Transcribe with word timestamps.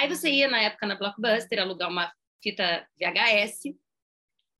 Aí 0.00 0.08
você 0.08 0.30
ia, 0.30 0.48
na 0.48 0.62
época, 0.62 0.86
na 0.86 0.94
Blockbuster, 0.94 1.60
alugar 1.60 1.90
uma 1.90 2.10
fita 2.42 2.88
VHS, 2.98 3.76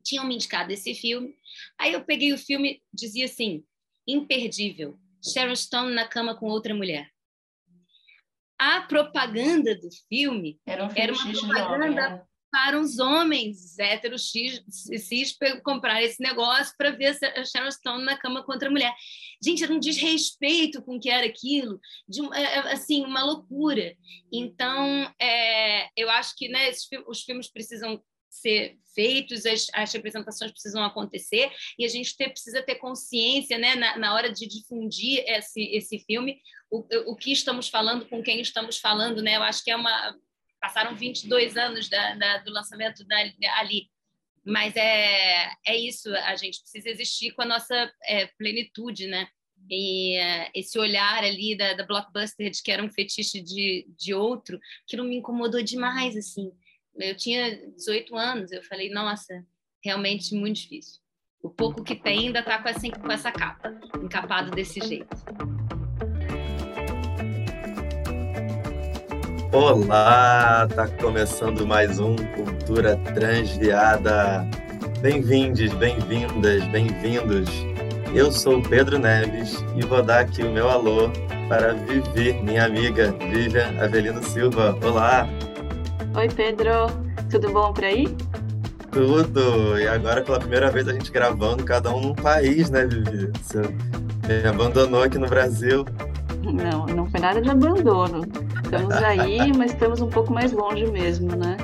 tinham 0.05 0.27
me 0.27 0.35
indicado 0.35 0.71
esse 0.71 0.95
filme. 0.95 1.35
Aí 1.79 1.95
eu 1.95 2.05
peguei 2.05 2.35
o 2.35 2.39
filme, 2.39 2.83
dizia 2.93 3.25
assim, 3.25 3.65
imperdível, 4.07 5.01
Sharon 5.25 5.57
Stone 5.57 5.95
na 5.95 6.07
cama 6.07 6.37
com 6.37 6.47
outra 6.47 6.75
mulher. 6.75 7.11
A 8.59 8.83
propaganda 8.83 9.75
do 9.75 9.89
filme 10.11 10.61
era, 10.67 10.85
um 10.85 10.91
filme 10.91 11.01
era 11.01 11.13
uma 11.15 11.33
propaganda 11.33 12.11
né? 12.11 12.25
Para 12.51 12.79
os 12.79 12.99
homens 12.99 13.79
héteros 13.79 14.31
cis 14.31 15.37
comprar 15.63 16.03
esse 16.03 16.23
negócio 16.23 16.75
para 16.77 16.91
ver 16.91 17.17
a 17.37 17.45
Sharon 17.45 17.71
Stone 17.71 18.05
na 18.05 18.17
cama 18.17 18.43
com 18.43 18.53
outra 18.53 18.71
mulher. 18.71 18.93
Gente, 19.43 19.63
era 19.63 19.73
um 19.73 19.79
desrespeito 19.79 20.83
com 20.83 20.97
o 20.97 21.01
que 21.01 21.09
era 21.09 21.27
aquilo, 21.27 21.81
de, 22.09 22.21
é, 22.35 22.43
é, 22.43 22.59
assim, 22.73 23.05
uma 23.05 23.25
loucura. 23.25 23.97
Então, 24.33 25.13
é, 25.21 25.89
eu 25.97 26.11
acho 26.11 26.37
que 26.37 26.49
né, 26.49 26.69
esses, 26.69 26.89
os 27.07 27.23
filmes 27.23 27.49
precisam 27.49 28.03
ser 28.29 28.79
feitos, 28.95 29.45
as, 29.45 29.67
as, 29.73 29.93
representações 29.93 30.53
precisam 30.53 30.85
acontecer 30.85 31.51
e 31.79 31.85
a 31.85 31.89
gente 31.89 32.17
ter, 32.17 32.29
precisa 32.31 32.63
ter 32.63 32.77
consciência 32.77 33.59
né, 33.59 33.75
na, 33.75 33.99
na, 33.99 34.15
hora 34.15 34.33
de 34.33 34.47
difundir 34.47 35.25
esse, 35.27 35.63
esse 35.75 35.99
filme, 35.99 36.41
o, 36.71 36.85
o 37.11 37.17
que 37.17 37.33
estamos 37.33 37.69
falando, 37.69 38.09
com 38.09 38.23
quem 38.23 38.41
estamos 38.41 38.79
falando. 38.79 39.21
Né? 39.21 39.37
Eu 39.37 39.43
acho 39.43 39.65
que 39.65 39.71
é 39.71 39.77
uma. 39.77 40.17
Passaram 40.61 40.95
22 40.95 41.57
anos 41.57 41.89
da, 41.89 42.15
da, 42.15 42.39
do 42.39 42.53
lançamento 42.53 43.05
da, 43.05 43.17
ali, 43.59 43.89
mas 44.45 44.75
é, 44.77 45.51
é 45.67 45.77
isso, 45.77 46.15
a 46.15 46.37
gente 46.37 46.61
precisa 46.61 46.89
existir 46.89 47.33
com 47.33 47.43
a 47.43 47.47
nossa 47.47 47.93
é, 48.05 48.27
plenitude, 48.39 49.07
né? 49.07 49.29
E 49.69 50.19
uh, 50.19 50.51
esse 50.55 50.79
olhar 50.79 51.23
ali 51.23 51.57
da, 51.57 51.75
da 51.75 51.87
Blockbuster 51.87 52.51
de 52.51 52.63
que 52.63 52.73
era 52.73 52.83
um 52.83 52.91
fetiche 52.91 53.41
de, 53.41 53.87
de 53.97 54.15
outro, 54.15 54.59
aquilo 54.85 55.05
me 55.05 55.17
incomodou 55.17 55.63
demais, 55.63 56.17
assim. 56.17 56.51
Eu 56.97 57.17
tinha 57.17 57.57
18 57.73 58.17
anos, 58.17 58.53
eu 58.53 58.63
falei, 58.63 58.91
nossa, 58.91 59.45
realmente 59.85 60.35
muito 60.35 60.57
difícil. 60.57 61.01
O 61.43 61.49
pouco 61.49 61.85
que 61.85 61.95
tem 61.95 62.27
ainda 62.27 62.41
está 62.41 62.61
com 62.63 62.69
essa, 62.69 62.91
com 62.91 63.13
essa 63.13 63.33
capa, 63.33 63.79
encapado 64.03 64.51
desse 64.51 64.81
jeito. 64.81 65.17
Olá, 69.53 70.69
tá 70.77 70.87
começando 70.87 71.67
mais 71.67 71.99
um 71.99 72.15
Cultura 72.15 72.97
Transviada. 73.13 74.49
Bem-vindos, 75.01 75.73
bem-vindas, 75.75 76.63
bem-vindos. 76.69 77.51
Eu 78.15 78.31
sou 78.31 78.59
o 78.59 78.63
Pedro 78.63 78.97
Neves 78.97 79.57
e 79.75 79.85
vou 79.85 80.05
dar 80.05 80.21
aqui 80.21 80.45
o 80.45 80.53
meu 80.53 80.71
alô 80.71 81.11
para 81.49 81.73
Vivi, 81.73 82.33
minha 82.33 82.65
amiga 82.65 83.13
Vivian 83.19 83.75
Avelino 83.83 84.23
Silva. 84.23 84.79
Olá! 84.85 85.29
Oi, 86.15 86.29
Pedro. 86.29 86.87
Tudo 87.29 87.51
bom 87.51 87.73
por 87.73 87.85
aí? 87.85 88.07
Tudo. 88.93 89.77
E 89.81 89.89
agora, 89.89 90.23
pela 90.23 90.39
primeira 90.39 90.71
vez, 90.71 90.87
a 90.87 90.93
gente 90.93 91.11
gravando, 91.11 91.65
cada 91.65 91.91
um 91.91 92.01
num 92.01 92.15
país, 92.15 92.71
né, 92.71 92.87
Vivi? 92.87 93.33
Você 93.43 93.63
me 94.29 94.49
abandonou 94.49 95.03
aqui 95.03 95.19
no 95.19 95.27
Brasil. 95.27 95.85
Não, 96.45 96.87
não 96.87 97.11
foi 97.11 97.19
nada 97.19 97.43
de 97.43 97.51
abandono. 97.51 98.23
Estamos 98.71 98.95
aí, 98.99 99.53
mas 99.53 99.73
estamos 99.73 100.01
um 100.01 100.09
pouco 100.09 100.33
mais 100.33 100.53
longe 100.53 100.87
mesmo, 100.87 101.35
né? 101.35 101.57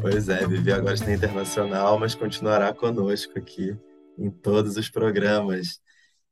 Pois 0.00 0.28
é, 0.28 0.46
Vivi 0.46 0.70
agora 0.70 0.94
está 0.94 1.12
internacional, 1.12 1.98
mas 1.98 2.14
continuará 2.14 2.72
conosco 2.72 3.36
aqui 3.36 3.76
em 4.16 4.30
todos 4.30 4.76
os 4.76 4.88
programas. 4.88 5.80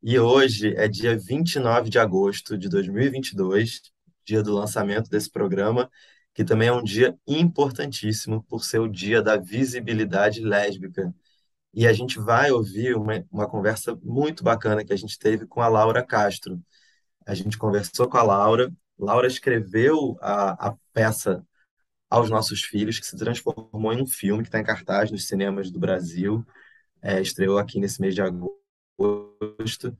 E 0.01 0.17
hoje 0.17 0.73
é 0.77 0.87
dia 0.87 1.19
29 1.19 1.91
de 1.91 1.99
agosto 1.99 2.57
de 2.57 2.69
2022, 2.69 3.81
dia 4.25 4.45
do 4.45 4.55
lançamento 4.55 5.11
desse 5.11 5.29
programa, 5.29 5.91
que 6.33 6.45
também 6.45 6.69
é 6.69 6.73
um 6.73 6.85
dia 6.85 7.19
importantíssimo 7.27 8.45
por 8.45 8.65
ser 8.65 8.79
o 8.79 8.87
dia 8.87 9.21
da 9.21 9.37
visibilidade 9.37 10.41
lésbica. 10.41 11.13
E 11.75 11.85
a 11.85 11.93
gente 11.93 12.21
vai 12.21 12.53
ouvir 12.53 12.95
uma, 12.95 13.25
uma 13.29 13.49
conversa 13.49 13.99
muito 14.05 14.45
bacana 14.45 14.85
que 14.85 14.93
a 14.93 14.97
gente 14.97 15.19
teve 15.19 15.49
com 15.49 15.61
a 15.61 15.67
Laura 15.67 16.01
Castro. 16.07 16.63
A 17.27 17.35
gente 17.35 17.59
conversou 17.59 18.09
com 18.09 18.19
a 18.19 18.23
Laura, 18.23 18.73
Laura 18.99 19.27
escreveu 19.27 20.17
a, 20.21 20.69
a 20.69 20.77
peça 20.93 21.45
Aos 22.11 22.31
Nossos 22.31 22.63
Filhos, 22.63 22.99
que 22.99 23.07
se 23.07 23.17
transformou 23.17 23.93
em 23.93 24.03
um 24.03 24.07
filme 24.07 24.43
que 24.43 24.49
está 24.49 24.61
em 24.61 24.65
cartaz 24.65 25.11
nos 25.11 25.27
cinemas 25.27 25.71
do 25.71 25.79
Brasil, 25.81 26.45
é, 27.03 27.21
estreou 27.21 27.59
aqui 27.59 27.81
nesse 27.81 28.01
mês 28.01 28.15
de 28.15 28.23
agosto. 28.23 29.97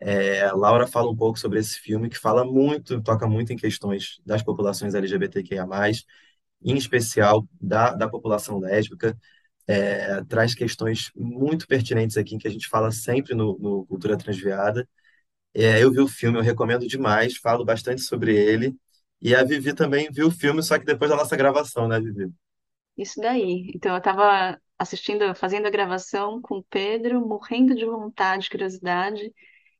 É, 0.00 0.50
Laura 0.52 0.86
fala 0.86 1.10
um 1.10 1.16
pouco 1.16 1.38
sobre 1.38 1.58
esse 1.58 1.78
filme, 1.80 2.08
que 2.08 2.18
fala 2.18 2.44
muito, 2.44 3.02
toca 3.02 3.26
muito 3.26 3.52
em 3.52 3.56
questões 3.56 4.20
das 4.24 4.42
populações 4.42 4.94
LGBTQIA+, 4.94 5.66
em 6.62 6.76
especial 6.76 7.46
da, 7.60 7.94
da 7.94 8.08
população 8.08 8.58
lésbica, 8.58 9.16
é, 9.66 10.22
traz 10.24 10.54
questões 10.54 11.10
muito 11.14 11.66
pertinentes 11.66 12.16
aqui, 12.16 12.38
que 12.38 12.48
a 12.48 12.50
gente 12.50 12.68
fala 12.68 12.90
sempre 12.90 13.34
no, 13.34 13.58
no 13.58 13.86
Cultura 13.86 14.16
Transviada. 14.16 14.88
É, 15.60 15.82
eu 15.82 15.90
vi 15.92 16.00
o 16.00 16.08
filme, 16.08 16.38
eu 16.38 16.42
recomendo 16.42 16.86
demais, 16.86 17.36
falo 17.36 17.64
bastante 17.64 18.02
sobre 18.02 18.36
ele, 18.36 18.76
e 19.20 19.34
a 19.34 19.42
Vivi 19.44 19.74
também 19.74 20.08
viu 20.12 20.28
o 20.28 20.30
filme, 20.30 20.62
só 20.62 20.78
que 20.78 20.84
depois 20.84 21.10
da 21.10 21.16
nossa 21.16 21.36
gravação, 21.36 21.88
né, 21.88 22.00
Vivi? 22.00 22.32
Isso 22.96 23.20
daí. 23.20 23.70
Então, 23.74 23.92
eu 23.92 23.98
estava 23.98 24.60
assistindo, 24.78 25.34
fazendo 25.34 25.66
a 25.66 25.70
gravação 25.70 26.40
com 26.40 26.58
o 26.58 26.64
Pedro, 26.64 27.20
morrendo 27.26 27.74
de 27.74 27.84
vontade, 27.84 28.50
curiosidade, 28.50 29.32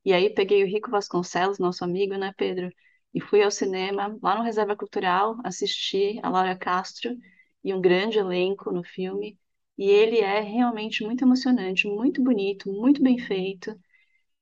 e 0.05 0.13
aí 0.13 0.31
peguei 0.31 0.63
o 0.65 0.67
Rico 0.67 0.91
Vasconcelos, 0.91 1.59
nosso 1.59 1.85
amigo, 1.85 2.17
né, 2.17 2.33
Pedro? 2.37 2.71
E 3.15 3.21
fui 3.21 3.43
ao 3.43 3.51
cinema, 3.51 4.17
lá 4.23 4.37
no 4.37 4.43
Reserva 4.45 4.77
Cultural, 4.77 5.37
assisti 5.45 6.19
a 6.23 6.29
Laura 6.31 6.57
Castro 6.57 7.17
e 7.65 7.75
um 7.75 7.81
grande 7.81 8.19
elenco 8.19 8.73
no 8.73 8.85
filme. 8.85 9.39
E 9.77 9.89
ele 9.91 10.19
é 10.21 10.41
realmente 10.41 11.05
muito 11.05 11.25
emocionante, 11.25 11.87
muito 11.89 12.23
bonito, 12.23 12.71
muito 12.73 13.03
bem 13.03 13.19
feito. 13.19 13.75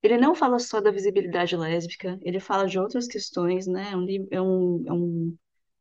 Ele 0.06 0.19
não 0.19 0.34
fala 0.34 0.59
só 0.59 0.81
da 0.81 0.91
visibilidade 0.91 1.56
lésbica, 1.56 2.19
ele 2.22 2.41
fala 2.41 2.67
de 2.69 2.78
outras 2.78 3.06
questões, 3.09 3.67
né? 3.67 3.91
É 3.93 3.97
um, 3.97 4.06
é 4.31 4.43
um, 4.43 4.84
é 4.89 4.93
um 4.93 5.37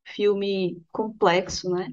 filme 0.06 0.82
complexo, 0.92 1.70
né? 1.72 1.90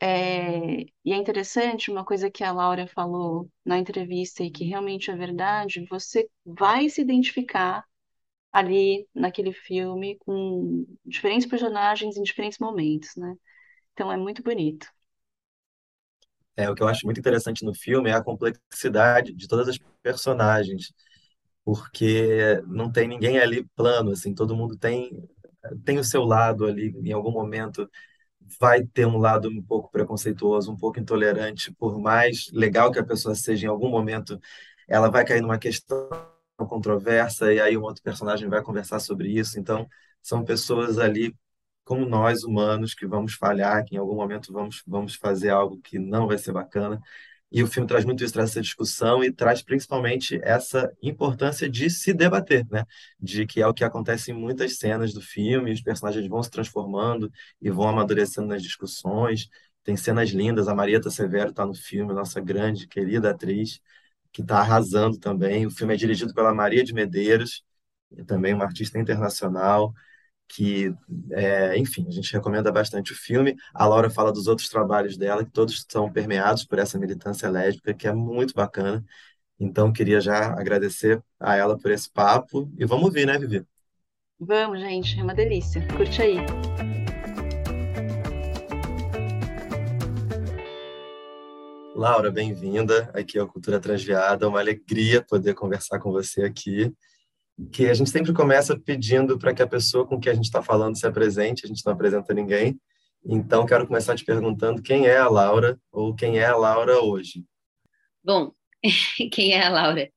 É, 0.00 0.82
e 1.04 1.12
é 1.12 1.16
interessante 1.16 1.90
uma 1.90 2.04
coisa 2.04 2.30
que 2.30 2.44
a 2.44 2.52
Laura 2.52 2.86
falou 2.88 3.50
na 3.64 3.78
entrevista 3.78 4.42
e 4.44 4.50
que 4.50 4.64
realmente 4.64 5.10
é 5.10 5.16
verdade, 5.16 5.86
você 5.90 6.28
vai 6.44 6.88
se 6.90 7.00
identificar 7.02 7.84
ali 8.52 9.08
naquele 9.14 9.52
filme 9.52 10.18
com 10.20 10.86
diferentes 11.06 11.46
personagens 11.48 12.16
em 12.16 12.22
diferentes 12.22 12.58
momentos, 12.58 13.10
né? 13.16 13.34
Então 13.94 14.12
é 14.12 14.16
muito 14.18 14.42
bonito. 14.42 14.88
É, 16.56 16.68
o 16.70 16.74
que 16.74 16.82
eu 16.82 16.88
acho 16.88 17.06
muito 17.06 17.18
interessante 17.20 17.64
no 17.64 17.74
filme 17.74 18.10
é 18.10 18.12
a 18.14 18.22
complexidade 18.22 19.32
de 19.34 19.48
todas 19.48 19.68
as 19.68 19.78
personagens, 20.02 20.92
porque 21.64 22.62
não 22.66 22.90
tem 22.90 23.08
ninguém 23.08 23.38
ali 23.38 23.64
plano, 23.76 24.10
assim, 24.12 24.34
todo 24.34 24.56
mundo 24.56 24.76
tem 24.76 25.10
tem 25.84 25.98
o 25.98 26.04
seu 26.04 26.24
lado 26.24 26.66
ali 26.66 26.88
em 27.04 27.12
algum 27.12 27.30
momento 27.32 27.88
vai 28.60 28.84
ter 28.86 29.06
um 29.06 29.18
lado 29.18 29.48
um 29.48 29.62
pouco 29.62 29.90
preconceituoso, 29.90 30.72
um 30.72 30.76
pouco 30.76 31.00
intolerante, 31.00 31.72
por 31.74 31.98
mais 32.00 32.50
legal 32.52 32.92
que 32.92 32.98
a 32.98 33.04
pessoa 33.04 33.34
seja, 33.34 33.66
em 33.66 33.70
algum 33.70 33.88
momento 33.90 34.40
ela 34.88 35.10
vai 35.10 35.24
cair 35.24 35.40
numa 35.42 35.58
questão 35.58 36.08
controversa 36.68 37.52
e 37.52 37.60
aí 37.60 37.76
um 37.76 37.82
outro 37.82 38.02
personagem 38.02 38.48
vai 38.48 38.62
conversar 38.62 39.00
sobre 39.00 39.28
isso. 39.28 39.58
Então, 39.58 39.86
são 40.22 40.44
pessoas 40.44 40.98
ali 40.98 41.34
como 41.84 42.06
nós 42.06 42.44
humanos 42.44 42.94
que 42.94 43.06
vamos 43.06 43.34
falhar, 43.34 43.84
que 43.84 43.96
em 43.96 43.98
algum 43.98 44.14
momento 44.16 44.52
vamos 44.52 44.82
vamos 44.86 45.14
fazer 45.16 45.50
algo 45.50 45.80
que 45.82 45.98
não 45.98 46.26
vai 46.28 46.38
ser 46.38 46.52
bacana. 46.52 47.00
E 47.52 47.62
o 47.62 47.66
filme 47.66 47.86
traz 47.86 48.04
muito 48.04 48.24
isso, 48.24 48.32
traz 48.32 48.50
essa 48.50 48.62
discussão 48.62 49.22
e 49.22 49.30
traz 49.30 49.62
principalmente 49.62 50.40
essa 50.42 50.90
importância 51.02 51.68
de 51.68 51.90
se 51.90 52.14
debater, 52.14 52.66
né? 52.70 52.86
De 53.20 53.46
que 53.46 53.60
é 53.60 53.66
o 53.66 53.74
que 53.74 53.84
acontece 53.84 54.30
em 54.30 54.34
muitas 54.34 54.78
cenas 54.78 55.12
do 55.12 55.20
filme, 55.20 55.70
os 55.70 55.82
personagens 55.82 56.26
vão 56.26 56.42
se 56.42 56.50
transformando 56.50 57.30
e 57.60 57.70
vão 57.70 57.88
amadurecendo 57.88 58.48
nas 58.48 58.62
discussões. 58.62 59.48
Tem 59.84 59.96
cenas 59.96 60.30
lindas, 60.30 60.66
a 60.66 60.74
Marieta 60.74 61.10
Severo 61.10 61.50
está 61.50 61.66
no 61.66 61.74
filme, 61.74 62.14
nossa 62.14 62.40
grande, 62.40 62.88
querida 62.88 63.30
atriz, 63.30 63.80
que 64.32 64.40
está 64.40 64.60
arrasando 64.60 65.18
também. 65.18 65.66
O 65.66 65.70
filme 65.70 65.92
é 65.92 65.96
dirigido 65.96 66.32
pela 66.32 66.54
Maria 66.54 66.82
de 66.82 66.94
Medeiros, 66.94 67.62
também 68.26 68.54
uma 68.54 68.64
artista 68.64 68.98
internacional 68.98 69.92
que, 70.48 70.94
é, 71.30 71.76
enfim, 71.78 72.06
a 72.06 72.10
gente 72.10 72.32
recomenda 72.32 72.70
bastante 72.70 73.12
o 73.12 73.16
filme. 73.16 73.56
A 73.72 73.86
Laura 73.86 74.10
fala 74.10 74.32
dos 74.32 74.46
outros 74.46 74.68
trabalhos 74.68 75.16
dela, 75.16 75.44
que 75.44 75.50
todos 75.50 75.84
são 75.88 76.12
permeados 76.12 76.64
por 76.64 76.78
essa 76.78 76.98
militância 76.98 77.48
lésbica, 77.48 77.94
que 77.94 78.06
é 78.06 78.12
muito 78.12 78.54
bacana. 78.54 79.04
Então, 79.58 79.92
queria 79.92 80.20
já 80.20 80.52
agradecer 80.52 81.22
a 81.40 81.56
ela 81.56 81.78
por 81.78 81.90
esse 81.90 82.10
papo. 82.10 82.70
E 82.78 82.84
vamos 82.84 83.06
ouvir, 83.06 83.26
né, 83.26 83.38
Vivi? 83.38 83.64
Vamos, 84.38 84.80
gente, 84.80 85.18
é 85.18 85.22
uma 85.22 85.34
delícia. 85.34 85.86
Curte 85.96 86.20
aí. 86.20 86.36
Laura, 91.94 92.30
bem-vinda 92.30 93.10
aqui 93.14 93.38
ao 93.38 93.46
Cultura 93.46 93.78
Transviada. 93.78 94.44
É 94.44 94.48
uma 94.48 94.58
alegria 94.58 95.22
poder 95.22 95.54
conversar 95.54 96.00
com 96.00 96.10
você 96.10 96.42
aqui 96.42 96.92
que 97.70 97.86
a 97.86 97.94
gente 97.94 98.10
sempre 98.10 98.32
começa 98.32 98.78
pedindo 98.78 99.38
para 99.38 99.54
que 99.54 99.62
a 99.62 99.66
pessoa 99.66 100.06
com 100.06 100.18
que 100.18 100.28
a 100.28 100.34
gente 100.34 100.44
está 100.44 100.62
falando 100.62 100.96
se 100.96 101.06
apresente, 101.06 101.64
a 101.64 101.68
gente 101.68 101.84
não 101.84 101.92
apresenta 101.92 102.34
ninguém. 102.34 102.78
Então, 103.24 103.66
quero 103.66 103.86
começar 103.86 104.16
te 104.16 104.24
perguntando 104.24 104.82
quem 104.82 105.06
é 105.06 105.16
a 105.16 105.28
Laura 105.28 105.78
ou 105.92 106.14
quem 106.14 106.38
é 106.38 106.46
a 106.46 106.56
Laura 106.56 107.00
hoje. 107.00 107.44
Bom, 108.24 108.52
quem 109.32 109.52
é 109.52 109.64
a 109.64 109.68
Laura? 109.68 110.10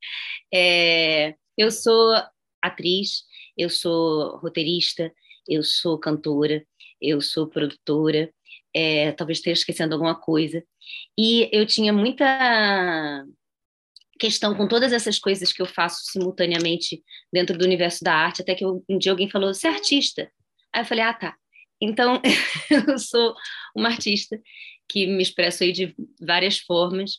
É, 0.54 1.36
eu 1.58 1.70
sou 1.70 2.16
atriz, 2.62 3.24
eu 3.58 3.70
sou 3.70 4.38
roteirista, 4.38 5.12
eu 5.48 5.64
sou 5.64 6.00
cantora, 6.00 6.66
eu 7.00 7.22
sou 7.22 7.48
produtora, 7.48 8.32
é, 8.74 9.12
talvez 9.12 9.38
esteja 9.38 9.60
esquecendo 9.62 9.94
alguma 9.94 10.16
coisa. 10.16 10.64
E 11.18 11.50
eu 11.52 11.66
tinha 11.66 11.94
muita 11.94 13.26
questão 14.20 14.56
com 14.56 14.68
todas 14.68 14.94
essas 14.94 15.20
coisas 15.20 15.52
que 15.52 15.62
eu 15.62 15.66
faço 15.66 16.04
simultaneamente 16.06 17.04
dentro 17.32 17.58
do 17.58 17.66
universo 17.66 18.04
da 18.04 18.14
arte, 18.14 18.42
até 18.42 18.56
que 18.56 18.66
um 18.66 18.98
dia 18.98 19.12
alguém 19.12 19.30
falou, 19.30 19.54
você 19.54 19.68
é 19.68 19.72
artista? 19.72 20.32
Aí 20.74 20.82
eu 20.82 20.86
falei, 20.86 21.04
ah, 21.04 21.14
tá. 21.14 21.36
Então, 21.82 22.22
eu 22.90 22.98
sou 22.98 23.36
uma 23.76 23.90
artista 23.90 24.40
que 24.88 25.06
me 25.08 25.22
expresso 25.22 25.64
aí 25.64 25.72
de 25.72 25.96
várias 26.20 26.60
formas 26.60 27.18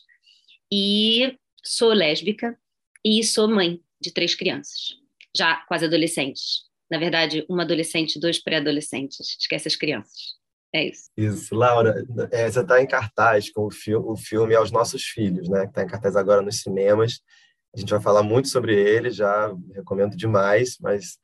e 0.71 1.37
sou 1.63 1.93
lésbica 1.93 2.57
e 3.03 3.23
sou 3.23 3.47
mãe 3.47 3.81
de 3.99 4.11
três 4.11 4.35
crianças, 4.35 4.95
já 5.35 5.57
quase 5.67 5.85
adolescentes. 5.85 6.65
Na 6.89 6.97
verdade, 6.97 7.45
uma 7.49 7.63
adolescente 7.63 8.15
e 8.15 8.19
dois 8.19 8.39
pré-adolescentes. 8.39 9.37
Esquece 9.39 9.67
as 9.67 9.75
crianças. 9.75 10.37
É 10.73 10.85
isso. 10.87 11.09
Isso. 11.15 11.55
Laura, 11.55 12.05
é, 12.31 12.49
você 12.49 12.59
está 12.59 12.81
em 12.81 12.87
cartaz 12.87 13.49
com 13.49 13.65
o, 13.65 13.71
fi 13.71 13.95
o 13.95 14.15
filme 14.15 14.55
Aos 14.55 14.71
Nossos 14.71 15.03
Filhos, 15.03 15.49
né? 15.49 15.61
Que 15.61 15.69
está 15.69 15.83
em 15.83 15.87
cartaz 15.87 16.15
agora 16.15 16.41
nos 16.41 16.61
cinemas. 16.61 17.21
A 17.75 17.79
gente 17.79 17.89
vai 17.89 18.01
falar 18.01 18.23
muito 18.23 18.47
sobre 18.47 18.75
ele, 18.75 19.09
já 19.11 19.53
recomendo 19.73 20.15
demais, 20.15 20.77
mas 20.81 21.17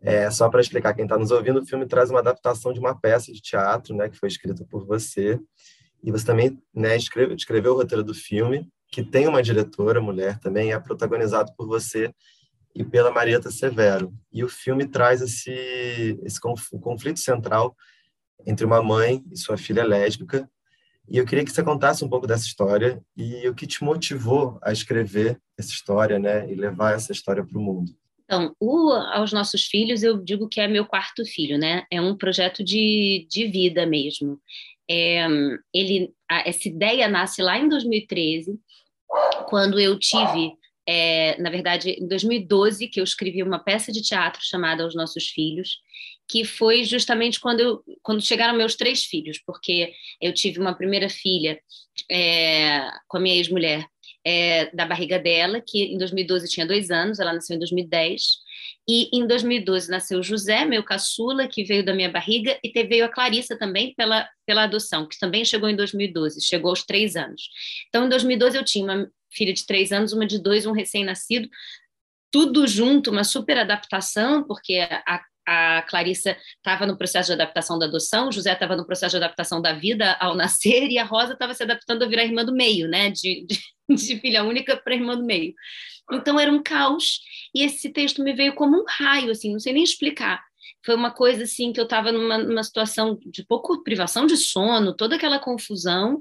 é, 0.00 0.30
só 0.30 0.48
para 0.48 0.60
explicar 0.60 0.94
quem 0.94 1.04
está 1.04 1.18
nos 1.18 1.30
ouvindo, 1.30 1.60
o 1.60 1.66
filme 1.66 1.86
traz 1.86 2.10
uma 2.10 2.20
adaptação 2.20 2.72
de 2.72 2.78
uma 2.78 2.98
peça 2.98 3.32
de 3.32 3.40
teatro, 3.40 3.94
né, 3.94 4.08
que 4.08 4.16
foi 4.16 4.28
escrita 4.28 4.64
por 4.70 4.86
você. 4.86 5.38
E 6.02 6.12
você 6.12 6.24
também 6.24 6.60
né, 6.74 6.96
escreve, 6.96 7.34
escreveu 7.34 7.72
o 7.72 7.76
roteiro 7.76 8.04
do 8.04 8.14
filme, 8.14 8.68
que 8.88 9.02
tem 9.02 9.26
uma 9.26 9.42
diretora 9.42 10.00
mulher 10.00 10.38
também, 10.38 10.72
é 10.72 10.78
protagonizado 10.78 11.52
por 11.56 11.66
você 11.66 12.14
e 12.74 12.84
pela 12.84 13.10
Marieta 13.10 13.50
Severo. 13.50 14.12
E 14.32 14.44
o 14.44 14.48
filme 14.48 14.86
traz 14.86 15.20
esse, 15.20 16.18
esse 16.22 16.38
conflito 16.40 17.18
central 17.18 17.74
entre 18.46 18.64
uma 18.64 18.82
mãe 18.82 19.22
e 19.32 19.36
sua 19.36 19.56
filha 19.56 19.84
lésbica. 19.84 20.48
E 21.08 21.18
eu 21.18 21.24
queria 21.24 21.44
que 21.44 21.52
você 21.52 21.62
contasse 21.62 22.04
um 22.04 22.08
pouco 22.08 22.26
dessa 22.26 22.46
história 22.46 23.00
e 23.16 23.48
o 23.48 23.54
que 23.54 23.66
te 23.66 23.82
motivou 23.82 24.58
a 24.62 24.72
escrever 24.72 25.40
essa 25.58 25.70
história, 25.70 26.18
né, 26.18 26.50
e 26.50 26.54
levar 26.54 26.94
essa 26.94 27.12
história 27.12 27.44
para 27.44 27.58
o 27.58 27.62
mundo. 27.62 27.92
Então, 28.24 28.54
o 28.58 28.90
Aos 28.90 29.32
Nossos 29.32 29.66
Filhos, 29.66 30.02
eu 30.02 30.18
digo 30.18 30.48
que 30.48 30.60
é 30.60 30.66
meu 30.66 30.84
quarto 30.84 31.24
filho, 31.24 31.56
né? 31.56 31.84
É 31.90 32.00
um 32.00 32.16
projeto 32.16 32.64
de, 32.64 33.24
de 33.30 33.46
vida 33.46 33.86
mesmo. 33.86 34.40
É, 34.90 35.26
ele, 35.72 36.12
a, 36.28 36.48
essa 36.48 36.68
ideia 36.68 37.08
nasce 37.08 37.40
lá 37.40 37.56
em 37.56 37.68
2013, 37.68 38.58
quando 39.48 39.78
eu 39.78 39.96
tive, 39.96 40.54
é, 40.88 41.40
na 41.40 41.50
verdade, 41.50 41.90
em 41.90 42.08
2012, 42.08 42.88
que 42.88 42.98
eu 42.98 43.04
escrevi 43.04 43.44
uma 43.44 43.60
peça 43.60 43.92
de 43.92 44.02
teatro 44.02 44.40
chamada 44.42 44.82
Aos 44.82 44.96
Nossos 44.96 45.28
Filhos, 45.28 45.78
que 46.28 46.44
foi 46.44 46.84
justamente 46.84 47.40
quando, 47.40 47.60
eu, 47.60 47.84
quando 48.02 48.20
chegaram 48.20 48.56
meus 48.56 48.74
três 48.74 49.04
filhos, 49.04 49.38
porque 49.46 49.92
eu 50.20 50.32
tive 50.32 50.58
uma 50.58 50.74
primeira 50.74 51.08
filha 51.08 51.60
é, 52.10 52.88
com 53.06 53.16
a 53.16 53.20
minha 53.20 53.36
ex-mulher 53.36 53.86
é, 54.24 54.74
da 54.74 54.84
barriga 54.84 55.18
dela, 55.18 55.62
que 55.64 55.84
em 55.84 55.98
2012 55.98 56.48
tinha 56.48 56.66
dois 56.66 56.90
anos, 56.90 57.20
ela 57.20 57.32
nasceu 57.32 57.54
em 57.54 57.60
2010, 57.60 58.22
e 58.88 59.08
em 59.16 59.26
2012 59.26 59.88
nasceu 59.88 60.22
José, 60.22 60.64
meu 60.64 60.82
caçula, 60.82 61.46
que 61.46 61.62
veio 61.62 61.84
da 61.84 61.94
minha 61.94 62.10
barriga, 62.10 62.58
e 62.62 62.70
veio 62.84 63.04
a 63.04 63.08
Clarissa 63.08 63.56
também 63.56 63.94
pela, 63.94 64.28
pela 64.44 64.64
adoção, 64.64 65.06
que 65.08 65.18
também 65.18 65.44
chegou 65.44 65.68
em 65.68 65.76
2012, 65.76 66.44
chegou 66.44 66.70
aos 66.70 66.84
três 66.84 67.14
anos. 67.14 67.48
Então, 67.88 68.06
em 68.06 68.08
2012 68.08 68.56
eu 68.56 68.64
tinha 68.64 68.84
uma 68.84 69.10
filha 69.32 69.52
de 69.52 69.64
três 69.64 69.92
anos, 69.92 70.12
uma 70.12 70.26
de 70.26 70.40
dois, 70.40 70.66
um 70.66 70.72
recém-nascido, 70.72 71.48
tudo 72.32 72.66
junto, 72.66 73.10
uma 73.10 73.24
super 73.24 73.58
adaptação, 73.58 74.44
porque 74.44 74.78
a, 74.78 75.22
a 75.46 75.82
Clarissa 75.82 76.36
estava 76.56 76.86
no 76.86 76.98
processo 76.98 77.28
de 77.28 77.34
adaptação 77.34 77.78
da 77.78 77.86
adoção, 77.86 78.32
José 78.32 78.52
estava 78.52 78.76
no 78.76 78.84
processo 78.84 79.12
de 79.18 79.24
adaptação 79.24 79.62
da 79.62 79.72
vida 79.72 80.16
ao 80.20 80.34
nascer, 80.34 80.90
e 80.90 80.98
a 80.98 81.04
Rosa 81.04 81.34
estava 81.34 81.54
se 81.54 81.62
adaptando 81.62 82.02
a 82.02 82.08
virar 82.08 82.24
irmã 82.24 82.44
do 82.44 82.52
meio, 82.52 82.88
né? 82.88 83.10
De, 83.10 83.46
de, 83.46 83.60
de 83.88 84.20
filha 84.20 84.42
única 84.42 84.76
para 84.76 84.94
irmã 84.94 85.16
do 85.16 85.24
meio. 85.24 85.54
Então 86.12 86.38
era 86.38 86.52
um 86.52 86.62
caos, 86.62 87.20
e 87.54 87.62
esse 87.62 87.90
texto 87.90 88.22
me 88.22 88.32
veio 88.32 88.54
como 88.54 88.76
um 88.76 88.84
raio, 88.88 89.30
assim, 89.30 89.52
não 89.52 89.60
sei 89.60 89.72
nem 89.72 89.82
explicar. 89.82 90.42
Foi 90.84 90.94
uma 90.94 91.10
coisa 91.10 91.44
assim 91.44 91.72
que 91.72 91.80
eu 91.80 91.84
estava 91.84 92.12
numa, 92.12 92.38
numa 92.38 92.62
situação 92.62 93.18
de 93.26 93.44
pouco 93.44 93.82
privação 93.82 94.26
de 94.26 94.36
sono, 94.36 94.94
toda 94.94 95.16
aquela 95.16 95.38
confusão, 95.38 96.20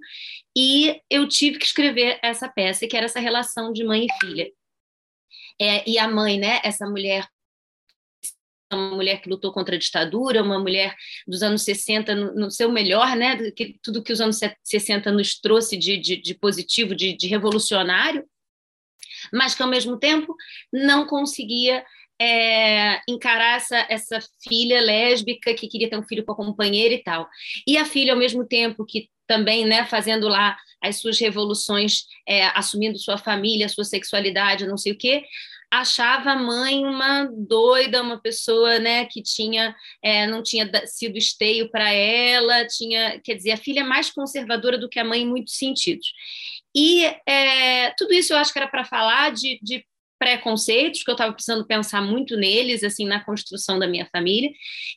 e 0.56 1.00
eu 1.10 1.28
tive 1.28 1.60
que 1.60 1.66
escrever 1.66 2.20
essa 2.24 2.50
peça, 2.50 2.88
que 2.88 2.96
era 2.96 3.06
essa 3.06 3.20
relação 3.20 3.72
de 3.72 3.84
mãe 3.84 4.06
e 4.06 4.26
filha. 4.26 4.52
É, 5.62 5.90
e 5.90 5.98
a 5.98 6.08
mãe, 6.08 6.40
né, 6.40 6.60
essa 6.64 6.86
mulher 6.88 7.28
uma 8.74 8.96
mulher 8.96 9.22
que 9.22 9.30
lutou 9.30 9.52
contra 9.52 9.76
a 9.76 9.80
ditadura, 9.80 10.42
uma 10.42 10.60
mulher 10.60 10.96
dos 11.28 11.44
anos 11.44 11.64
60 11.64 12.16
no, 12.16 12.50
seu 12.50 12.72
melhor, 12.72 13.16
né? 13.16 13.52
Que, 13.52 13.78
tudo 13.82 14.04
que 14.04 14.14
os 14.14 14.22
anos 14.22 14.40
60 14.64 15.12
nos 15.12 15.40
trouxe 15.40 15.78
de, 15.78 15.98
de, 15.98 16.18
de 16.18 16.34
positivo, 16.34 16.96
de, 16.96 17.16
de, 17.16 17.28
revolucionário, 17.28 18.26
mas 19.32 19.56
que 19.56 19.62
ao 19.62 19.70
mesmo 19.70 19.98
tempo 19.98 20.36
não 20.72 21.06
conseguia 21.06 21.86
é, 22.20 23.00
encarar 23.08 23.58
essa, 23.58 23.86
essa 23.90 24.20
filha 24.48 24.82
lésbica 24.82 25.54
que 25.54 25.68
queria 25.68 25.90
ter 25.90 25.98
um 25.98 26.08
filho 26.08 26.26
com 26.26 26.32
a 26.32 26.36
companheira 26.36 26.94
e 26.94 27.04
tal. 27.04 27.28
E 27.68 27.78
a 27.78 27.86
filha, 27.86 28.14
ao 28.14 28.20
mesmo 28.20 28.46
tempo 28.46 28.86
que 28.86 29.10
também, 29.28 29.66
né, 29.66 29.86
fazendo 29.86 30.28
lá 30.28 30.58
as 30.82 30.98
suas 30.98 31.20
revoluções, 31.20 32.06
é, 32.28 32.46
assumindo 32.48 32.98
sua 32.98 33.18
família, 33.18 33.70
sua 33.70 33.84
sexualidade, 33.84 34.68
não 34.68 34.78
sei 34.78 34.92
o 34.94 34.98
quê, 34.98 35.24
achava 35.80 36.32
a 36.32 36.36
mãe 36.38 36.86
uma 36.86 37.30
doida, 37.32 38.02
uma 38.02 38.20
pessoa 38.20 38.80
né, 38.80 39.06
que 39.06 39.22
tinha 39.22 39.76
é, 40.04 40.28
não 40.28 40.44
tinha 40.44 40.70
sido 40.86 41.18
esteio 41.18 41.70
para 41.70 41.92
ela, 41.92 42.66
tinha, 42.66 43.20
quer 43.22 43.36
dizer, 43.36 43.52
a 43.52 43.58
filha 43.58 43.82
é 43.82 43.84
mais 43.84 44.10
conservadora 44.10 44.78
do 44.78 44.90
que 44.90 45.00
a 45.00 45.04
mãe 45.04 45.22
em 45.22 45.28
muitos 45.28 45.58
sentidos. 45.58 46.14
E 46.76 47.06
é, 47.26 47.92
tudo 47.98 48.14
isso 48.14 48.34
eu 48.34 48.38
acho 48.38 48.52
que 48.52 48.60
era 48.60 48.68
para 48.68 48.84
falar 48.84 49.32
de, 49.32 49.60
de 49.62 49.86
preconceitos, 50.26 51.04
que 51.04 51.12
eu 51.12 51.14
estava 51.14 51.32
precisando 51.32 51.68
pensar 51.68 52.02
muito 52.02 52.36
neles, 52.36 52.84
assim, 52.84 53.06
na 53.06 53.24
construção 53.24 53.78
da 53.78 53.88
minha 53.88 54.08
família, 54.12 54.50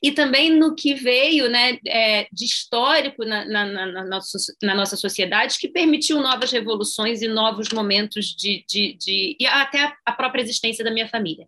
e 0.03 0.11
também 0.11 0.51
no 0.51 0.75
que 0.75 0.95
veio 0.95 1.51
né, 1.51 1.77
é, 1.87 2.27
de 2.33 2.47
histórico 2.47 3.27
na, 3.27 3.45
na, 3.45 3.67
na, 3.67 4.05
nossa, 4.07 4.39
na 4.63 4.75
nossa 4.75 4.97
sociedade, 4.97 5.59
que 5.59 5.69
permitiu 5.69 6.19
novas 6.19 6.51
revoluções 6.51 7.21
e 7.21 7.29
novos 7.29 7.69
momentos 7.69 8.25
de, 8.29 8.65
de, 8.67 8.95
de 8.95 9.37
e 9.39 9.47
até 9.47 9.93
a 10.07 10.13
própria 10.13 10.41
existência 10.41 10.83
da 10.83 10.91
minha 10.91 11.09
família. 11.09 11.47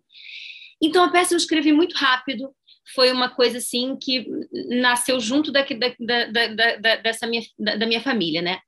Então, 0.79 1.03
a 1.03 1.09
peça 1.09 1.33
eu 1.33 1.37
escrevi 1.37 1.73
muito 1.73 1.95
rápido, 1.95 2.53
foi 2.93 3.11
uma 3.11 3.29
coisa 3.29 3.57
assim 3.57 3.97
que 3.99 4.27
nasceu 4.69 5.19
junto 5.19 5.51
da, 5.51 5.63
da, 5.63 6.25
da, 6.25 6.75
da, 6.77 6.95
dessa 6.97 7.25
minha, 7.25 7.41
da, 7.57 7.77
da 7.77 7.87
minha 7.87 8.01
família, 8.01 8.43
né? 8.43 8.59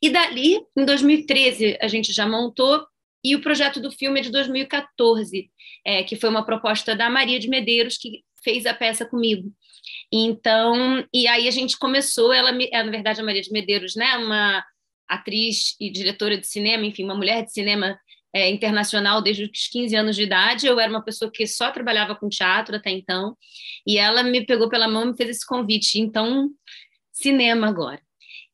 E 0.00 0.08
dali, 0.08 0.60
em 0.74 0.84
2013, 0.86 1.76
a 1.78 1.88
gente 1.88 2.10
já 2.10 2.26
montou 2.26 2.86
e 3.24 3.36
o 3.36 3.40
projeto 3.40 3.80
do 3.80 3.90
filme 3.90 4.20
é 4.20 4.22
de 4.22 4.30
2014, 4.30 5.50
é, 5.84 6.02
que 6.02 6.16
foi 6.16 6.28
uma 6.28 6.44
proposta 6.44 6.94
da 6.96 7.08
Maria 7.08 7.38
de 7.38 7.48
Medeiros, 7.48 7.96
que 7.96 8.22
fez 8.42 8.66
a 8.66 8.74
peça 8.74 9.06
comigo. 9.06 9.52
Então, 10.12 11.06
e 11.12 11.26
aí 11.26 11.46
a 11.46 11.50
gente 11.50 11.78
começou, 11.78 12.32
ela, 12.32 12.52
na 12.52 12.90
verdade, 12.90 13.20
a 13.20 13.24
Maria 13.24 13.42
de 13.42 13.52
Medeiros, 13.52 13.94
né, 13.94 14.16
uma 14.16 14.64
atriz 15.08 15.76
e 15.80 15.90
diretora 15.90 16.36
de 16.36 16.46
cinema, 16.46 16.84
enfim, 16.84 17.04
uma 17.04 17.14
mulher 17.14 17.44
de 17.44 17.52
cinema 17.52 17.98
é, 18.34 18.48
internacional 18.50 19.20
desde 19.22 19.44
os 19.44 19.68
15 19.68 19.94
anos 19.94 20.16
de 20.16 20.22
idade. 20.22 20.66
Eu 20.66 20.80
era 20.80 20.90
uma 20.90 21.04
pessoa 21.04 21.30
que 21.30 21.46
só 21.46 21.70
trabalhava 21.70 22.16
com 22.16 22.28
teatro 22.28 22.76
até 22.76 22.90
então, 22.90 23.36
e 23.86 23.98
ela 23.98 24.22
me 24.22 24.44
pegou 24.44 24.68
pela 24.68 24.88
mão 24.88 25.04
e 25.04 25.06
me 25.12 25.16
fez 25.16 25.30
esse 25.30 25.46
convite. 25.46 26.00
Então, 26.00 26.50
cinema 27.12 27.68
agora. 27.68 28.00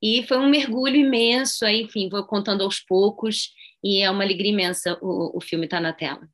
E 0.02 0.22
foi 0.25 0.38
um 0.38 0.48
mergulho 0.48 0.96
imenso, 0.96 1.64
aí, 1.64 1.82
enfim, 1.82 2.08
vou 2.08 2.25
contando 2.25 2.62
aos 2.62 2.80
poucos 2.80 3.50
e 3.82 4.02
é 4.02 4.11
uma 4.11 4.25
alegria 4.25 4.52
imensa 4.52 4.99
o, 5.00 5.37
o 5.37 5.40
filme 5.40 5.66
estar 5.66 5.78
tá 5.78 5.82
na 5.82 5.92
tela. 5.92 6.28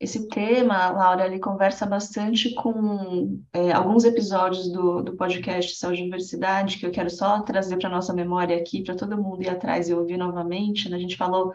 Esse 0.00 0.28
tema, 0.28 0.90
Laura, 0.90 1.26
ele 1.26 1.38
conversa 1.38 1.86
bastante 1.86 2.52
com 2.54 3.40
é, 3.52 3.72
alguns 3.72 4.04
episódios 4.04 4.70
do, 4.70 5.02
do 5.02 5.16
podcast 5.16 5.76
Saúde 5.76 6.00
e 6.00 6.04
Diversidade, 6.04 6.78
que 6.78 6.84
eu 6.84 6.90
quero 6.90 7.08
só 7.08 7.40
trazer 7.42 7.78
para 7.78 7.88
nossa 7.88 8.12
memória 8.12 8.56
aqui, 8.56 8.82
para 8.82 8.96
todo 8.96 9.16
mundo 9.16 9.42
ir 9.42 9.48
atrás 9.48 9.88
e 9.88 9.94
ouvir 9.94 10.16
novamente. 10.16 10.90
Né? 10.90 10.96
A 10.96 11.00
gente 11.00 11.16
falou 11.16 11.54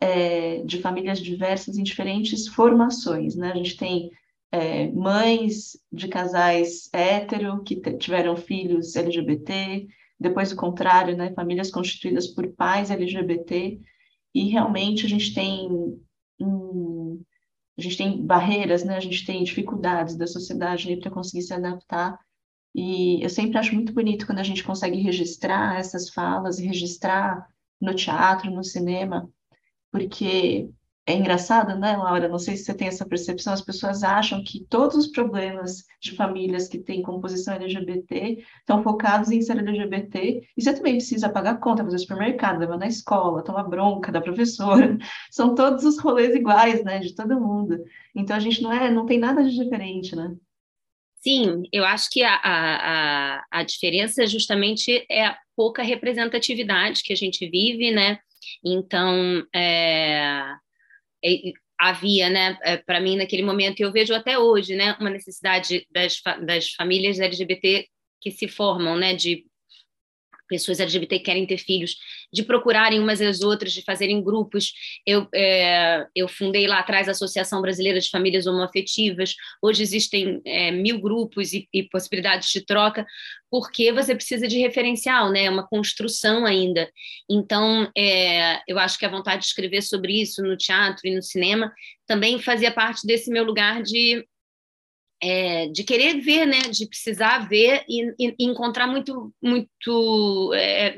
é, 0.00 0.62
de 0.64 0.80
famílias 0.80 1.18
diversas 1.18 1.76
em 1.76 1.82
diferentes 1.82 2.48
formações. 2.48 3.34
Né? 3.34 3.50
A 3.50 3.56
gente 3.56 3.76
tem 3.76 4.10
é, 4.52 4.88
mães 4.92 5.76
de 5.92 6.08
casais 6.08 6.88
hétero 6.92 7.62
que 7.64 7.76
tiveram 7.96 8.36
filhos 8.36 8.94
LGBT, 8.94 9.86
depois 10.18 10.52
o 10.52 10.56
contrário, 10.56 11.16
né? 11.16 11.32
famílias 11.34 11.70
constituídas 11.70 12.28
por 12.28 12.46
pais 12.52 12.90
LGBT, 12.92 13.80
e 14.34 14.48
realmente 14.48 15.06
a 15.06 15.08
gente 15.08 15.34
tem 15.34 15.68
um, 16.40 17.22
a 17.78 17.82
gente 17.82 17.96
tem 17.96 18.24
barreiras, 18.24 18.84
né? 18.84 18.96
A 18.96 19.00
gente 19.00 19.24
tem 19.24 19.44
dificuldades 19.44 20.16
da 20.16 20.26
sociedade 20.26 20.96
para 20.96 21.10
conseguir 21.10 21.42
se 21.42 21.54
adaptar 21.54 22.18
E 22.74 23.22
eu 23.24 23.30
sempre 23.30 23.58
acho 23.58 23.74
muito 23.74 23.92
bonito 23.94 24.26
quando 24.26 24.40
a 24.40 24.44
gente 24.44 24.64
consegue 24.64 24.98
registrar 25.00 25.78
essas 25.78 26.10
falas 26.10 26.58
registrar 26.58 27.48
no 27.80 27.94
teatro, 27.94 28.50
no 28.50 28.64
cinema, 28.64 29.30
porque 29.92 30.70
é 31.04 31.14
engraçado, 31.14 31.76
né, 31.78 31.96
Laura? 31.96 32.28
Não 32.28 32.38
sei 32.38 32.56
se 32.56 32.64
você 32.64 32.74
tem 32.74 32.86
essa 32.86 33.04
percepção. 33.04 33.52
As 33.52 33.60
pessoas 33.60 34.04
acham 34.04 34.42
que 34.44 34.64
todos 34.68 34.96
os 34.96 35.08
problemas 35.08 35.84
de 36.00 36.14
famílias 36.14 36.68
que 36.68 36.78
têm 36.78 37.02
composição 37.02 37.54
LGBT 37.54 38.44
estão 38.60 38.84
focados 38.84 39.30
em 39.32 39.40
ser 39.42 39.58
LGBT. 39.58 40.42
E 40.56 40.62
você 40.62 40.72
também 40.72 40.94
precisa 40.94 41.28
pagar 41.28 41.58
conta, 41.58 41.82
fazer 41.82 41.98
supermercado, 41.98 42.60
levar 42.60 42.78
na 42.78 42.86
escola, 42.86 43.42
tomar 43.42 43.64
bronca 43.64 44.12
da 44.12 44.20
professora. 44.20 44.96
São 45.28 45.56
todos 45.56 45.84
os 45.84 45.98
rolês 45.98 46.36
iguais, 46.36 46.84
né, 46.84 47.00
de 47.00 47.16
todo 47.16 47.40
mundo. 47.40 47.82
Então 48.14 48.36
a 48.36 48.40
gente 48.40 48.62
não 48.62 48.72
é, 48.72 48.88
não 48.88 49.04
tem 49.04 49.18
nada 49.18 49.42
de 49.42 49.56
diferente, 49.56 50.14
né? 50.14 50.32
Sim, 51.16 51.64
eu 51.72 51.84
acho 51.84 52.10
que 52.10 52.22
a, 52.22 52.40
a, 52.42 53.44
a 53.50 53.62
diferença 53.64 54.26
justamente 54.26 55.04
é 55.08 55.26
a 55.26 55.38
pouca 55.56 55.82
representatividade 55.82 57.02
que 57.02 57.12
a 57.12 57.16
gente 57.16 57.48
vive, 57.48 57.90
né? 57.90 58.18
Então, 58.64 59.44
é, 59.54 60.42
havia, 61.78 62.30
né, 62.30 62.56
é, 62.62 62.76
para 62.76 63.00
mim 63.00 63.16
naquele 63.16 63.42
momento, 63.42 63.80
e 63.80 63.82
eu 63.82 63.92
vejo 63.92 64.14
até 64.14 64.38
hoje, 64.38 64.76
né, 64.76 64.96
uma 65.00 65.10
necessidade 65.10 65.86
das, 65.90 66.20
das 66.46 66.70
famílias 66.70 67.18
LGBT 67.18 67.86
que 68.20 68.30
se 68.30 68.46
formam, 68.46 68.96
né, 68.96 69.14
de 69.14 69.44
pessoas 70.52 70.80
LGBT 70.80 71.18
que 71.18 71.24
querem 71.24 71.46
ter 71.46 71.56
filhos, 71.56 71.96
de 72.30 72.42
procurarem 72.42 73.00
umas 73.00 73.22
às 73.22 73.40
outras, 73.40 73.72
de 73.72 73.82
fazerem 73.82 74.22
grupos. 74.22 74.72
Eu, 75.06 75.26
é, 75.34 76.06
eu 76.14 76.28
fundei 76.28 76.66
lá 76.66 76.80
atrás 76.80 77.08
a 77.08 77.12
Associação 77.12 77.62
Brasileira 77.62 77.98
de 77.98 78.10
Famílias 78.10 78.46
Homoafetivas. 78.46 79.34
Hoje 79.62 79.82
existem 79.82 80.42
é, 80.44 80.70
mil 80.70 81.00
grupos 81.00 81.54
e, 81.54 81.66
e, 81.72 81.84
possibilidades 81.84 82.50
de 82.50 82.60
troca, 82.64 83.06
porque 83.50 83.92
você 83.92 84.14
precisa 84.14 84.46
de 84.46 84.58
referencial, 84.58 85.30
né? 85.30 85.44
É 85.44 85.50
uma 85.50 85.66
construção 85.66 86.44
ainda. 86.44 86.90
Então, 87.30 87.90
é, 87.96 88.60
eu 88.68 88.78
acho 88.78 88.98
que 88.98 89.06
a 89.06 89.10
vontade 89.10 89.42
de 89.42 89.46
escrever 89.46 89.82
sobre 89.82 90.20
isso 90.20 90.42
no 90.42 90.56
teatro 90.56 91.00
e 91.06 91.14
no 91.14 91.22
cinema 91.22 91.72
também 92.06 92.38
fazia 92.38 92.70
parte 92.70 93.06
desse 93.06 93.30
meu 93.30 93.44
lugar 93.44 93.82
de 93.82 94.26
é, 95.22 95.68
de 95.68 95.84
querer 95.84 96.20
ver, 96.20 96.46
né, 96.46 96.60
de 96.62 96.86
precisar 96.86 97.48
ver 97.48 97.84
e, 97.88 98.14
e 98.18 98.44
encontrar 98.44 98.86
muito, 98.86 99.32
muito, 99.40 100.52
é, 100.54 100.96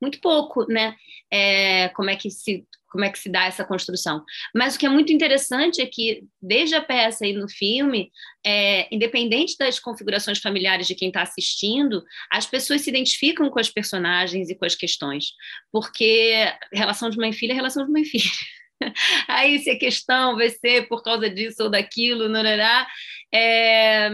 muito 0.00 0.20
pouco, 0.20 0.64
né, 0.70 0.94
é, 1.30 1.88
como 1.90 2.08
é 2.08 2.16
que 2.16 2.30
se 2.30 2.64
como 2.90 3.04
é 3.04 3.10
que 3.10 3.18
se 3.18 3.28
dá 3.28 3.44
essa 3.44 3.64
construção. 3.64 4.24
Mas 4.54 4.74
o 4.74 4.78
que 4.78 4.86
é 4.86 4.88
muito 4.88 5.12
interessante 5.12 5.80
é 5.80 5.86
que, 5.86 6.24
desde 6.40 6.74
a 6.74 6.80
peça 6.82 7.26
e 7.26 7.34
no 7.34 7.48
filme, 7.48 8.10
é, 8.44 8.88
independente 8.90 9.56
das 9.58 9.78
configurações 9.78 10.38
familiares 10.38 10.86
de 10.86 10.94
quem 10.94 11.08
está 11.08 11.22
assistindo, 11.22 12.02
as 12.32 12.46
pessoas 12.46 12.80
se 12.80 12.88
identificam 12.88 13.50
com 13.50 13.58
as 13.58 13.68
personagens 13.68 14.48
e 14.48 14.54
com 14.54 14.64
as 14.64 14.74
questões, 14.74 15.32
porque 15.70 16.32
relação 16.72 17.10
de 17.10 17.18
mãe 17.18 17.30
e 17.30 17.34
filha 17.34 17.52
é 17.52 17.56
relação 17.56 17.84
de 17.84 17.92
mãe 17.92 18.02
e 18.02 18.06
filha. 18.06 18.30
Aí, 19.28 19.58
se 19.58 19.70
a 19.70 19.78
questão 19.78 20.36
vai 20.36 20.50
ser 20.50 20.88
por 20.88 21.02
causa 21.02 21.28
disso 21.28 21.64
ou 21.64 21.70
daquilo, 21.70 22.28
norará, 22.28 22.86
é, 23.32 24.10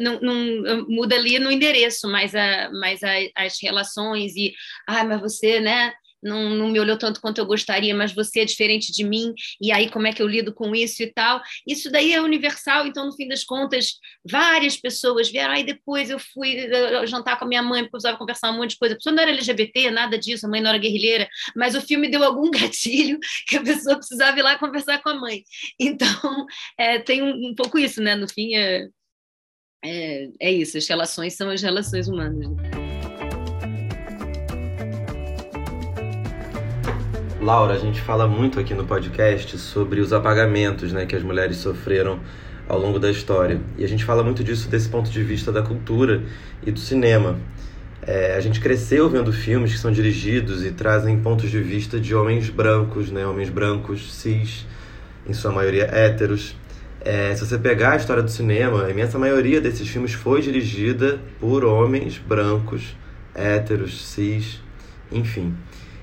não, 0.00 0.20
não, 0.20 0.86
muda 0.88 1.14
ali 1.16 1.38
no 1.38 1.50
endereço, 1.50 2.08
mas, 2.08 2.34
a, 2.34 2.70
mas 2.70 3.02
a, 3.02 3.12
as 3.34 3.60
relações 3.62 4.34
e, 4.36 4.54
ah, 4.86 5.04
mas 5.04 5.20
você, 5.20 5.60
né? 5.60 5.92
Não, 6.26 6.50
não 6.50 6.68
me 6.68 6.80
olhou 6.80 6.98
tanto 6.98 7.20
quanto 7.20 7.38
eu 7.38 7.46
gostaria, 7.46 7.94
mas 7.94 8.12
você 8.12 8.40
é 8.40 8.44
diferente 8.44 8.92
de 8.92 9.04
mim, 9.04 9.32
e 9.60 9.72
aí 9.72 9.90
como 9.90 10.06
é 10.06 10.12
que 10.12 10.22
eu 10.22 10.26
lido 10.26 10.52
com 10.52 10.74
isso 10.74 11.02
e 11.02 11.12
tal. 11.12 11.40
Isso 11.66 11.90
daí 11.90 12.12
é 12.12 12.20
universal, 12.20 12.86
então, 12.86 13.06
no 13.06 13.12
fim 13.12 13.28
das 13.28 13.44
contas, 13.44 13.94
várias 14.28 14.76
pessoas 14.76 15.30
vieram, 15.30 15.54
aí 15.54 15.64
depois 15.64 16.10
eu 16.10 16.18
fui 16.18 16.68
jantar 17.06 17.38
com 17.38 17.44
a 17.44 17.48
minha 17.48 17.62
mãe, 17.62 17.82
porque 17.82 17.92
precisava 17.92 18.18
conversar 18.18 18.50
um 18.50 18.58
monte 18.58 18.70
de 18.70 18.78
coisa. 18.78 18.94
A 18.94 18.96
pessoa 18.96 19.14
não 19.14 19.22
era 19.22 19.32
LGBT, 19.32 19.90
nada 19.90 20.18
disso, 20.18 20.46
a 20.46 20.48
mãe 20.48 20.60
não 20.60 20.70
era 20.70 20.78
guerrilheira, 20.78 21.28
mas 21.54 21.74
o 21.74 21.80
filme 21.80 22.08
deu 22.08 22.22
algum 22.22 22.50
gatilho 22.50 23.18
que 23.46 23.56
a 23.56 23.62
pessoa 23.62 23.96
precisava 23.96 24.38
ir 24.38 24.42
lá 24.42 24.58
conversar 24.58 25.02
com 25.02 25.10
a 25.10 25.14
mãe. 25.14 25.42
Então, 25.80 26.06
é, 26.78 26.98
tem 26.98 27.22
um, 27.22 27.50
um 27.50 27.54
pouco 27.54 27.78
isso, 27.78 28.02
né? 28.02 28.14
No 28.14 28.28
fim, 28.28 28.54
é, 28.54 28.88
é, 29.84 30.28
é 30.40 30.52
isso, 30.52 30.76
as 30.76 30.88
relações 30.88 31.34
são 31.34 31.50
as 31.50 31.62
relações 31.62 32.08
humanas. 32.08 32.48
Né? 32.48 32.85
Laura, 37.46 37.74
a 37.74 37.78
gente 37.78 38.00
fala 38.00 38.26
muito 38.26 38.58
aqui 38.58 38.74
no 38.74 38.82
podcast 38.82 39.56
sobre 39.56 40.00
os 40.00 40.12
apagamentos 40.12 40.92
né, 40.92 41.06
que 41.06 41.14
as 41.14 41.22
mulheres 41.22 41.58
sofreram 41.58 42.18
ao 42.68 42.76
longo 42.76 42.98
da 42.98 43.08
história. 43.08 43.60
E 43.78 43.84
a 43.84 43.88
gente 43.88 44.04
fala 44.04 44.24
muito 44.24 44.42
disso 44.42 44.68
desse 44.68 44.88
ponto 44.88 45.08
de 45.08 45.22
vista 45.22 45.52
da 45.52 45.62
cultura 45.62 46.24
e 46.66 46.72
do 46.72 46.80
cinema. 46.80 47.38
É, 48.02 48.34
a 48.34 48.40
gente 48.40 48.58
cresceu 48.58 49.08
vendo 49.08 49.32
filmes 49.32 49.72
que 49.72 49.78
são 49.78 49.92
dirigidos 49.92 50.66
e 50.66 50.72
trazem 50.72 51.20
pontos 51.20 51.48
de 51.48 51.60
vista 51.60 52.00
de 52.00 52.16
homens 52.16 52.50
brancos, 52.50 53.12
né, 53.12 53.24
homens 53.24 53.48
brancos, 53.48 54.12
cis, 54.12 54.66
em 55.24 55.32
sua 55.32 55.52
maioria 55.52 55.84
héteros. 55.84 56.56
É, 57.00 57.32
se 57.32 57.46
você 57.46 57.56
pegar 57.56 57.92
a 57.92 57.96
história 57.96 58.24
do 58.24 58.30
cinema, 58.30 58.86
a 58.86 58.90
imensa 58.90 59.20
maioria 59.20 59.60
desses 59.60 59.86
filmes 59.86 60.12
foi 60.12 60.42
dirigida 60.42 61.20
por 61.38 61.64
homens 61.64 62.18
brancos, 62.18 62.96
héteros, 63.36 64.04
cis, 64.04 64.60
enfim. 65.12 65.54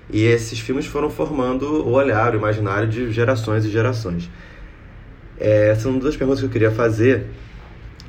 E 0.09 0.23
esses 0.23 0.59
filmes 0.59 0.85
foram 0.85 1.09
formando 1.09 1.85
o 1.85 1.91
olhar, 1.91 2.33
o 2.33 2.37
imaginário 2.37 2.87
de 2.87 3.11
gerações 3.11 3.65
e 3.65 3.69
gerações. 3.69 4.29
É, 5.39 5.73
são 5.75 5.97
duas 5.97 6.15
perguntas 6.15 6.39
que 6.39 6.45
eu 6.45 6.51
queria 6.51 6.71
fazer. 6.71 7.27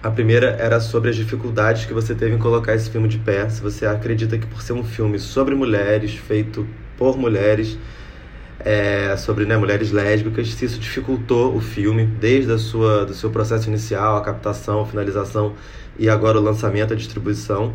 A 0.02 0.10
primeira 0.10 0.48
era 0.60 0.80
sobre 0.80 1.10
as 1.10 1.16
dificuldades 1.16 1.86
que 1.86 1.94
você 1.94 2.14
teve 2.14 2.34
em 2.34 2.38
colocar 2.38 2.74
esse 2.74 2.90
filme 2.90 3.08
de 3.08 3.18
pé. 3.18 3.48
Se 3.48 3.62
você 3.62 3.86
acredita 3.86 4.36
que 4.36 4.46
por 4.46 4.60
ser 4.60 4.74
um 4.74 4.84
filme 4.84 5.18
sobre 5.18 5.54
mulheres, 5.54 6.14
feito 6.14 6.66
por 6.96 7.16
mulheres, 7.16 7.78
é, 8.60 9.16
sobre 9.16 9.44
né, 9.46 9.56
mulheres 9.56 9.90
lésbicas, 9.90 10.48
se 10.48 10.64
isso 10.64 10.78
dificultou 10.78 11.56
o 11.56 11.60
filme 11.60 12.04
desde 12.04 12.52
a 12.52 12.58
sua, 12.58 13.04
do 13.04 13.14
seu 13.14 13.30
processo 13.30 13.68
inicial, 13.68 14.16
a 14.16 14.20
captação, 14.20 14.82
a 14.82 14.86
finalização 14.86 15.54
e 15.98 16.08
agora 16.08 16.38
o 16.38 16.42
lançamento, 16.42 16.92
a 16.92 16.96
distribuição. 16.96 17.74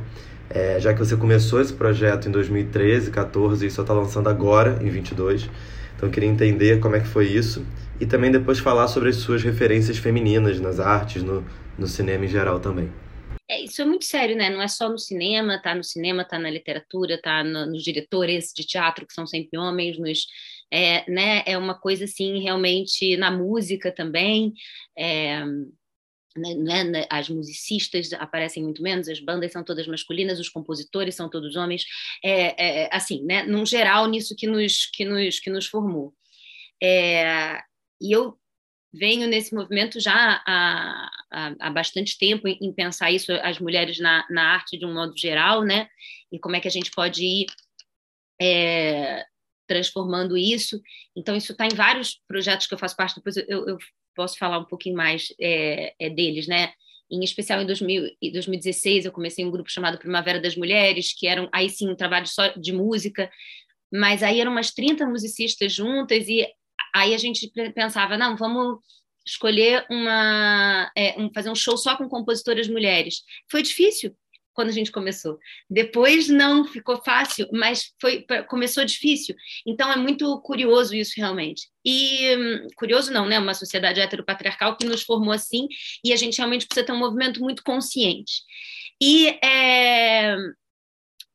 É, 0.50 0.80
já 0.80 0.94
que 0.94 1.00
você 1.00 1.16
começou 1.16 1.62
esse 1.62 1.74
projeto 1.74 2.28
em 2.28 2.32
2013, 2.32 3.12
14 3.12 3.66
e 3.66 3.70
só 3.70 3.84
está 3.84 3.94
lançando 3.94 4.30
agora, 4.30 4.80
em 4.82 4.90
22. 4.90 5.50
Então 5.96 6.10
eu 6.10 6.14
queria 6.14 6.30
entender 6.30 6.80
como 6.80 6.96
é 6.96 7.00
que 7.00 7.08
foi 7.08 7.28
isso 7.28 7.66
e 8.00 8.06
também 8.06 8.32
depois 8.32 8.58
falar 8.60 8.88
sobre 8.88 9.10
as 9.10 9.18
suas 9.18 9.44
referências 9.44 9.98
femininas 9.98 10.60
nas 10.60 10.80
artes, 10.80 11.22
no, 11.22 11.46
no 11.78 11.86
cinema 11.86 12.26
em 12.26 12.28
geral 12.28 12.60
também. 12.60 12.90
É, 13.50 13.62
isso 13.62 13.82
é 13.82 13.86
muito 13.86 14.06
sério, 14.06 14.36
né? 14.36 14.50
Não 14.50 14.62
é 14.62 14.68
só 14.68 14.88
no 14.88 14.98
cinema, 15.00 15.60
tá 15.60 15.74
no 15.74 15.84
cinema, 15.84 16.24
tá 16.24 16.38
na 16.38 16.50
literatura, 16.50 17.20
tá 17.20 17.44
no, 17.44 17.66
nos 17.66 17.84
diretores 17.84 18.52
de 18.56 18.66
teatro, 18.66 19.08
que 19.08 19.14
são 19.14 19.26
sempre 19.26 19.58
homens, 19.58 19.98
nos, 19.98 20.28
é, 20.72 21.10
né? 21.12 21.42
é 21.48 21.58
uma 21.58 21.74
coisa 21.74 22.06
assim, 22.06 22.42
realmente, 22.42 23.18
na 23.18 23.32
música 23.32 23.92
também. 23.92 24.54
É, 24.96 25.44
né, 26.40 26.56
né, 26.56 26.84
né, 26.84 27.06
as 27.10 27.30
musicistas 27.30 28.12
aparecem 28.14 28.64
muito 28.64 28.82
menos, 28.82 29.08
as 29.08 29.20
bandas 29.20 29.52
são 29.52 29.64
todas 29.64 29.88
masculinas, 29.88 30.40
os 30.40 30.50
compositores 30.50 31.16
são 31.16 31.30
todos 31.30 31.56
homens, 31.56 31.86
é, 32.24 32.84
é, 32.84 32.90
assim, 32.92 33.24
né, 33.24 33.44
num 33.44 33.66
geral 33.66 34.08
nisso 34.08 34.36
que 34.36 34.48
nos, 34.48 34.86
que 34.88 35.06
nos, 35.06 35.40
que 35.40 35.50
nos 35.50 35.66
formou. 35.68 36.14
É, 36.82 37.60
e 38.02 38.16
eu 38.16 38.38
venho 38.94 39.28
nesse 39.28 39.54
movimento 39.54 40.00
já 40.00 40.42
há, 40.46 41.12
há, 41.32 41.56
há 41.60 41.70
bastante 41.70 42.18
tempo 42.18 42.48
em, 42.48 42.58
em, 42.62 42.74
pensar 42.74 43.12
isso, 43.12 43.32
as 43.32 43.60
mulheres 43.60 44.00
na, 44.00 44.26
na 44.30 44.54
arte 44.54 44.78
de 44.78 44.86
um 44.86 44.94
modo 44.94 45.18
geral, 45.18 45.64
né, 45.64 45.88
e 46.32 46.40
como 46.40 46.56
é 46.56 46.60
que 46.60 46.68
a 46.68 46.72
gente 46.72 46.92
pode 46.92 47.24
ir 47.24 47.46
é, 48.42 49.26
transformando 49.68 50.36
isso. 50.36 50.82
Então, 51.16 51.36
isso 51.36 51.52
está 51.52 51.66
em 51.66 51.76
vários 51.76 52.20
projetos 52.28 52.66
que 52.66 52.74
eu 52.74 52.78
faço 52.80 52.96
parte, 52.96 53.16
depois 53.16 53.38
eu, 53.38 53.68
eu 53.68 53.78
posso 54.20 54.38
falar 54.38 54.60
um 54.60 54.66
pouquinho 54.66 54.98
mais 54.98 55.34
é, 55.40 55.94
é 55.98 56.10
deles, 56.10 56.46
né? 56.46 56.74
Em 57.10 57.24
especial 57.24 57.62
em 57.62 57.66
2000, 57.66 58.18
2016, 58.34 59.06
eu 59.06 59.14
comecei 59.14 59.46
um 59.46 59.50
grupo 59.50 59.72
chamado 59.72 59.98
Primavera 59.98 60.42
das 60.42 60.58
Mulheres, 60.58 61.14
que 61.18 61.26
eram 61.26 61.48
aí 61.54 61.70
sim 61.70 61.90
um 61.90 61.96
trabalho 61.96 62.28
só 62.28 62.50
de 62.50 62.74
música, 62.74 63.32
mas 63.90 64.22
aí 64.22 64.42
eram 64.42 64.52
umas 64.52 64.72
30 64.72 65.08
musicistas 65.08 65.72
juntas 65.74 66.28
e 66.28 66.46
aí 66.94 67.16
a 67.16 67.18
gente 67.18 67.50
pensava, 67.74 68.18
não, 68.18 68.36
vamos 68.36 68.80
escolher 69.26 69.86
uma, 69.90 70.92
é, 70.94 71.18
um, 71.18 71.32
fazer 71.34 71.50
um 71.50 71.56
show 71.56 71.78
só 71.78 71.96
com 71.96 72.10
compositoras 72.10 72.68
mulheres. 72.68 73.24
Foi 73.50 73.64
difícil, 73.64 74.14
quando 74.60 74.68
a 74.68 74.74
gente 74.74 74.92
começou. 74.92 75.40
Depois 75.70 76.28
não 76.28 76.66
ficou 76.66 77.02
fácil, 77.02 77.48
mas 77.54 77.94
foi 77.98 78.26
começou 78.50 78.84
difícil. 78.84 79.34
Então 79.66 79.90
é 79.90 79.96
muito 79.96 80.38
curioso 80.42 80.94
isso 80.94 81.14
realmente. 81.16 81.70
E 81.86 82.36
hum, 82.36 82.68
curioso 82.76 83.10
não, 83.10 83.26
né? 83.26 83.40
Uma 83.40 83.54
sociedade 83.54 84.02
heteropatriarcal 84.02 84.76
que 84.76 84.86
nos 84.86 85.02
formou 85.02 85.32
assim 85.32 85.70
e 86.04 86.12
a 86.12 86.18
gente 86.18 86.38
realmente 86.38 86.68
precisa 86.68 86.86
ter 86.86 86.92
um 86.92 87.00
movimento 87.00 87.40
muito 87.40 87.64
consciente. 87.64 88.42
E 89.02 89.30
é, 89.42 90.36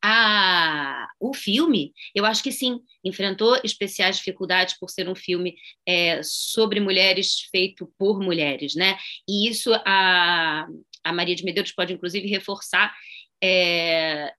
a, 0.03 1.07
o 1.19 1.33
filme, 1.33 1.95
eu 2.15 2.27
acho 2.27 2.43
que 2.43 2.53
sim, 2.53 2.79
enfrentou 3.03 3.59
especiais 3.65 4.19
dificuldades 4.19 4.79
por 4.79 4.91
ser 4.91 5.09
um 5.09 5.15
filme 5.15 5.57
é, 5.89 6.21
sobre 6.23 6.79
mulheres 6.79 7.49
feito 7.51 7.91
por 7.99 8.21
mulheres, 8.21 8.75
né? 8.75 8.99
E 9.27 9.49
isso 9.49 9.73
a 9.87 10.67
a 11.05 11.13
Maria 11.13 11.35
de 11.35 11.45
Medeiros 11.45 11.73
pode, 11.73 11.93
inclusive, 11.93 12.27
reforçar, 12.27 12.95
é, 13.43 14.33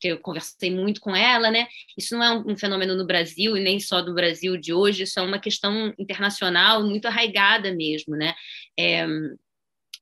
que 0.00 0.08
eu 0.08 0.18
conversei 0.18 0.70
muito 0.70 1.00
com 1.00 1.16
ela, 1.16 1.50
né? 1.50 1.66
Isso 1.96 2.14
não 2.16 2.22
é 2.22 2.30
um, 2.30 2.52
um, 2.52 2.56
fenômeno 2.56 2.94
no 2.94 3.06
Brasil 3.06 3.56
e 3.56 3.62
nem 3.62 3.80
só 3.80 4.02
do 4.02 4.12
Brasil 4.14 4.56
de 4.56 4.72
hoje, 4.72 5.04
isso 5.04 5.18
é 5.18 5.22
uma 5.22 5.38
questão 5.38 5.94
internacional 5.98 6.82
muito 6.84 7.06
arraigada 7.06 7.72
mesmo, 7.74 8.16
né? 8.16 8.34
É, 8.78 9.06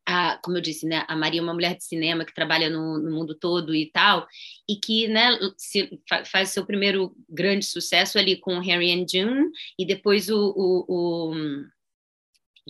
a, 0.07 0.39
como 0.43 0.57
eu 0.57 0.61
disse, 0.61 0.87
né, 0.87 1.05
a 1.07 1.17
Maria 1.17 1.41
é 1.41 1.43
uma 1.43 1.55
mulher 1.55 1.77
de 1.77 1.85
cinema 1.85 2.25
que 2.25 2.35
trabalha 2.35 2.69
no, 2.69 2.99
no 2.99 3.11
mundo 3.11 3.35
todo 3.35 3.75
e 3.75 3.91
tal, 3.93 4.27
e 4.69 4.77
que 4.77 5.07
né, 5.09 5.39
se, 5.57 5.89
faz 6.27 6.51
seu 6.51 6.67
primeiro 6.67 7.15
grande 7.29 7.65
sucesso 7.65 8.19
ali 8.19 8.37
com 8.37 8.59
Harry 8.59 8.93
and 8.93 9.07
June, 9.09 9.51
e 9.79 9.87
depois 9.87 10.29
o, 10.29 10.37
o, 10.57 10.85
o, 10.89 11.33
o 11.33 11.37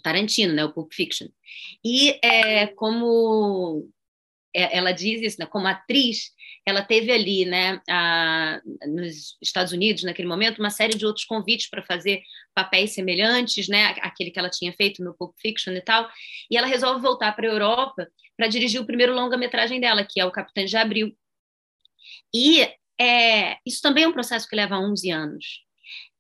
Tarantino, 0.01 0.53
né, 0.53 0.65
o 0.65 0.73
Pulp 0.73 0.93
Fiction. 0.93 1.29
E 1.85 2.19
é, 2.23 2.67
como 2.69 3.89
é, 4.55 4.77
ela 4.77 4.93
diz 4.93 5.21
isso, 5.23 5.37
né, 5.41 5.47
como 5.47 5.67
atriz, 5.67 6.31
ela 6.65 6.83
teve 6.83 7.11
ali, 7.11 7.45
né, 7.45 7.81
a, 7.89 8.61
nos 8.87 9.37
Estados 9.43 9.73
Unidos, 9.73 10.05
naquele 10.05 10.29
momento, 10.29 10.61
uma 10.61 10.71
série 10.71 10.97
de 10.97 11.05
outros 11.05 11.25
convites 11.25 11.69
para 11.69 11.83
fazer 11.83 12.23
papéis 12.55 12.93
semelhantes, 12.93 13.69
né, 13.69 13.97
aquele 14.01 14.31
que 14.31 14.39
ela 14.39 14.51
tinha 14.51 14.73
feito 14.73 15.03
no 15.03 15.15
Pulp 15.15 15.35
Fiction 15.41 15.73
e 15.73 15.81
tal, 15.81 16.09
e 16.51 16.57
ela 16.57 16.67
resolve 16.67 17.01
voltar 17.01 17.33
para 17.33 17.49
a 17.49 17.53
Europa 17.53 18.07
para 18.37 18.47
dirigir 18.47 18.81
o 18.81 18.87
primeiro 18.87 19.15
longa-metragem 19.15 19.81
dela, 19.81 20.07
que 20.09 20.21
é 20.21 20.25
o 20.25 20.31
Capitã 20.31 20.65
de 20.65 20.77
Abril. 20.77 21.17
E 22.33 22.69
é, 23.01 23.57
isso 23.67 23.81
também 23.83 24.05
é 24.05 24.09
um 24.09 24.13
processo 24.13 24.49
que 24.49 24.57
leva 24.57 24.79
11 24.79 25.11
anos. 25.11 25.65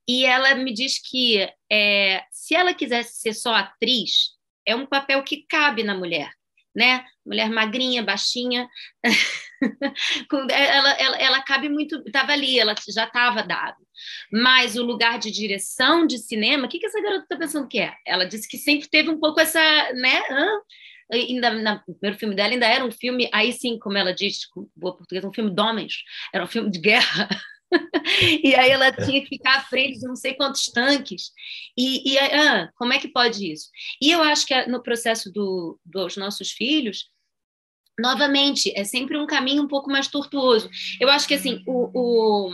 E 0.09 0.25
ela 0.25 0.55
me 0.55 0.73
diz 0.73 0.99
que 0.99 1.49
é, 1.71 2.25
se 2.31 2.55
ela 2.55 2.75
quisesse 2.75 3.21
ser 3.21 3.35
só 3.35 3.55
atriz, 3.55 4.31
é 4.67 4.75
um 4.75 4.87
papel 4.87 5.23
que 5.23 5.45
cabe 5.49 5.83
na 5.83 5.95
mulher 5.95 6.33
né? 6.75 7.05
Mulher 7.25 7.51
magrinha, 7.51 8.03
baixinha, 8.03 8.69
ela, 10.51 10.91
ela, 10.93 11.17
ela 11.19 11.43
cabe 11.43 11.69
muito, 11.69 12.03
estava 12.07 12.33
ali, 12.33 12.59
ela 12.59 12.75
já 12.89 13.05
estava 13.05 13.43
dado. 13.43 13.77
Mas 14.33 14.77
o 14.77 14.83
lugar 14.83 15.19
de 15.19 15.31
direção 15.31 16.07
de 16.07 16.19
cinema, 16.19 16.67
o 16.67 16.69
que, 16.69 16.79
que 16.79 16.87
essa 16.87 17.01
garota 17.01 17.23
está 17.25 17.37
pensando 17.37 17.69
que 17.69 17.79
é? 17.79 17.95
Ela 18.07 18.25
disse 18.25 18.49
que 18.49 18.59
sempre 18.59 18.89
teve 18.89 19.11
um 19.11 19.21
pouco 19.21 19.41
essa, 19.41 19.61
né? 19.93 20.21
ainda 21.13 21.51
no 21.51 21.95
primeiro 21.95 22.19
filme 22.19 22.35
dela 22.35 22.53
ainda 22.53 22.67
era 22.67 22.85
um 22.85 22.91
filme, 22.91 23.29
aí 23.35 23.53
sim, 23.53 23.79
como 23.79 23.99
ela 23.99 24.15
diz, 24.15 24.41
boa 24.75 24.97
portuguesa, 24.97 25.29
um 25.29 25.33
filme 25.33 25.55
de 25.55 25.61
homens, 25.61 25.97
era 26.33 26.43
um 26.43 26.49
filme 26.49 26.71
de 26.71 26.81
guerra. 26.81 27.29
e 28.43 28.55
aí 28.55 28.71
ela 28.71 28.93
tinha 28.93 29.21
que 29.21 29.29
ficar 29.29 29.59
à 29.59 29.61
frente 29.63 29.99
de 29.99 30.07
não 30.07 30.17
sei 30.17 30.35
quantos 30.35 30.67
tanques. 30.67 31.31
E, 31.77 32.13
e 32.13 32.19
ah, 32.19 32.71
como 32.77 32.93
é 32.93 32.99
que 32.99 33.09
pode 33.09 33.51
isso? 33.51 33.69
E 34.01 34.11
eu 34.11 34.23
acho 34.23 34.47
que 34.47 34.67
no 34.67 34.83
processo 34.83 35.33
do, 35.33 35.79
dos 35.85 36.17
nossos 36.17 36.51
filhos, 36.51 37.09
novamente, 37.99 38.73
é 38.77 38.85
sempre 38.85 39.17
um 39.17 39.27
caminho 39.27 39.63
um 39.63 39.69
pouco 39.69 39.91
mais 39.91 40.09
tortuoso. 40.09 40.69
Eu 41.01 41.09
acho 41.09 41.27
que, 41.27 41.35
assim, 41.35 41.63
o, 41.67 41.91
o 41.95 42.51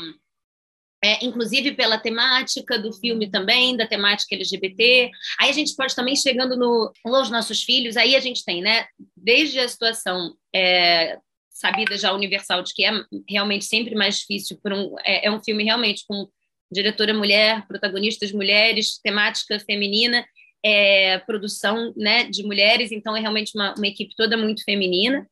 é, 1.03 1.25
inclusive 1.25 1.75
pela 1.75 1.99
temática 1.99 2.79
do 2.79 2.93
filme 2.93 3.31
também, 3.31 3.77
da 3.77 3.87
temática 3.87 4.35
LGBT. 4.35 5.11
Aí 5.41 5.51
a 5.51 5.53
gente 5.53 5.75
pode 5.77 5.95
também, 5.95 6.17
chegando 6.17 6.57
no, 6.57 6.93
nos 7.05 7.31
nossos 7.31 7.63
filhos, 7.63 7.97
aí 7.97 8.17
a 8.17 8.21
gente 8.21 8.45
tem, 8.45 8.61
né, 8.61 8.87
desde 9.17 9.61
a 9.61 9.69
situação 9.69 10.35
é, 10.55 11.19
sabida 11.59 11.97
já 11.97 12.13
universal 12.13 12.63
de 12.63 12.73
que 12.73 12.85
é 12.85 12.91
realmente 13.29 13.65
sempre 13.65 13.95
mais 13.95 14.19
difícil 14.19 14.59
por 14.63 14.73
um 14.73 14.95
é, 15.05 15.27
é 15.27 15.31
um 15.31 15.43
filme 15.43 15.65
realmente 15.65 16.05
com 16.07 16.29
diretora 16.71 17.15
mulher, 17.15 17.67
protagonistas 17.67 18.31
mulheres, 18.31 19.01
temática 19.03 19.59
feminina, 19.61 20.25
é, 20.65 21.19
produção 21.21 21.93
né, 21.97 22.25
de 22.25 22.43
mulheres, 22.43 22.93
então 22.93 23.17
é 23.17 23.21
realmente 23.21 23.53
uma, 23.55 23.75
uma 23.75 23.87
equipe 23.87 24.15
toda 24.15 24.37
muito 24.37 24.63
feminina. 24.65 25.27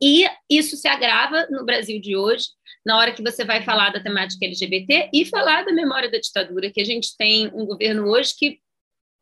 E 0.00 0.28
isso 0.48 0.76
se 0.76 0.86
agrava 0.86 1.46
no 1.50 1.64
Brasil 1.64 2.00
de 2.00 2.16
hoje, 2.16 2.46
na 2.84 2.98
hora 2.98 3.12
que 3.12 3.22
você 3.22 3.44
vai 3.44 3.62
falar 3.62 3.90
da 3.90 4.02
temática 4.02 4.44
LGBT 4.44 5.10
e 5.12 5.24
falar 5.24 5.64
da 5.64 5.72
memória 5.72 6.10
da 6.10 6.18
ditadura, 6.18 6.70
que 6.70 6.80
a 6.80 6.84
gente 6.84 7.16
tem 7.16 7.48
um 7.48 7.64
governo 7.64 8.08
hoje 8.08 8.34
que 8.36 8.58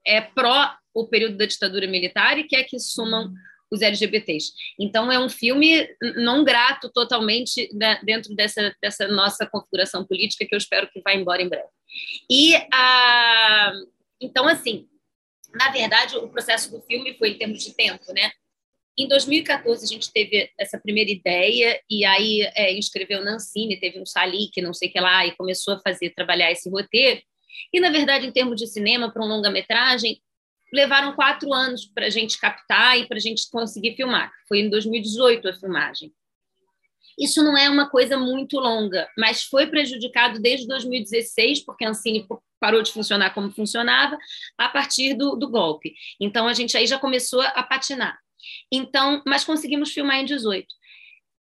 é 0.06 0.20
pró 0.20 0.74
o 0.94 1.06
período 1.06 1.36
da 1.36 1.46
ditadura 1.46 1.86
militar 1.86 2.38
e 2.38 2.44
quer 2.44 2.64
que 2.64 2.78
sumam 2.78 3.32
os 3.70 3.82
LGBTs. 3.82 4.52
Então, 4.78 5.10
é 5.10 5.18
um 5.18 5.28
filme 5.28 5.88
não 6.16 6.44
grato 6.44 6.90
totalmente 6.92 7.68
dentro 8.04 8.34
dessa, 8.34 8.74
dessa 8.82 9.06
nossa 9.08 9.46
configuração 9.46 10.04
política, 10.04 10.46
que 10.46 10.54
eu 10.54 10.58
espero 10.58 10.90
que 10.90 11.00
vá 11.00 11.14
embora 11.14 11.42
em 11.42 11.48
breve. 11.48 11.68
E, 12.30 12.54
a, 12.72 13.72
então, 14.20 14.46
assim, 14.46 14.88
na 15.54 15.70
verdade, 15.70 16.16
o 16.16 16.28
processo 16.28 16.70
do 16.70 16.80
filme 16.82 17.14
foi 17.14 17.30
em 17.30 17.38
termos 17.38 17.62
de 17.62 17.74
tempo, 17.74 18.12
né? 18.12 18.30
Em 18.98 19.08
2014, 19.08 19.84
a 19.84 19.88
gente 19.88 20.12
teve 20.12 20.50
essa 20.58 20.78
primeira 20.78 21.10
ideia, 21.10 21.80
e 21.88 22.04
aí 22.04 22.42
é, 22.54 22.76
inscreveu 22.76 23.24
Nancine, 23.24 23.80
teve 23.80 24.00
um 24.00 24.06
Salic, 24.06 24.60
não 24.60 24.74
sei 24.74 24.88
o 24.88 24.92
que 24.92 25.00
lá, 25.00 25.26
e 25.26 25.34
começou 25.36 25.74
a 25.74 25.80
fazer, 25.80 26.10
trabalhar 26.10 26.50
esse 26.50 26.68
roteiro. 26.68 27.22
E, 27.72 27.80
na 27.80 27.90
verdade, 27.90 28.26
em 28.26 28.32
termos 28.32 28.56
de 28.56 28.66
cinema, 28.66 29.10
para 29.10 29.24
um 29.24 29.28
longa-metragem, 29.28 30.20
levaram 30.72 31.14
quatro 31.14 31.52
anos 31.52 31.86
para 31.86 32.06
a 32.06 32.10
gente 32.10 32.38
captar 32.38 32.98
e 32.98 33.06
para 33.06 33.16
a 33.16 33.20
gente 33.20 33.48
conseguir 33.50 33.94
filmar. 33.96 34.32
Foi 34.48 34.60
em 34.60 34.70
2018 34.70 35.48
a 35.48 35.52
filmagem. 35.52 36.12
Isso 37.18 37.42
não 37.42 37.56
é 37.56 37.68
uma 37.68 37.88
coisa 37.88 38.16
muito 38.16 38.58
longa, 38.58 39.08
mas 39.16 39.44
foi 39.44 39.66
prejudicado 39.66 40.40
desde 40.40 40.66
2016, 40.66 41.60
porque 41.64 41.84
a 41.84 41.90
Ancine 41.90 42.26
parou 42.58 42.82
de 42.82 42.92
funcionar 42.92 43.34
como 43.34 43.50
funcionava, 43.50 44.16
a 44.56 44.68
partir 44.68 45.14
do, 45.14 45.36
do 45.36 45.48
golpe. 45.48 45.94
Então, 46.20 46.46
a 46.46 46.52
gente 46.52 46.76
aí 46.76 46.86
já 46.86 46.98
começou 46.98 47.40
a 47.40 47.62
patinar. 47.62 48.18
Então, 48.72 49.22
mas 49.26 49.44
conseguimos 49.44 49.92
filmar 49.92 50.18
em 50.18 50.24
18. 50.24 50.66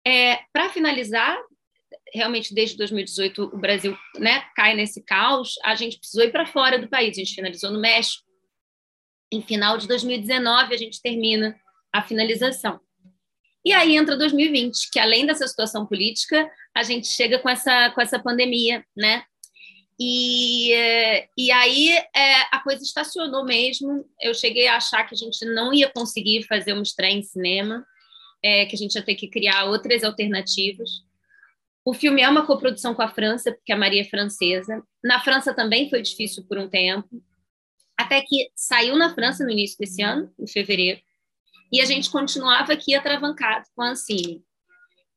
É, 0.06 0.40
para 0.52 0.68
finalizar, 0.68 1.38
realmente 2.12 2.54
desde 2.54 2.76
2018 2.76 3.44
o 3.44 3.58
Brasil 3.58 3.96
né, 4.18 4.44
cai 4.54 4.74
nesse 4.74 5.02
caos, 5.02 5.54
a 5.64 5.74
gente 5.74 5.98
precisou 5.98 6.24
ir 6.24 6.32
para 6.32 6.46
fora 6.46 6.78
do 6.78 6.88
país. 6.88 7.16
A 7.16 7.20
gente 7.20 7.35
finalizou 7.35 7.70
no 7.70 7.80
México, 7.80 8.24
em 9.33 9.42
final 9.42 9.79
de 9.79 9.88
2019 9.88 10.75
a 10.75 10.79
gente 10.79 11.01
termina 11.01 11.57
a 11.92 12.03
finalização. 12.03 12.81
E 13.64 13.73
aí 13.73 13.97
entra 13.97 14.16
2020, 14.16 14.90
que 14.90 14.99
além 14.99 15.25
dessa 15.25 15.47
situação 15.47 15.87
política, 15.87 16.51
a 16.75 16.83
gente 16.83 17.07
chega 17.07 17.38
com 17.38 17.49
essa, 17.49 17.90
com 17.90 18.01
essa 18.01 18.18
pandemia, 18.18 18.85
né? 18.97 19.25
E, 20.01 20.73
e 21.38 21.53
aí 21.53 21.90
é, 21.90 22.40
a 22.51 22.61
coisa 22.62 22.83
estacionou 22.83 23.45
mesmo. 23.45 24.05
Eu 24.21 24.35
cheguei 24.35 24.66
a 24.66 24.77
achar 24.77 25.05
que 25.05 25.14
a 25.14 25.18
gente 25.18 25.45
não 25.45 25.73
ia 25.73 25.88
conseguir 25.88 26.42
fazer 26.45 26.73
uma 26.73 26.83
estreia 26.83 27.14
em 27.14 27.23
cinema, 27.23 27.87
é, 28.42 28.66
que 28.66 28.75
a 28.75 28.79
gente 28.79 28.97
ia 28.97 29.03
ter 29.03 29.14
que 29.14 29.29
criar 29.29 29.66
outras 29.66 30.03
alternativas. 30.03 30.90
O 31.85 31.95
filme 31.95 32.21
é 32.21 32.29
uma 32.29 32.47
coprodução 32.47 32.95
com 32.95 33.03
a 33.03 33.09
França, 33.09 33.53
porque 33.53 33.73
a 33.73 33.77
Maria 33.77 34.03
é 34.03 34.05
francesa. 34.05 34.83
Na 35.05 35.21
França 35.21 35.55
também 35.55 35.88
foi 35.88 36.03
difícil 36.03 36.45
por 36.49 36.59
um 36.59 36.68
tempo 36.68 37.23
até 38.12 38.20
que 38.22 38.51
saiu 38.55 38.94
na 38.96 39.14
França 39.14 39.42
no 39.42 39.51
início 39.51 39.79
desse 39.79 40.03
ano, 40.03 40.31
em 40.38 40.46
fevereiro, 40.46 41.01
e 41.72 41.81
a 41.81 41.87
gente 41.87 42.11
continuava 42.11 42.75
aqui 42.75 42.94
atravancado 42.94 43.64
com 43.75 43.83
a 43.83 43.90
Ancine. 43.90 44.44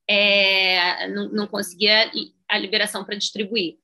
É, 0.08 1.08
não, 1.10 1.29
não 1.29 1.47
conseguia 1.47 2.10
a 2.47 2.58
liberação 2.58 3.03
para 3.03 3.17
distribuir. 3.17 3.77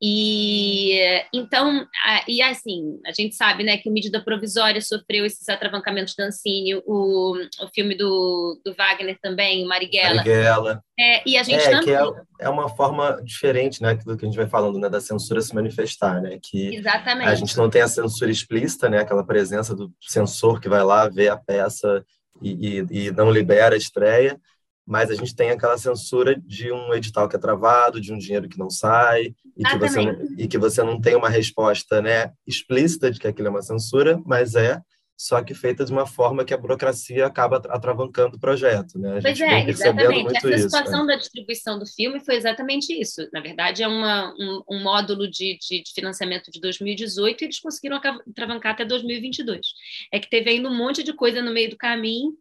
E 0.00 1.00
então, 1.32 1.86
e 2.28 2.42
assim, 2.42 3.00
a 3.06 3.12
gente 3.12 3.34
sabe, 3.34 3.64
né, 3.64 3.78
que 3.78 3.88
o 3.88 3.92
Medida 3.92 4.22
Provisória 4.22 4.80
sofreu 4.82 5.24
esses 5.24 5.48
atravancamentos 5.48 6.14
da 6.14 6.26
Ancine, 6.26 6.74
o, 6.86 7.34
o 7.34 7.68
filme 7.74 7.96
do, 7.96 8.60
do 8.62 8.74
Wagner 8.74 9.18
também, 9.22 9.64
Marighella. 9.64 10.16
Marighella. 10.16 10.82
É, 10.98 11.26
e 11.26 11.38
a 11.38 11.42
gente 11.42 11.64
é, 11.64 11.70
também... 11.70 11.84
que 11.84 11.90
é, 11.92 12.46
é 12.46 12.48
uma 12.48 12.68
forma 12.68 13.22
diferente, 13.24 13.80
né, 13.80 13.94
do 13.94 14.18
que 14.18 14.26
a 14.26 14.28
gente 14.28 14.36
vai 14.36 14.48
falando, 14.48 14.78
né, 14.78 14.90
da 14.90 15.00
censura 15.00 15.40
se 15.40 15.54
manifestar, 15.54 16.20
né, 16.20 16.38
que 16.42 16.76
Exatamente. 16.76 17.28
a 17.28 17.34
gente 17.34 17.56
não 17.56 17.70
tem 17.70 17.80
a 17.80 17.88
censura 17.88 18.30
explícita, 18.30 18.90
né, 18.90 18.98
aquela 18.98 19.24
presença 19.24 19.74
do 19.74 19.90
censor 20.00 20.60
que 20.60 20.68
vai 20.68 20.84
lá 20.84 21.08
ver 21.08 21.28
a 21.28 21.38
peça 21.38 22.04
e, 22.42 22.80
e, 22.80 23.06
e 23.06 23.10
não 23.12 23.30
libera 23.30 23.74
a 23.74 23.78
estreia, 23.78 24.38
mas 24.86 25.10
a 25.10 25.14
gente 25.14 25.34
tem 25.34 25.50
aquela 25.50 25.76
censura 25.76 26.40
de 26.46 26.70
um 26.70 26.94
edital 26.94 27.28
que 27.28 27.36
é 27.36 27.38
travado, 27.38 28.00
de 28.00 28.12
um 28.12 28.18
dinheiro 28.18 28.48
que 28.48 28.58
não 28.58 28.70
sai, 28.70 29.34
e 29.56 29.64
que, 29.64 29.78
você 29.78 30.04
não, 30.04 30.28
e 30.38 30.48
que 30.48 30.58
você 30.58 30.82
não 30.82 31.00
tem 31.00 31.16
uma 31.16 31.28
resposta 31.28 32.00
né, 32.00 32.32
explícita 32.46 33.10
de 33.10 33.18
que 33.18 33.26
aquilo 33.26 33.48
é 33.48 33.50
uma 33.50 33.62
censura, 33.62 34.20
mas 34.24 34.54
é, 34.54 34.80
só 35.16 35.42
que 35.42 35.54
feita 35.54 35.84
de 35.84 35.90
uma 35.90 36.06
forma 36.06 36.44
que 36.44 36.52
a 36.52 36.58
burocracia 36.58 37.26
acaba 37.26 37.56
atravancando 37.56 38.36
o 38.36 38.40
projeto. 38.40 38.98
Né? 38.98 39.18
A 39.18 39.22
pois 39.22 39.40
é, 39.40 39.68
exatamente. 39.68 40.36
Essa 40.36 40.50
isso, 40.50 40.64
situação 40.64 41.06
né? 41.06 41.14
da 41.14 41.18
distribuição 41.18 41.78
do 41.78 41.86
filme 41.86 42.20
foi 42.20 42.36
exatamente 42.36 42.92
isso. 42.92 43.26
Na 43.32 43.40
verdade, 43.40 43.82
é 43.82 43.88
uma, 43.88 44.34
um, 44.38 44.62
um 44.70 44.82
módulo 44.82 45.26
de, 45.26 45.58
de, 45.58 45.82
de, 45.82 45.92
financiamento 45.94 46.50
de 46.50 46.60
2018 46.60 47.40
e 47.40 47.44
eles 47.46 47.58
conseguiram 47.58 47.96
atravancar 47.96 48.74
até 48.74 48.84
2022. 48.84 49.66
É 50.12 50.20
que 50.20 50.28
teve 50.28 50.50
ainda 50.50 50.68
um 50.68 50.76
monte 50.76 51.02
de 51.02 51.14
coisa 51.14 51.40
no 51.40 51.52
meio 51.52 51.70
do 51.70 51.78
caminho 51.78 52.34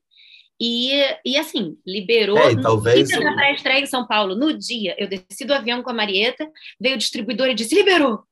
e, 0.60 0.92
e 1.26 1.38
assim, 1.38 1.78
liberou 1.86 2.38
é, 2.38 2.56
talvez... 2.62 3.10
no 3.10 3.18
dia 3.18 3.30
da 3.30 3.36
pré-estreia 3.36 3.82
em 3.82 3.86
São 3.86 4.08
Paulo. 4.08 4.36
No 4.36 4.58
dia, 4.58 4.96
eu 4.98 5.08
desci 5.08 5.46
do 5.46 5.54
avião 5.54 5.84
com 5.84 5.90
a 5.90 5.94
Marieta, 5.94 6.50
veio 6.80 6.96
o 6.96 6.98
distribuidor 6.98 7.48
e 7.48 7.56
disse, 7.56 7.76
liberou! 7.76 8.24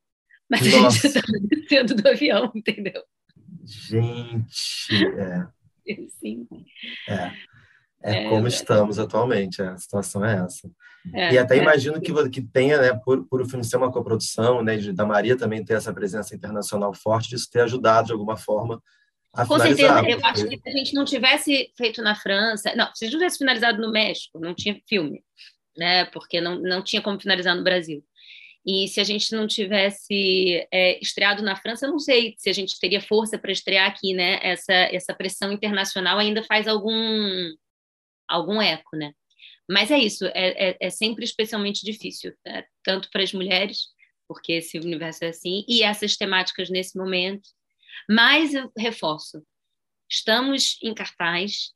Mas 0.49 0.61
Nossa. 0.61 0.87
a 0.87 0.89
gente 0.89 1.07
estava 1.07 1.27
descendo 1.49 1.95
do 1.95 2.07
avião, 2.07 2.51
entendeu? 2.55 3.01
Gente, 3.65 5.05
é. 5.17 5.47
Sim. 6.19 6.47
É. 7.09 7.31
É, 8.05 8.25
é 8.25 8.29
como 8.29 8.47
estamos 8.47 8.99
atualmente, 8.99 9.61
a 9.61 9.77
situação 9.77 10.25
é 10.25 10.43
essa. 10.43 10.69
É, 11.13 11.33
e 11.33 11.37
até 11.37 11.57
é. 11.57 11.61
imagino 11.61 11.99
que, 12.01 12.29
que 12.29 12.41
tenha, 12.41 12.77
né, 12.79 12.93
por, 13.03 13.25
por 13.27 13.41
o 13.41 13.47
filme 13.47 13.63
ser 13.63 13.77
uma 13.77 13.91
coprodução, 13.91 14.61
né, 14.61 14.77
de, 14.77 14.91
da 14.91 15.05
Maria 15.05 15.37
também 15.37 15.63
ter 15.63 15.75
essa 15.75 15.93
presença 15.93 16.35
internacional 16.35 16.93
forte, 16.93 17.35
isso 17.35 17.49
ter 17.49 17.61
ajudado 17.61 18.07
de 18.07 18.13
alguma 18.13 18.37
forma 18.37 18.81
a 19.33 19.45
Com 19.45 19.57
certeza, 19.59 20.01
eu 20.07 20.19
acho 20.23 20.47
que 20.47 20.57
se 20.57 20.69
a 20.69 20.71
gente 20.71 20.93
não 20.93 21.05
tivesse 21.05 21.71
feito 21.75 22.01
na 22.01 22.15
França, 22.15 22.75
não, 22.75 22.93
se 22.93 23.03
a 23.03 23.07
gente 23.07 23.13
não 23.13 23.19
tivesse 23.19 23.37
finalizado 23.39 23.81
no 23.81 23.91
México, 23.91 24.39
não 24.39 24.53
tinha 24.53 24.79
filme, 24.87 25.23
né, 25.77 26.05
porque 26.05 26.39
não, 26.39 26.59
não 26.59 26.83
tinha 26.83 27.01
como 27.01 27.19
finalizar 27.19 27.55
no 27.55 27.63
Brasil. 27.63 28.03
E 28.65 28.87
se 28.87 29.01
a 29.01 29.03
gente 29.03 29.35
não 29.35 29.45
tivesse 29.45 30.65
é, 30.71 30.97
estreado 31.01 31.43
na 31.43 31.55
França, 31.55 31.85
eu 31.85 31.91
não 31.91 31.99
sei 31.99 32.33
se 32.37 32.49
a 32.49 32.53
gente 32.53 32.79
teria 32.79 33.01
força 33.01 33.37
para 33.37 33.51
estrear 33.51 33.89
aqui, 33.89 34.13
né? 34.13 34.39
Essa, 34.41 34.73
essa 34.73 35.13
pressão 35.13 35.51
internacional 35.51 36.17
ainda 36.17 36.41
faz 36.43 36.65
algum 36.65 37.53
algum 38.25 38.61
eco, 38.61 38.95
né? 38.95 39.11
Mas 39.69 39.91
é 39.91 39.97
isso, 39.97 40.25
é, 40.27 40.69
é, 40.69 40.77
é 40.79 40.89
sempre 40.89 41.23
especialmente 41.23 41.85
difícil, 41.85 42.33
né? 42.45 42.65
tanto 42.83 43.09
para 43.09 43.23
as 43.23 43.33
mulheres, 43.33 43.87
porque 44.27 44.53
esse 44.53 44.77
universo 44.77 45.23
é 45.23 45.29
assim, 45.29 45.63
e 45.67 45.83
essas 45.83 46.17
temáticas 46.17 46.69
nesse 46.69 46.97
momento. 46.97 47.49
Mas 48.09 48.53
eu 48.53 48.71
reforço, 48.77 49.43
estamos 50.09 50.77
em 50.81 50.93
cartaz 50.93 51.71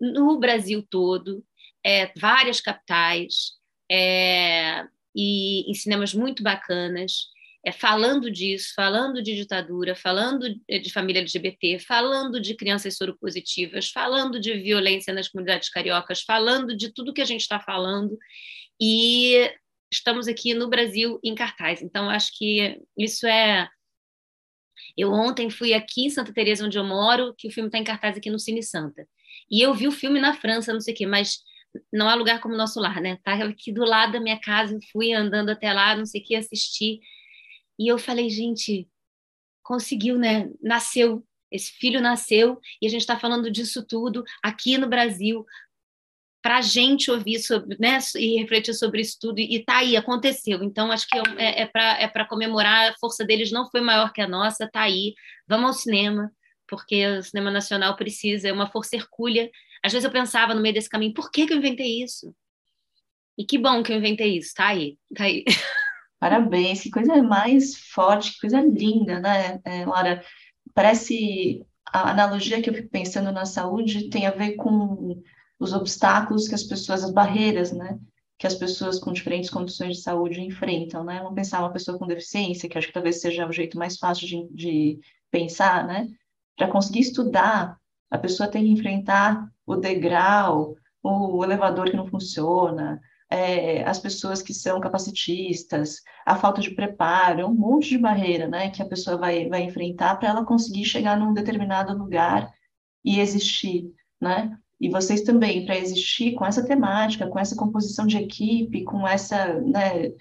no 0.00 0.38
Brasil 0.38 0.86
todo, 0.88 1.44
é, 1.84 2.12
várias 2.18 2.60
capitais, 2.60 3.52
é, 3.90 4.84
e 5.14 5.70
em 5.70 5.74
cinemas 5.74 6.14
muito 6.14 6.42
bacanas 6.42 7.28
é, 7.64 7.72
falando 7.72 8.30
disso, 8.30 8.72
falando 8.76 9.22
de 9.22 9.34
ditadura, 9.34 9.94
falando 9.94 10.54
de 10.68 10.92
família 10.92 11.20
LGBT, 11.20 11.78
falando 11.78 12.38
de 12.38 12.54
crianças 12.54 12.96
soropositivas, 12.96 13.88
falando 13.90 14.38
de 14.38 14.52
violência 14.54 15.14
nas 15.14 15.28
comunidades 15.28 15.70
cariocas, 15.70 16.22
falando 16.22 16.76
de 16.76 16.92
tudo 16.92 17.12
que 17.14 17.22
a 17.22 17.24
gente 17.24 17.40
está 17.40 17.58
falando. 17.58 18.18
E 18.78 19.50
estamos 19.90 20.28
aqui 20.28 20.52
no 20.52 20.68
Brasil 20.68 21.18
em 21.24 21.34
cartaz. 21.34 21.80
Então, 21.80 22.10
acho 22.10 22.36
que 22.36 22.78
isso 22.98 23.26
é. 23.26 23.68
Eu 24.96 25.12
ontem 25.12 25.50
fui 25.50 25.74
aqui 25.74 26.06
em 26.06 26.10
Santa 26.10 26.32
Teresa, 26.32 26.64
onde 26.64 26.78
eu 26.78 26.84
moro, 26.84 27.34
que 27.36 27.48
o 27.48 27.50
filme 27.50 27.68
está 27.68 27.78
em 27.78 27.84
cartaz 27.84 28.16
aqui 28.16 28.30
no 28.30 28.38
Cine 28.38 28.62
Santa. 28.62 29.06
E 29.50 29.60
eu 29.60 29.74
vi 29.74 29.88
o 29.88 29.92
filme 29.92 30.20
na 30.20 30.34
França, 30.34 30.72
não 30.72 30.80
sei 30.80 30.94
o 30.94 30.96
quê, 30.96 31.06
mas 31.06 31.38
não 31.92 32.08
há 32.08 32.14
lugar 32.14 32.40
como 32.40 32.54
o 32.54 32.56
nosso 32.56 32.80
lar, 32.80 33.00
né? 33.00 33.18
Tá 33.24 33.34
aqui 33.34 33.72
do 33.72 33.84
lado 33.84 34.12
da 34.12 34.20
minha 34.20 34.40
casa, 34.40 34.78
fui 34.92 35.12
andando 35.12 35.50
até 35.50 35.72
lá, 35.72 35.96
não 35.96 36.06
sei 36.06 36.20
o 36.20 36.24
que, 36.24 36.36
assistir. 36.36 37.00
E 37.78 37.90
eu 37.90 37.98
falei, 37.98 38.30
gente, 38.30 38.88
conseguiu, 39.62 40.16
né? 40.18 40.48
Nasceu, 40.62 41.26
esse 41.50 41.72
filho 41.72 42.00
nasceu 42.00 42.58
e 42.80 42.86
a 42.86 42.90
gente 42.90 43.00
está 43.00 43.18
falando 43.18 43.50
disso 43.50 43.84
tudo 43.86 44.24
aqui 44.42 44.76
no 44.78 44.88
Brasil 44.88 45.44
para 46.44 46.58
a 46.58 46.60
gente 46.60 47.10
ouvir 47.10 47.38
sobre, 47.38 47.74
né, 47.80 47.98
e 48.16 48.38
refletir 48.38 48.74
sobre 48.74 49.00
isso 49.00 49.16
tudo 49.18 49.40
e 49.40 49.64
tá 49.64 49.78
aí, 49.78 49.96
aconteceu. 49.96 50.62
Então 50.62 50.92
acho 50.92 51.08
que 51.08 51.16
é, 51.38 51.62
é 51.62 51.66
para 51.66 51.98
é 51.98 52.06
para 52.06 52.26
comemorar 52.26 52.90
a 52.90 52.94
força 52.98 53.24
deles 53.24 53.50
não 53.50 53.70
foi 53.70 53.80
maior 53.80 54.12
que 54.12 54.20
a 54.20 54.28
nossa, 54.28 54.68
tá 54.70 54.82
aí. 54.82 55.14
Vamos 55.48 55.66
ao 55.68 55.72
cinema 55.72 56.30
porque 56.68 57.06
o 57.06 57.22
cinema 57.22 57.50
nacional 57.50 57.96
precisa, 57.96 58.46
é 58.46 58.52
uma 58.52 58.70
força 58.70 58.94
hercúlea. 58.94 59.50
Às 59.82 59.94
vezes 59.94 60.04
eu 60.04 60.10
pensava 60.10 60.52
no 60.52 60.60
meio 60.60 60.74
desse 60.74 60.88
caminho, 60.88 61.14
por 61.14 61.30
que, 61.30 61.46
que 61.46 61.54
eu 61.54 61.56
inventei 61.56 62.02
isso? 62.02 62.34
E 63.38 63.44
que 63.46 63.56
bom 63.56 63.82
que 63.82 63.90
eu 63.90 63.96
inventei 63.96 64.36
isso, 64.36 64.52
tá 64.54 64.66
aí, 64.66 64.98
tá 65.16 65.24
aí. 65.24 65.44
Parabéns, 66.20 66.82
que 66.82 66.90
coisa 66.90 67.22
mais 67.22 67.74
forte, 67.74 68.32
que 68.34 68.40
coisa 68.40 68.60
linda, 68.60 69.18
né, 69.18 69.60
é, 69.64 69.86
Laura? 69.86 70.22
Parece 70.74 71.64
a 71.86 72.10
analogia 72.10 72.60
que 72.60 72.68
eu 72.68 72.74
fico 72.74 72.90
pensando 72.90 73.32
na 73.32 73.46
saúde 73.46 74.10
tem 74.10 74.26
a 74.26 74.30
ver 74.30 74.56
com 74.56 75.22
os 75.64 75.72
obstáculos 75.72 76.46
que 76.46 76.54
as 76.54 76.62
pessoas, 76.62 77.02
as 77.02 77.10
barreiras, 77.10 77.72
né, 77.72 77.98
que 78.38 78.46
as 78.46 78.54
pessoas 78.54 78.98
com 78.98 79.12
diferentes 79.12 79.50
condições 79.50 79.96
de 79.96 80.02
saúde 80.02 80.40
enfrentam, 80.40 81.04
né? 81.04 81.18
Vamos 81.18 81.34
pensar 81.34 81.60
uma 81.60 81.72
pessoa 81.72 81.98
com 81.98 82.06
deficiência, 82.06 82.68
que 82.68 82.76
acho 82.76 82.88
que 82.88 82.92
talvez 82.92 83.20
seja 83.20 83.46
o 83.46 83.52
jeito 83.52 83.78
mais 83.78 83.96
fácil 83.96 84.26
de, 84.26 84.48
de 84.52 85.00
pensar, 85.30 85.86
né? 85.86 86.08
Para 86.56 86.68
conseguir 86.68 87.00
estudar, 87.00 87.78
a 88.10 88.18
pessoa 88.18 88.48
tem 88.48 88.64
que 88.64 88.70
enfrentar 88.70 89.48
o 89.64 89.76
degrau, 89.76 90.76
o 91.02 91.42
elevador 91.44 91.90
que 91.90 91.96
não 91.96 92.06
funciona, 92.06 93.00
é, 93.30 93.84
as 93.84 93.98
pessoas 93.98 94.42
que 94.42 94.52
são 94.52 94.80
capacitistas, 94.80 96.02
a 96.26 96.36
falta 96.36 96.60
de 96.60 96.72
preparo, 96.72 97.46
um 97.46 97.54
monte 97.54 97.90
de 97.90 97.98
barreira 97.98 98.46
né, 98.48 98.70
que 98.70 98.82
a 98.82 98.86
pessoa 98.86 99.16
vai, 99.16 99.48
vai 99.48 99.62
enfrentar 99.62 100.16
para 100.16 100.28
ela 100.28 100.44
conseguir 100.44 100.84
chegar 100.84 101.18
num 101.18 101.32
determinado 101.32 101.96
lugar 101.96 102.52
e 103.04 103.20
existir. 103.20 103.92
Né? 104.20 104.56
E 104.80 104.88
vocês 104.88 105.22
também, 105.22 105.64
para 105.64 105.78
existir 105.78 106.32
com 106.34 106.44
essa 106.44 106.64
temática, 106.64 107.28
com 107.28 107.38
essa 107.38 107.56
composição 107.56 108.06
de 108.06 108.18
equipe, 108.18 108.84
com 108.84 109.06
essa 109.06 109.60
né, 109.60 110.12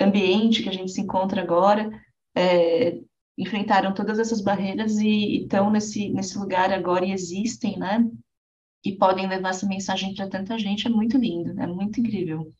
ambiente 0.00 0.62
que 0.62 0.68
a 0.68 0.72
gente 0.72 0.90
se 0.90 1.00
encontra 1.00 1.40
agora, 1.40 1.90
é, 2.34 2.98
enfrentaram 3.38 3.94
todas 3.94 4.18
essas 4.18 4.40
barreiras 4.40 4.98
e 4.98 5.42
estão 5.42 5.70
nesse, 5.70 6.08
nesse 6.10 6.38
lugar 6.38 6.72
agora 6.72 7.06
e 7.06 7.12
existem, 7.12 7.78
né? 7.78 8.04
e 8.84 8.92
podem 8.92 9.26
levar 9.26 9.50
essa 9.50 9.66
mensagem 9.66 10.14
para 10.14 10.28
tanta 10.28 10.58
gente, 10.58 10.86
é 10.86 10.90
muito 10.90 11.16
lindo, 11.16 11.58
é 11.60 11.66
muito 11.66 12.00
incrível. 12.00 12.52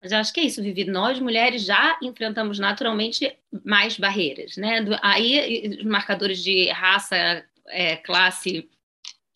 Mas 0.00 0.12
eu 0.12 0.18
acho 0.18 0.32
que 0.32 0.40
é 0.40 0.44
isso, 0.44 0.62
Vivi. 0.62 0.84
Nós, 0.84 1.18
mulheres, 1.18 1.62
já 1.62 1.98
enfrentamos 2.00 2.58
naturalmente 2.58 3.36
mais 3.64 3.98
barreiras, 3.98 4.56
né? 4.56 4.78
Aí, 5.02 5.76
os 5.78 5.84
marcadores 5.84 6.42
de 6.42 6.70
raça, 6.70 7.44
é, 7.66 7.96
classe, 7.96 8.70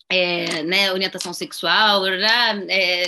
é, 0.09 0.63
né, 0.63 0.91
orientação 0.91 1.33
sexual, 1.33 2.05
é, 2.07 3.07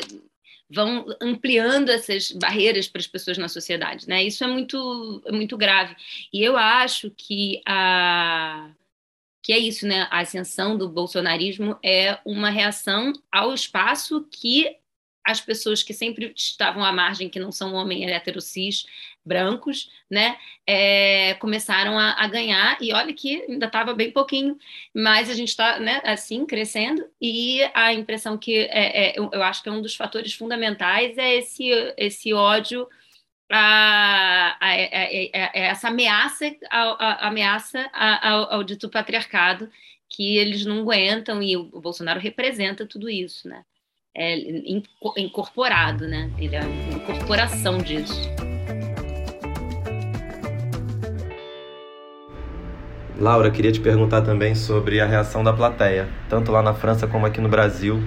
vão 0.70 1.06
ampliando 1.22 1.90
essas 1.90 2.32
barreiras 2.32 2.88
para 2.88 3.00
as 3.00 3.08
pessoas 3.08 3.38
na 3.38 3.48
sociedade, 3.48 4.08
né? 4.08 4.24
Isso 4.24 4.44
é 4.44 4.48
muito, 4.48 5.22
é 5.26 5.32
muito 5.32 5.58
grave. 5.58 5.96
E 6.34 6.44
eu 6.44 6.58
acho 6.58 7.12
que 7.12 7.62
a 7.66 8.70
que 9.42 9.54
é 9.54 9.58
isso, 9.58 9.88
né? 9.88 10.10
A 10.12 10.20
ascensão 10.20 10.78
do 10.78 10.90
bolsonarismo 10.90 11.80
é 11.82 12.20
uma 12.26 12.50
reação 12.50 13.14
ao 13.32 13.54
espaço 13.54 14.28
que 14.30 14.76
as 15.28 15.42
pessoas 15.42 15.84
que 15.84 15.94
sempre 15.94 16.32
estavam 16.36 16.84
à 16.84 16.92
margem, 16.92 17.30
que 17.30 17.40
não 17.40 17.52
são 17.52 17.74
homens 17.74 18.10
heterocis 18.10 18.86
brancos, 19.26 19.92
né, 20.10 20.38
é, 20.66 21.34
começaram 21.36 22.00
a, 22.00 22.14
a, 22.14 22.28
ganhar, 22.28 22.78
e 22.82 22.94
olha 22.94 23.14
que 23.14 23.42
ainda 23.42 23.66
estava 23.66 23.94
bem 23.94 24.10
pouquinho, 24.10 24.58
mas 24.94 25.30
a 25.30 25.34
gente 25.34 25.50
está, 25.50 25.80
né, 25.80 26.02
assim, 26.06 26.46
crescendo, 26.46 27.06
e 27.22 27.62
a 27.74 27.94
impressão 27.94 28.38
que, 28.38 28.56
é, 28.58 29.10
é, 29.10 29.20
eu, 29.20 29.30
eu 29.34 29.44
acho 29.44 29.62
que 29.62 29.68
é 29.68 29.72
um 29.72 29.82
dos 29.82 29.96
fatores 29.96 30.34
fundamentais 30.34 31.18
é 31.18 31.36
esse, 31.36 31.70
esse 31.98 32.34
ódio 32.34 32.88
a, 33.50 34.58
a, 34.60 34.70
a, 34.70 35.52
essa 35.54 35.90
ameaça, 35.90 36.56
a, 36.70 37.28
ameaça 37.28 37.90
ao, 37.94 38.54
ao 38.54 38.64
dito 38.64 38.90
patriarcado 38.90 39.70
que 40.10 40.38
eles 40.38 40.66
não 40.66 40.82
aguentam 40.82 41.42
e 41.42 41.56
o, 41.58 41.66
Bolsonaro 41.82 42.20
representa 42.20 42.86
tudo 42.86 43.10
isso, 43.10 43.48
né? 43.48 43.64
É 44.20 44.36
incorporado, 45.16 46.08
né? 46.08 46.32
Ele 46.40 46.56
é 46.56 46.60
a 46.60 46.66
incorporação 46.96 47.78
disso. 47.78 48.28
Laura, 53.20 53.52
queria 53.52 53.72
te 53.72 53.80
perguntar 53.80 54.24
também 54.24 54.56
sobre 54.56 55.00
a 55.00 55.06
reação 55.06 55.44
da 55.44 55.54
plateia, 55.54 56.08
tanto 56.30 56.52
lá 56.52 56.64
na 56.64 56.74
França 56.74 57.06
como 57.06 57.28
aqui 57.28 57.40
no 57.40 57.48
Brasil. 57.48 58.02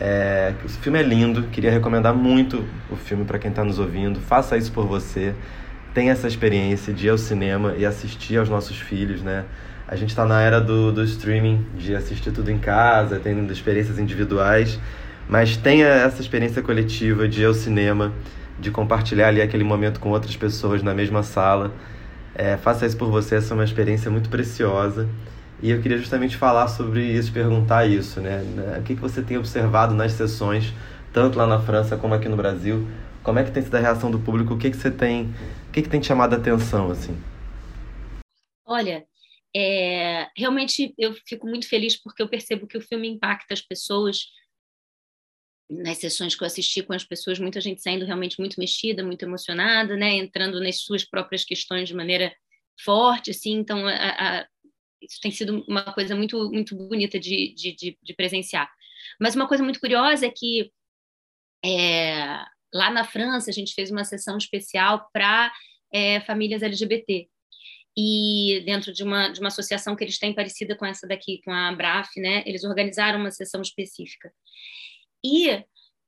É, 0.00 0.54
esse 0.64 0.78
filme 0.78 1.00
é 1.00 1.02
lindo, 1.02 1.42
queria 1.48 1.72
recomendar 1.72 2.14
muito 2.14 2.64
o 2.88 2.94
filme 2.94 3.24
para 3.24 3.38
quem 3.38 3.50
está 3.50 3.64
nos 3.64 3.80
ouvindo. 3.80 4.20
Faça 4.20 4.56
isso 4.56 4.70
por 4.70 4.86
você. 4.86 5.34
Tenha 5.92 6.12
essa 6.12 6.28
experiência 6.28 6.92
de 6.92 7.06
ir 7.06 7.10
ao 7.10 7.18
cinema 7.18 7.74
e 7.76 7.84
assistir 7.84 8.36
aos 8.36 8.48
nossos 8.48 8.78
filhos, 8.78 9.22
né? 9.22 9.44
A 9.88 9.96
gente 9.96 10.10
está 10.10 10.24
na 10.24 10.40
era 10.40 10.60
do, 10.60 10.92
do 10.92 11.02
streaming, 11.02 11.66
de 11.76 11.94
assistir 11.96 12.30
tudo 12.30 12.48
em 12.50 12.58
casa, 12.58 13.20
tendo 13.20 13.52
experiências 13.52 13.98
individuais, 13.98 14.78
mas 15.28 15.56
tenha 15.56 15.86
essa 15.86 16.20
experiência 16.20 16.62
coletiva 16.62 17.28
de 17.28 17.42
ir 17.42 17.44
ao 17.46 17.54
cinema, 17.54 18.12
de 18.58 18.70
compartilhar 18.70 19.28
ali 19.28 19.40
aquele 19.42 19.64
momento 19.64 20.00
com 20.00 20.10
outras 20.10 20.36
pessoas 20.36 20.82
na 20.82 20.94
mesma 20.94 21.22
sala. 21.22 21.72
É, 22.34 22.56
faça 22.56 22.86
isso 22.86 22.96
por 22.96 23.10
você, 23.10 23.36
essa 23.36 23.52
é 23.52 23.54
uma 23.54 23.64
experiência 23.64 24.10
muito 24.10 24.28
preciosa. 24.30 25.08
E 25.62 25.70
eu 25.70 25.80
queria 25.80 25.96
justamente 25.98 26.36
falar 26.36 26.66
sobre 26.68 27.04
isso, 27.04 27.32
perguntar 27.32 27.86
isso, 27.86 28.20
né? 28.20 28.42
O 28.78 28.82
que, 28.82 28.96
que 28.96 29.00
você 29.00 29.22
tem 29.22 29.38
observado 29.38 29.94
nas 29.94 30.12
sessões, 30.12 30.72
tanto 31.12 31.38
lá 31.38 31.46
na 31.46 31.60
França 31.60 31.96
como 31.96 32.14
aqui 32.14 32.28
no 32.28 32.36
Brasil? 32.36 32.86
Como 33.22 33.38
é 33.38 33.44
que 33.44 33.52
tem 33.52 33.62
sido 33.62 33.76
a 33.76 33.80
reação 33.80 34.10
do 34.10 34.18
público? 34.18 34.54
O 34.54 34.58
que, 34.58 34.70
que 34.70 34.76
você 34.76 34.90
tem, 34.90 35.32
o 35.68 35.72
que, 35.72 35.82
que 35.82 35.88
tem 35.88 36.00
te 36.00 36.08
chamado 36.08 36.34
a 36.34 36.36
atenção, 36.36 36.90
assim? 36.90 37.16
Olha, 38.66 39.04
é, 39.54 40.28
realmente 40.36 40.94
eu 40.98 41.14
fico 41.26 41.46
muito 41.46 41.68
feliz 41.68 41.96
porque 41.96 42.22
eu 42.22 42.28
percebo 42.28 42.66
que 42.66 42.76
o 42.76 42.80
filme 42.80 43.08
impacta 43.08 43.54
as 43.54 43.60
pessoas. 43.60 44.18
Nas 45.80 45.98
sessões 45.98 46.34
que 46.34 46.42
eu 46.42 46.46
assisti 46.46 46.82
com 46.82 46.92
as 46.92 47.04
pessoas, 47.04 47.38
muita 47.38 47.60
gente 47.60 47.80
saindo 47.80 48.04
realmente 48.04 48.38
muito 48.38 48.58
mexida, 48.58 49.04
muito 49.04 49.22
emocionada, 49.24 49.96
né? 49.96 50.16
Entrando 50.16 50.60
nas 50.60 50.80
suas 50.82 51.04
próprias 51.04 51.44
questões 51.44 51.88
de 51.88 51.94
maneira 51.94 52.34
forte, 52.84 53.30
assim. 53.30 53.52
Então, 53.52 53.86
a, 53.86 53.92
a 54.40 54.46
isso 55.00 55.18
tem 55.20 55.30
sido 55.30 55.64
uma 55.68 55.92
coisa 55.92 56.14
muito, 56.14 56.50
muito 56.50 56.76
bonita 56.76 57.18
de, 57.18 57.54
de, 57.54 57.74
de, 57.74 57.98
de 58.00 58.14
presenciar. 58.14 58.70
Mas 59.20 59.34
uma 59.34 59.48
coisa 59.48 59.62
muito 59.62 59.80
curiosa 59.80 60.26
é 60.26 60.30
que 60.30 60.70
é, 61.64 62.44
lá 62.72 62.90
na 62.90 63.04
França 63.04 63.50
a 63.50 63.52
gente 63.52 63.74
fez 63.74 63.90
uma 63.90 64.04
sessão 64.04 64.36
especial 64.36 65.08
para 65.12 65.52
é, 65.92 66.20
famílias 66.20 66.62
LGBT 66.62 67.28
e 67.96 68.62
dentro 68.64 68.92
de 68.92 69.02
uma, 69.02 69.28
de 69.28 69.40
uma 69.40 69.48
associação 69.48 69.94
que 69.94 70.02
eles 70.02 70.18
têm 70.18 70.34
parecida 70.34 70.74
com 70.74 70.86
essa 70.86 71.06
daqui, 71.06 71.40
com 71.44 71.52
a 71.52 71.72
Braf, 71.72 72.08
né? 72.16 72.42
Eles 72.46 72.64
organizaram 72.64 73.18
uma 73.20 73.30
sessão 73.30 73.60
específica. 73.60 74.32
E 75.24 75.48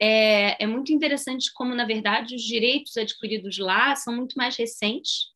é, 0.01 0.63
é 0.63 0.67
muito 0.67 0.93
interessante 0.93 1.53
como, 1.55 1.75
na 1.75 1.85
verdade, 1.85 2.35
os 2.35 2.43
direitos 2.43 2.97
adquiridos 2.97 3.59
lá 3.59 3.95
são 3.97 4.15
muito 4.15 4.37
mais 4.37 4.57
recentes 4.57 5.33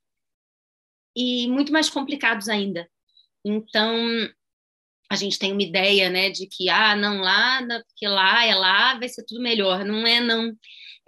e 1.17 1.49
muito 1.49 1.73
mais 1.73 1.89
complicados 1.89 2.49
ainda. 2.49 2.89
Então, 3.45 4.29
a 5.11 5.17
gente 5.17 5.39
tem 5.39 5.53
uma 5.53 5.63
ideia, 5.63 6.11
né, 6.11 6.31
de 6.31 6.47
que, 6.47 6.69
ah, 6.69 6.95
não, 6.95 7.21
lá, 7.21 7.61
porque 7.87 8.07
lá 8.07 8.45
é 8.45 8.55
lá, 8.55 8.99
vai 8.99 9.09
ser 9.09 9.25
tudo 9.25 9.41
melhor. 9.41 9.85
Não 9.85 10.07
é, 10.07 10.21
não. 10.21 10.53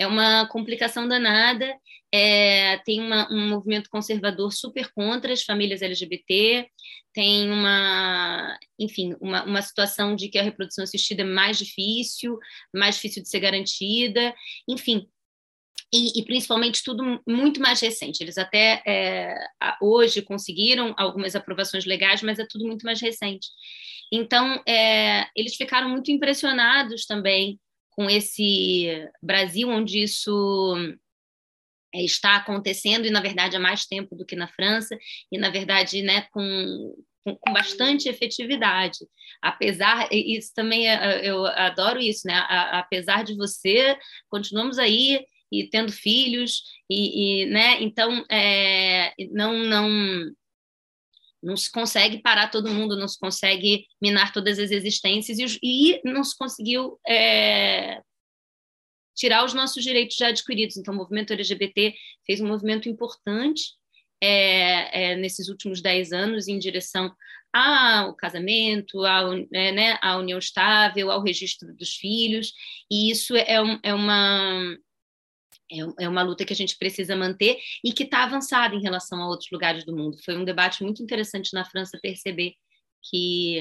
É 0.01 0.07
uma 0.07 0.47
complicação 0.47 1.07
danada 1.07 1.79
é, 2.13 2.79
tem 2.79 3.01
uma, 3.01 3.33
um 3.33 3.49
movimento 3.49 3.89
conservador 3.89 4.53
super 4.53 4.91
contra 4.93 5.33
as 5.33 5.45
famílias 5.45 5.81
LGBT, 5.81 6.69
tem 7.13 7.51
uma, 7.51 8.59
enfim, 8.79 9.15
uma, 9.21 9.45
uma 9.45 9.63
situação 9.63 10.17
de 10.17 10.29
que 10.29 10.39
a 10.39 10.43
reprodução 10.43 10.83
assistida 10.83 11.23
é 11.23 11.25
mais 11.25 11.59
difícil, 11.59 12.39
mais 12.75 12.97
difícil 12.97 13.23
de 13.23 13.29
ser 13.29 13.41
garantida, 13.41 14.35
enfim, 14.69 15.07
e, 15.93 16.21
e, 16.21 16.25
principalmente 16.25 16.83
tudo 16.85 17.21
muito 17.27 17.61
mais 17.61 17.81
recente. 17.81 18.23
Eles 18.23 18.39
até 18.39 18.83
é, 18.87 19.35
hoje 19.81 20.23
conseguiram 20.23 20.95
algumas 20.97 21.35
aprovações 21.37 21.85
legais, 21.85 22.23
mas 22.23 22.39
é 22.39 22.47
tudo 22.49 22.67
muito 22.67 22.85
mais 22.85 23.01
recente. 23.01 23.49
Então, 24.13 24.63
é, 24.67 25.27
eles 25.37 25.55
ficaram 25.57 25.89
muito 25.89 26.11
impressionados 26.11 27.07
também 27.07 27.59
com 27.91 28.09
esse 28.09 29.09
Brasil, 29.23 29.69
onde 29.69 30.03
isso 30.03 30.77
é, 31.95 32.03
está 32.03 32.37
acontecendo 32.37 33.07
e 33.07 33.11
na 33.11 33.21
verdade 33.21 33.57
há 33.57 33.61
mais 33.61 33.85
tempo 33.85 34.15
do 34.15 34.25
que 34.25 34.37
na 34.37 34.49
França 34.49 34.97
e 35.31 35.37
na 35.37 35.51
verdade 35.51 36.03
né 36.03 36.23
com, 36.33 36.95
com, 37.25 37.53
bastante 37.53 38.09
efetividade. 38.09 38.99
Apesar 39.43 40.09
isso 40.13 40.53
também 40.55 40.89
é, 40.89 41.29
eu 41.29 41.45
adoro 41.47 42.01
isso 42.01 42.27
né 42.27 42.39
apesar 42.73 43.25
de 43.25 43.37
você 43.37 43.99
continuamos 44.29 44.79
aí 44.79 45.25
e 45.53 45.69
tendo 45.69 45.91
filhos 45.91 46.63
e, 46.89 47.43
e 47.43 47.47
né 47.47 47.83
então 47.83 48.25
é, 48.31 49.13
não 49.33 49.59
não 49.59 50.33
não 51.43 51.57
se 51.57 51.71
consegue 51.71 52.21
parar 52.21 52.49
todo 52.49 52.71
mundo, 52.71 52.99
não 52.99 53.09
se 53.09 53.19
consegue 53.19 53.87
minar 54.01 54.33
todas 54.33 54.59
as 54.59 54.71
existências 54.71 55.39
e, 55.39 55.49
e 55.63 56.01
não 56.05 56.23
se 56.23 56.37
conseguiu 56.37 56.99
é, 57.07 58.01
tirar 59.17 59.45
os 59.45 59.55
nossos 59.55 59.83
direitos 59.83 60.17
já 60.17 60.29
adquiridos. 60.29 60.77
Então, 60.77 60.95
o 60.95 60.97
movimento 60.97 61.33
LGBT 61.33 61.95
fez 62.27 62.41
um 62.41 62.47
movimento 62.47 62.89
importante 62.89 63.63
é, 64.23 65.13
é, 65.13 65.17
nesses 65.17 65.49
últimos 65.49 65.81
dez 65.81 66.13
anos 66.13 66.47
em 66.49 66.59
direção 66.59 67.15
ao 67.53 68.15
casamento, 68.15 69.05
ao, 69.05 69.33
é, 69.35 69.73
né, 69.73 69.99
à 70.01 70.17
união 70.17 70.39
estável, 70.39 71.11
ao 71.11 71.23
registro 71.23 71.75
dos 71.75 71.95
filhos, 71.97 72.53
e 72.91 73.11
isso 73.11 73.35
é, 73.35 73.61
um, 73.61 73.79
é 73.83 73.93
uma 73.93 74.77
é, 75.73 76.05
é 76.05 76.09
uma 76.09 76.23
luta 76.23 76.45
que 76.45 76.53
a 76.53 76.57
gente 76.57 76.77
precisa 76.77 77.17
manter 77.17 77.59
e 77.85 77.93
que 77.93 78.05
está 78.05 78.25
avançada 78.25 78.75
em 78.75 78.83
relação 78.83 79.21
a 79.23 79.29
outros 79.29 79.51
lugares 79.51 79.85
do 79.85 79.97
mundo. 79.97 80.19
Foi 80.25 80.37
um 80.37 80.45
debate 80.45 80.83
muito 80.83 81.03
interessante 81.03 81.53
na 81.53 81.65
França 81.65 81.99
perceber 82.01 82.55
que, 83.03 83.61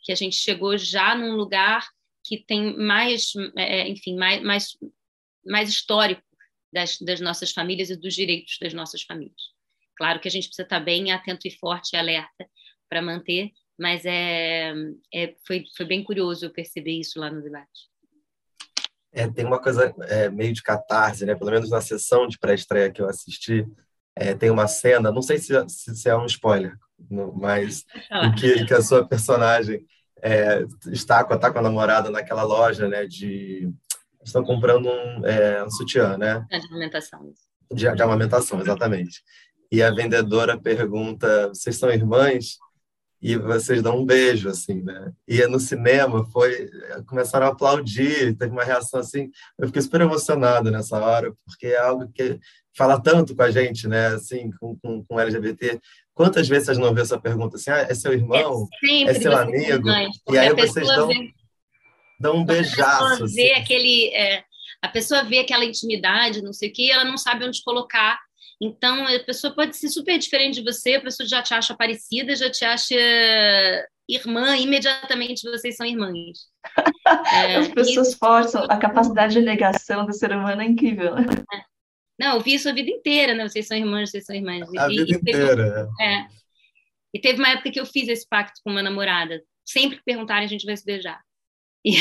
que 0.00 0.12
a 0.12 0.14
gente 0.14 0.36
chegou 0.36 0.76
já 0.76 1.14
num 1.14 1.34
lugar 1.34 1.86
que 2.24 2.38
tem 2.38 2.76
mais, 2.76 3.32
é, 3.56 3.80
é, 3.80 3.88
enfim, 3.88 4.16
mais, 4.16 4.42
mais, 4.42 4.78
mais 5.44 5.68
histórico 5.68 6.22
das, 6.72 6.98
das 6.98 7.20
nossas 7.20 7.52
famílias 7.52 7.90
e 7.90 7.96
dos 7.96 8.14
direitos 8.14 8.56
das 8.60 8.72
nossas 8.72 9.02
famílias. 9.02 9.52
Claro 9.96 10.18
que 10.18 10.26
a 10.26 10.30
gente 10.30 10.48
precisa 10.48 10.64
estar 10.64 10.80
bem 10.80 11.12
atento 11.12 11.46
e 11.46 11.50
forte 11.50 11.92
e 11.92 11.96
alerta 11.96 12.48
para 12.88 13.02
manter, 13.02 13.52
mas 13.78 14.04
é, 14.04 14.72
é, 15.12 15.34
foi, 15.46 15.64
foi 15.76 15.86
bem 15.86 16.02
curioso 16.02 16.46
eu 16.46 16.50
perceber 16.50 16.98
isso 16.98 17.20
lá 17.20 17.30
no 17.30 17.42
debate. 17.42 17.93
É, 19.14 19.28
tem 19.28 19.44
uma 19.44 19.60
coisa 19.60 19.94
é, 20.08 20.28
meio 20.28 20.52
de 20.52 20.62
catarse, 20.62 21.24
né? 21.24 21.34
Pelo 21.34 21.50
menos 21.50 21.70
na 21.70 21.80
sessão 21.80 22.26
de 22.26 22.38
pré-estreia 22.38 22.90
que 22.90 23.00
eu 23.00 23.08
assisti, 23.08 23.64
é, 24.16 24.34
tem 24.34 24.50
uma 24.50 24.66
cena, 24.66 25.10
não 25.10 25.22
sei 25.22 25.38
se, 25.38 25.52
se, 25.68 26.08
é 26.08 26.16
um 26.16 26.26
spoiler, 26.26 26.76
mas 27.34 27.84
em 28.10 28.34
que, 28.34 28.64
que 28.64 28.74
a 28.74 28.82
sua 28.82 29.06
personagem 29.06 29.84
é, 30.22 30.64
está 30.90 31.24
com, 31.24 31.36
tá 31.38 31.50
com 31.52 31.58
a 31.58 31.62
namorada 31.62 32.10
naquela 32.10 32.42
loja, 32.42 32.88
né, 32.88 33.06
de... 33.06 33.70
Estão 34.24 34.42
comprando 34.42 34.88
um, 34.88 35.26
é, 35.26 35.62
um 35.62 35.70
sutiã, 35.70 36.16
né? 36.16 36.46
É 36.50 36.58
de 36.58 36.66
amamentação. 36.66 37.34
De, 37.70 37.94
de 37.94 38.02
amamentação, 38.02 38.58
exatamente. 38.58 39.22
E 39.70 39.82
a 39.82 39.90
vendedora 39.90 40.58
pergunta, 40.58 41.48
vocês 41.48 41.76
são 41.76 41.90
irmãs? 41.90 42.56
E 43.24 43.36
vocês 43.36 43.82
dão 43.82 44.00
um 44.00 44.04
beijo, 44.04 44.50
assim, 44.50 44.82
né? 44.82 45.10
E 45.26 45.46
no 45.46 45.58
cinema 45.58 46.26
foi... 46.26 46.68
Começaram 47.06 47.46
a 47.46 47.48
aplaudir, 47.48 48.36
teve 48.36 48.52
uma 48.52 48.62
reação 48.62 49.00
assim... 49.00 49.30
Eu 49.58 49.68
fiquei 49.68 49.80
super 49.80 50.02
emocionado 50.02 50.70
nessa 50.70 50.98
hora, 50.98 51.34
porque 51.46 51.68
é 51.68 51.78
algo 51.78 52.06
que 52.12 52.38
fala 52.76 53.00
tanto 53.00 53.34
com 53.34 53.42
a 53.42 53.50
gente, 53.50 53.88
né? 53.88 54.08
Assim, 54.08 54.50
com, 54.60 54.76
com, 54.76 55.02
com 55.02 55.18
LGBT. 55.18 55.80
Quantas 56.12 56.46
vezes 56.46 56.66
vocês 56.66 56.78
não 56.78 56.92
vê 56.92 57.00
essa 57.00 57.18
pergunta 57.18 57.56
assim, 57.56 57.70
ah, 57.70 57.86
é 57.88 57.94
seu 57.94 58.12
irmão? 58.12 58.68
É, 58.84 59.02
é 59.04 59.14
seu 59.14 59.34
amigo? 59.34 59.88
e 60.30 60.38
aí 60.38 60.52
vocês 60.52 60.86
dão, 60.86 61.08
vê, 61.08 61.32
dão 62.20 62.36
um 62.36 62.44
beijaço. 62.44 63.24
A 63.24 63.26
vê 63.26 63.52
assim. 63.52 63.62
aquele, 63.62 64.14
é, 64.14 64.44
a 64.82 64.88
pessoa 64.88 65.24
vê 65.24 65.38
aquela 65.38 65.64
intimidade, 65.64 66.42
não 66.42 66.52
sei 66.52 66.68
o 66.68 66.72
que, 66.74 66.90
ela 66.90 67.06
não 67.06 67.16
sabe 67.16 67.46
onde 67.46 67.62
colocar. 67.62 68.20
Então, 68.60 69.06
a 69.06 69.18
pessoa 69.20 69.54
pode 69.54 69.76
ser 69.76 69.88
super 69.88 70.18
diferente 70.18 70.56
de 70.56 70.64
você, 70.64 70.94
a 70.94 71.00
pessoa 71.00 71.28
já 71.28 71.42
te 71.42 71.52
acha 71.54 71.74
parecida, 71.76 72.36
já 72.36 72.50
te 72.50 72.64
acha 72.64 72.94
irmã, 74.08 74.56
imediatamente 74.56 75.48
vocês 75.50 75.76
são 75.76 75.86
irmãs. 75.86 76.38
É, 77.32 77.56
As 77.56 77.68
pessoas 77.68 78.08
isso... 78.08 78.18
forçam, 78.18 78.64
a 78.64 78.78
capacidade 78.78 79.34
de 79.34 79.40
negação 79.40 80.06
do 80.06 80.12
ser 80.12 80.32
humano 80.32 80.62
é 80.62 80.64
incrível. 80.64 81.16
É. 81.18 81.62
Não, 82.18 82.36
eu 82.36 82.40
vi 82.40 82.54
isso 82.54 82.68
a 82.68 82.72
vida 82.72 82.90
inteira, 82.90 83.34
né? 83.34 83.46
Vocês 83.46 83.66
são 83.66 83.76
irmãs, 83.76 84.10
vocês 84.10 84.24
são 84.24 84.34
irmãs. 84.34 84.66
A 84.78 84.86
e, 84.90 84.96
vida 84.96 85.12
e 85.12 85.14
inteira. 85.14 85.86
Teve, 85.96 86.02
é. 86.02 86.26
E 87.12 87.20
teve 87.20 87.38
uma 87.38 87.50
época 87.50 87.70
que 87.70 87.78
eu 87.80 87.84
fiz 87.84 88.08
esse 88.08 88.26
pacto 88.26 88.60
com 88.64 88.70
uma 88.70 88.82
namorada. 88.82 89.42
Sempre 89.64 89.98
que 89.98 90.04
perguntarem, 90.04 90.46
a 90.46 90.48
gente 90.48 90.64
vai 90.64 90.76
se 90.76 90.84
beijar. 90.84 91.20
E... 91.84 91.96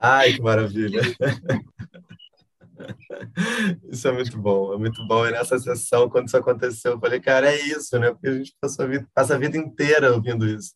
Ai, 0.00 0.32
que 0.32 0.42
maravilha! 0.42 1.02
Isso 3.90 4.08
é 4.08 4.12
muito 4.12 4.38
bom, 4.38 4.74
é 4.74 4.78
muito 4.78 5.06
bom. 5.06 5.26
E 5.26 5.30
nessa 5.30 5.58
sessão, 5.58 6.08
quando 6.08 6.28
isso 6.28 6.36
aconteceu, 6.36 6.92
eu 6.92 7.00
falei, 7.00 7.20
cara, 7.20 7.50
é 7.50 7.56
isso, 7.56 7.98
né? 7.98 8.10
Porque 8.10 8.28
a 8.28 8.34
gente 8.34 8.54
passa 8.60 8.84
a 8.84 8.86
vida, 8.86 9.08
passa 9.14 9.34
a 9.34 9.38
vida 9.38 9.56
inteira 9.56 10.12
ouvindo 10.12 10.46
isso. 10.46 10.72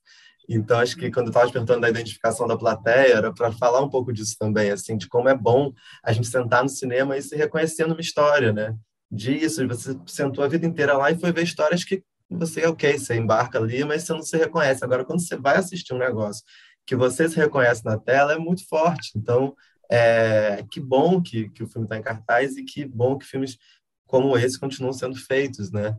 Então, 0.48 0.78
acho 0.78 0.96
que 0.96 1.10
quando 1.10 1.26
eu 1.26 1.30
estava 1.30 1.50
perguntando 1.50 1.80
da 1.80 1.88
identificação 1.88 2.46
da 2.46 2.56
plateia, 2.56 3.14
era 3.14 3.32
para 3.32 3.52
falar 3.52 3.80
um 3.80 3.88
pouco 3.88 4.12
disso 4.12 4.36
também, 4.38 4.70
assim, 4.70 4.96
de 4.96 5.08
como 5.08 5.28
é 5.28 5.34
bom 5.36 5.72
a 6.04 6.12
gente 6.12 6.26
sentar 6.26 6.62
no 6.62 6.68
cinema 6.68 7.16
e 7.16 7.22
se 7.22 7.36
reconhecer 7.36 7.86
numa 7.86 8.00
história, 8.00 8.52
né? 8.52 8.74
Disso, 9.10 9.66
você 9.68 9.96
sentou 10.06 10.42
a 10.44 10.48
vida 10.48 10.66
inteira 10.66 10.96
lá 10.96 11.10
e 11.10 11.18
foi 11.18 11.32
ver 11.32 11.44
histórias 11.44 11.84
que 11.84 12.02
você, 12.28 12.66
ok, 12.66 12.98
você 12.98 13.14
embarca 13.16 13.58
ali, 13.58 13.84
mas 13.84 14.04
você 14.04 14.12
não 14.12 14.22
se 14.22 14.36
reconhece. 14.36 14.84
Agora, 14.84 15.04
quando 15.04 15.20
você 15.20 15.36
vai 15.36 15.56
assistir 15.56 15.94
um 15.94 15.98
negócio 15.98 16.42
que 16.86 16.96
você 16.96 17.28
se 17.28 17.36
reconhece 17.36 17.84
na 17.84 17.98
tela, 17.98 18.32
é 18.32 18.38
muito 18.38 18.66
forte. 18.68 19.12
Então, 19.16 19.54
é, 19.90 20.64
que 20.70 20.80
bom 20.80 21.22
que, 21.22 21.48
que 21.50 21.62
o 21.62 21.66
filme 21.66 21.86
está 21.86 21.96
em 21.96 22.02
cartaz 22.02 22.56
e 22.56 22.64
que 22.64 22.84
bom 22.84 23.18
que 23.18 23.26
filmes 23.26 23.58
como 24.06 24.36
esse 24.36 24.58
continuam 24.58 24.92
sendo 24.92 25.16
feitos, 25.16 25.70
né? 25.70 25.96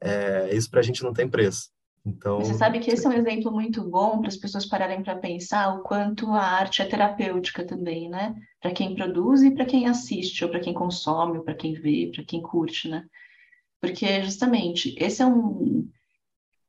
É, 0.00 0.54
isso 0.54 0.70
para 0.70 0.80
a 0.80 0.82
gente 0.82 1.02
não 1.02 1.12
tem 1.12 1.28
preço. 1.28 1.70
Então, 2.06 2.38
Você 2.38 2.54
sabe 2.54 2.78
que 2.78 2.88
esse 2.88 3.04
é 3.04 3.08
um 3.08 3.12
exemplo 3.12 3.50
muito 3.50 3.82
bom 3.82 4.20
para 4.20 4.28
as 4.28 4.36
pessoas 4.36 4.64
pararem 4.64 5.02
para 5.02 5.16
pensar 5.16 5.74
o 5.74 5.82
quanto 5.82 6.30
a 6.30 6.40
arte 6.40 6.80
é 6.80 6.84
terapêutica 6.84 7.64
também, 7.64 8.08
né? 8.08 8.36
Para 8.60 8.70
quem 8.70 8.94
produz 8.94 9.42
e 9.42 9.50
para 9.50 9.64
quem 9.64 9.88
assiste, 9.88 10.44
ou 10.44 10.50
para 10.50 10.60
quem 10.60 10.72
consome, 10.72 11.38
ou 11.38 11.44
para 11.44 11.54
quem 11.54 11.74
vê, 11.74 12.12
para 12.14 12.24
quem 12.24 12.40
curte, 12.40 12.88
né? 12.88 13.04
Porque 13.80 14.22
justamente 14.22 14.94
esse 14.98 15.20
é 15.20 15.26
um 15.26 15.88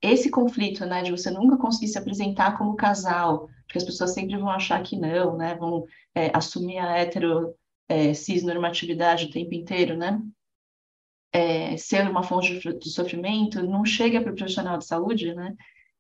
esse 0.01 0.29
conflito, 0.29 0.85
né, 0.85 1.01
de 1.01 1.11
você 1.11 1.31
nunca 1.31 1.57
conseguir 1.57 1.87
se 1.87 1.97
apresentar 1.97 2.57
como 2.57 2.75
casal, 2.75 3.49
porque 3.65 3.77
as 3.77 3.83
pessoas 3.83 4.13
sempre 4.13 4.37
vão 4.37 4.49
achar 4.49 4.81
que 4.83 4.97
não, 4.97 5.35
né? 5.35 5.55
Vão 5.55 5.85
é, 6.15 6.31
assumir 6.33 6.77
a 6.77 7.01
hetero 7.01 7.55
é, 7.89 8.13
cisnormatividade 8.13 9.25
o 9.25 9.31
tempo 9.31 9.53
inteiro, 9.53 9.97
né? 9.97 10.21
é, 11.31 11.77
ser 11.77 12.09
uma 12.09 12.23
fonte 12.23 12.59
de 12.59 12.89
sofrimento 12.89 13.61
não 13.63 13.85
chega 13.85 14.21
para 14.21 14.31
o 14.31 14.35
profissional 14.35 14.77
de 14.77 14.85
saúde, 14.85 15.33
né? 15.33 15.55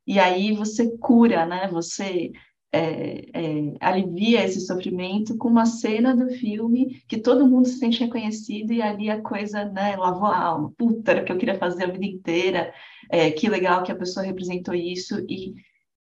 E 0.05 0.19
aí 0.19 0.53
você 0.53 0.97
cura, 0.97 1.45
né? 1.45 1.67
Você 1.67 2.31
é, 2.71 3.29
é, 3.33 3.77
alivia 3.79 4.43
esse 4.43 4.61
sofrimento 4.61 5.37
com 5.37 5.47
uma 5.47 5.65
cena 5.65 6.15
do 6.15 6.29
filme 6.29 7.01
que 7.07 7.17
todo 7.17 7.47
mundo 7.47 7.67
se 7.67 7.79
sente 7.79 7.99
reconhecido 7.99 8.73
e 8.73 8.81
ali 8.81 9.09
a 9.09 9.21
coisa, 9.21 9.65
né, 9.65 9.95
lavou 9.95 10.27
a 10.27 10.37
alma. 10.37 10.73
Puta, 10.77 11.11
era 11.11 11.21
o 11.21 11.25
que 11.25 11.31
eu 11.31 11.37
queria 11.37 11.57
fazer 11.57 11.85
a 11.85 11.91
vida 11.91 12.05
inteira, 12.05 12.73
é, 13.09 13.31
que 13.31 13.49
legal 13.49 13.83
que 13.83 13.91
a 13.91 13.95
pessoa 13.95 14.25
representou 14.25 14.73
isso 14.73 15.25
e 15.29 15.53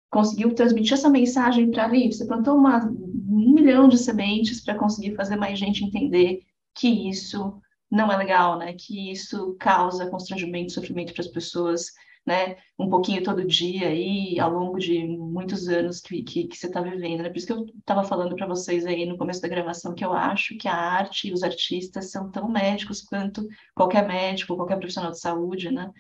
conseguiu 0.10 0.54
transmitir 0.54 0.94
essa 0.94 1.10
mensagem 1.10 1.70
para 1.70 1.86
ali. 1.86 2.12
Você 2.12 2.26
plantou 2.26 2.56
uma, 2.56 2.86
um 2.86 3.54
milhão 3.54 3.88
de 3.88 3.98
sementes 3.98 4.62
para 4.62 4.76
conseguir 4.76 5.16
fazer 5.16 5.36
mais 5.36 5.58
gente 5.58 5.84
entender 5.84 6.42
que 6.76 7.10
isso 7.10 7.62
não 7.90 8.12
é 8.12 8.18
legal, 8.18 8.58
né? 8.58 8.74
Que 8.74 9.12
isso 9.12 9.56
causa 9.60 10.10
constrangimento, 10.10 10.72
sofrimento 10.72 11.14
para 11.14 11.22
as 11.22 11.28
pessoas, 11.28 11.86
né? 12.30 12.58
Um 12.78 12.88
pouquinho 12.88 13.24
todo 13.24 13.44
dia 13.44 13.88
aí, 13.88 14.40
ao 14.40 14.52
longo 14.52 14.78
de 14.78 15.04
muitos 15.08 15.68
anos 15.68 16.00
que, 16.00 16.22
que, 16.22 16.48
que 16.48 16.56
você 16.56 16.68
está 16.68 16.80
vivendo, 16.80 17.24
né? 17.24 17.30
Por 17.30 17.38
isso 17.38 17.48
que 17.48 17.54
eu 17.54 17.66
estava 17.66 18.04
falando 18.04 18.36
para 18.36 18.46
vocês 18.46 18.86
aí 18.86 19.04
no 19.08 19.18
começo 19.18 19.42
da 19.42 19.48
gravação 19.48 19.96
que 19.96 20.06
eu 20.06 20.14
acho 20.14 20.56
que 20.56 20.68
a 20.68 20.76
arte 20.76 21.28
e 21.28 21.34
os 21.34 21.42
artistas 21.42 22.12
são 22.12 22.30
tão 22.30 22.48
médicos 22.48 23.02
quanto 23.02 23.48
qualquer 23.74 24.08
médico, 24.08 24.56
qualquer 24.56 24.78
profissional 24.78 25.10
de 25.12 25.20
saúde, 25.20 25.72
né? 25.72 25.92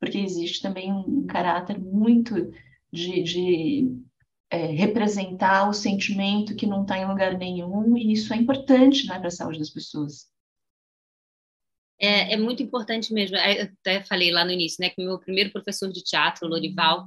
Porque 0.00 0.16
existe 0.18 0.62
também 0.62 0.90
um 0.90 1.26
caráter 1.26 1.78
muito 1.78 2.50
de, 2.90 3.22
de 3.22 4.02
é, 4.48 4.68
representar 4.68 5.68
o 5.68 5.74
sentimento 5.74 6.56
que 6.56 6.66
não 6.66 6.82
está 6.82 6.96
em 6.96 7.06
lugar 7.06 7.36
nenhum, 7.36 7.98
e 7.98 8.12
isso 8.12 8.32
é 8.32 8.36
importante 8.38 9.06
né, 9.08 9.18
para 9.18 9.28
a 9.28 9.30
saúde 9.30 9.58
das 9.58 9.70
pessoas. 9.70 10.26
É, 11.98 12.34
é, 12.34 12.36
muito 12.36 12.62
importante 12.62 13.12
mesmo. 13.12 13.36
Eu 13.36 13.64
até 13.80 14.02
falei 14.02 14.30
lá 14.30 14.44
no 14.44 14.50
início, 14.50 14.76
né, 14.80 14.90
que 14.90 15.02
meu 15.02 15.18
primeiro 15.18 15.50
professor 15.50 15.90
de 15.90 16.02
teatro, 16.02 16.46
Lorival, 16.46 17.06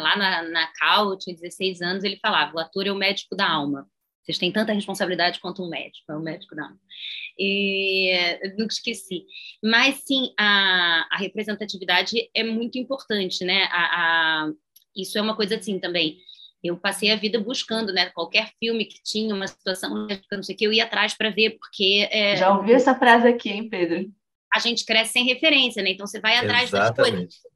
lá 0.00 0.16
na, 0.16 0.42
na 0.42 0.66
Cal, 0.78 1.10
eu 1.10 1.18
tinha 1.18 1.36
16 1.36 1.82
anos, 1.82 2.04
ele 2.04 2.18
falava: 2.20 2.54
o 2.54 2.58
ator 2.58 2.86
é 2.86 2.92
o 2.92 2.96
médico 2.96 3.36
da 3.36 3.48
alma. 3.48 3.88
Vocês 4.24 4.38
têm 4.38 4.50
tanta 4.50 4.72
responsabilidade 4.72 5.38
quanto 5.38 5.62
um 5.62 5.68
médico, 5.68 6.10
é 6.10 6.16
o 6.16 6.22
médico 6.22 6.56
da 6.56 6.64
alma. 6.64 6.80
E 7.38 8.10
nunca 8.58 8.72
esqueci. 8.72 9.26
Mas 9.62 9.96
sim, 9.96 10.32
a, 10.38 11.06
a 11.10 11.18
representatividade 11.18 12.30
é 12.32 12.42
muito 12.42 12.78
importante, 12.78 13.44
né? 13.44 13.64
A, 13.70 14.46
a, 14.46 14.52
isso 14.96 15.18
é 15.18 15.20
uma 15.20 15.36
coisa 15.36 15.56
assim 15.56 15.78
também. 15.78 16.18
Eu 16.62 16.78
passei 16.78 17.10
a 17.10 17.16
vida 17.16 17.38
buscando, 17.38 17.92
né? 17.92 18.06
Qualquer 18.14 18.50
filme 18.58 18.86
que 18.86 19.02
tinha 19.02 19.34
uma 19.34 19.46
situação, 19.46 20.08
não 20.32 20.42
sei 20.42 20.54
o 20.54 20.58
que, 20.58 20.66
eu 20.66 20.72
ia 20.72 20.84
atrás 20.84 21.14
para 21.14 21.28
ver, 21.28 21.58
porque. 21.58 22.08
É... 22.10 22.36
Já 22.36 22.56
ouviu 22.56 22.74
essa 22.74 22.94
frase 22.94 23.28
aqui, 23.28 23.50
hein, 23.50 23.68
Pedro? 23.68 24.10
A 24.54 24.58
gente 24.58 24.84
cresce 24.84 25.12
sem 25.12 25.24
referência, 25.24 25.82
né? 25.82 25.90
Então 25.90 26.06
você 26.06 26.20
vai 26.20 26.36
atrás 26.36 26.64
Exatamente. 26.64 26.96
das 26.96 27.10
coisas. 27.10 27.54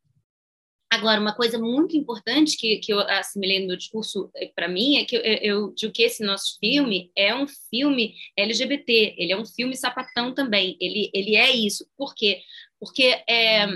Agora, 0.91 1.21
uma 1.21 1.35
coisa 1.35 1.59
muito 1.59 1.97
importante 1.97 2.57
que, 2.57 2.79
que 2.79 2.93
eu 2.93 2.99
assimilei 3.01 3.61
no 3.61 3.67
meu 3.67 3.77
discurso 3.77 4.31
eh, 4.35 4.51
para 4.55 4.69
mim 4.69 4.97
é 4.97 5.05
que 5.05 5.17
eu, 5.17 5.21
eu 5.21 5.75
digo 5.75 5.93
que 5.93 6.03
esse 6.03 6.25
nosso 6.25 6.59
filme 6.59 7.13
é 7.15 7.35
um 7.35 7.47
filme 7.47 8.15
LGBT, 8.35 9.15
ele 9.19 9.33
é 9.33 9.37
um 9.37 9.45
filme 9.45 9.77
sapatão 9.77 10.33
também, 10.33 10.79
ele, 10.81 11.11
ele 11.13 11.37
é 11.37 11.55
isso. 11.55 11.87
Por 11.95 12.15
quê? 12.15 12.41
Porque 12.81 13.23
é, 13.29 13.67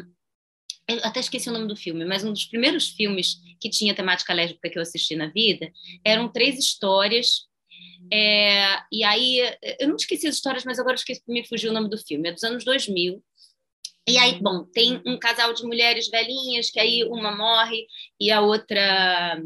eu 0.88 0.98
até 1.02 1.20
esqueci 1.20 1.50
o 1.50 1.52
nome 1.52 1.68
do 1.68 1.76
filme, 1.76 2.04
mas 2.04 2.24
um 2.24 2.32
dos 2.32 2.46
primeiros 2.46 2.88
filmes 2.88 3.36
que 3.60 3.68
tinha 3.68 3.94
temática 3.94 4.32
lésbica 4.32 4.70
que 4.70 4.78
eu 4.78 4.82
assisti 4.82 5.14
na 5.14 5.26
vida 5.26 5.70
eram 6.04 6.32
três 6.32 6.58
histórias. 6.58 7.46
É, 8.12 8.78
e 8.92 9.04
aí, 9.04 9.40
eu 9.80 9.88
não 9.88 9.96
esqueci 9.96 10.26
as 10.26 10.34
histórias, 10.34 10.64
mas 10.64 10.78
agora 10.78 10.94
esqueci, 10.94 11.22
me 11.26 11.46
fugiu 11.46 11.70
o 11.70 11.74
nome 11.74 11.88
do 11.88 11.98
filme. 11.98 12.28
É 12.28 12.32
dos 12.32 12.44
anos 12.44 12.64
2000. 12.64 13.22
E 14.08 14.18
aí, 14.18 14.40
bom, 14.40 14.64
tem 14.64 15.00
um 15.06 15.18
casal 15.18 15.54
de 15.54 15.64
mulheres 15.64 16.08
velhinhas 16.08 16.70
que 16.70 16.80
aí 16.80 17.04
uma 17.04 17.34
morre 17.34 17.86
e 18.20 18.30
a 18.30 18.40
outra 18.40 19.40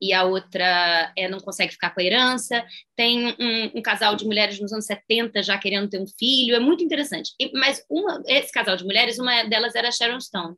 e 0.00 0.12
a 0.12 0.24
outra 0.24 1.10
é, 1.16 1.26
não 1.26 1.40
consegue 1.40 1.72
ficar 1.72 1.90
com 1.90 2.00
a 2.00 2.04
herança. 2.04 2.64
Tem 2.94 3.28
um, 3.28 3.78
um, 3.78 3.82
casal 3.82 4.14
de 4.14 4.26
mulheres 4.26 4.60
nos 4.60 4.72
anos 4.72 4.84
70 4.84 5.42
já 5.42 5.56
querendo 5.58 5.88
ter 5.88 5.98
um 5.98 6.06
filho, 6.06 6.54
é 6.54 6.60
muito 6.60 6.84
interessante. 6.84 7.32
E, 7.40 7.50
mas 7.58 7.82
uma, 7.88 8.22
esse 8.26 8.52
casal 8.52 8.76
de 8.76 8.84
mulheres, 8.84 9.18
uma 9.18 9.44
delas 9.44 9.74
era 9.74 9.90
Sharon 9.90 10.20
Stone. 10.20 10.54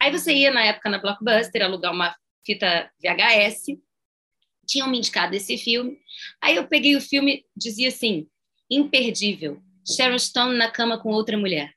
Aí 0.00 0.10
você 0.10 0.32
ia, 0.32 0.52
na 0.52 0.64
época, 0.64 0.88
na 0.88 0.98
Blockbuster, 0.98 1.62
alugar 1.62 1.92
uma 1.92 2.14
fita 2.46 2.90
VHS, 3.02 3.76
tinham 4.68 4.88
me 4.88 4.98
indicado 4.98 5.34
esse 5.34 5.56
filme. 5.56 5.98
Aí 6.40 6.56
eu 6.56 6.68
peguei 6.68 6.94
o 6.94 7.00
filme, 7.00 7.44
dizia 7.56 7.88
assim, 7.88 8.28
imperdível, 8.70 9.60
Sharon 9.86 10.18
Stone 10.18 10.56
na 10.56 10.70
cama 10.70 10.98
com 10.98 11.10
outra 11.10 11.36
mulher. 11.36 11.72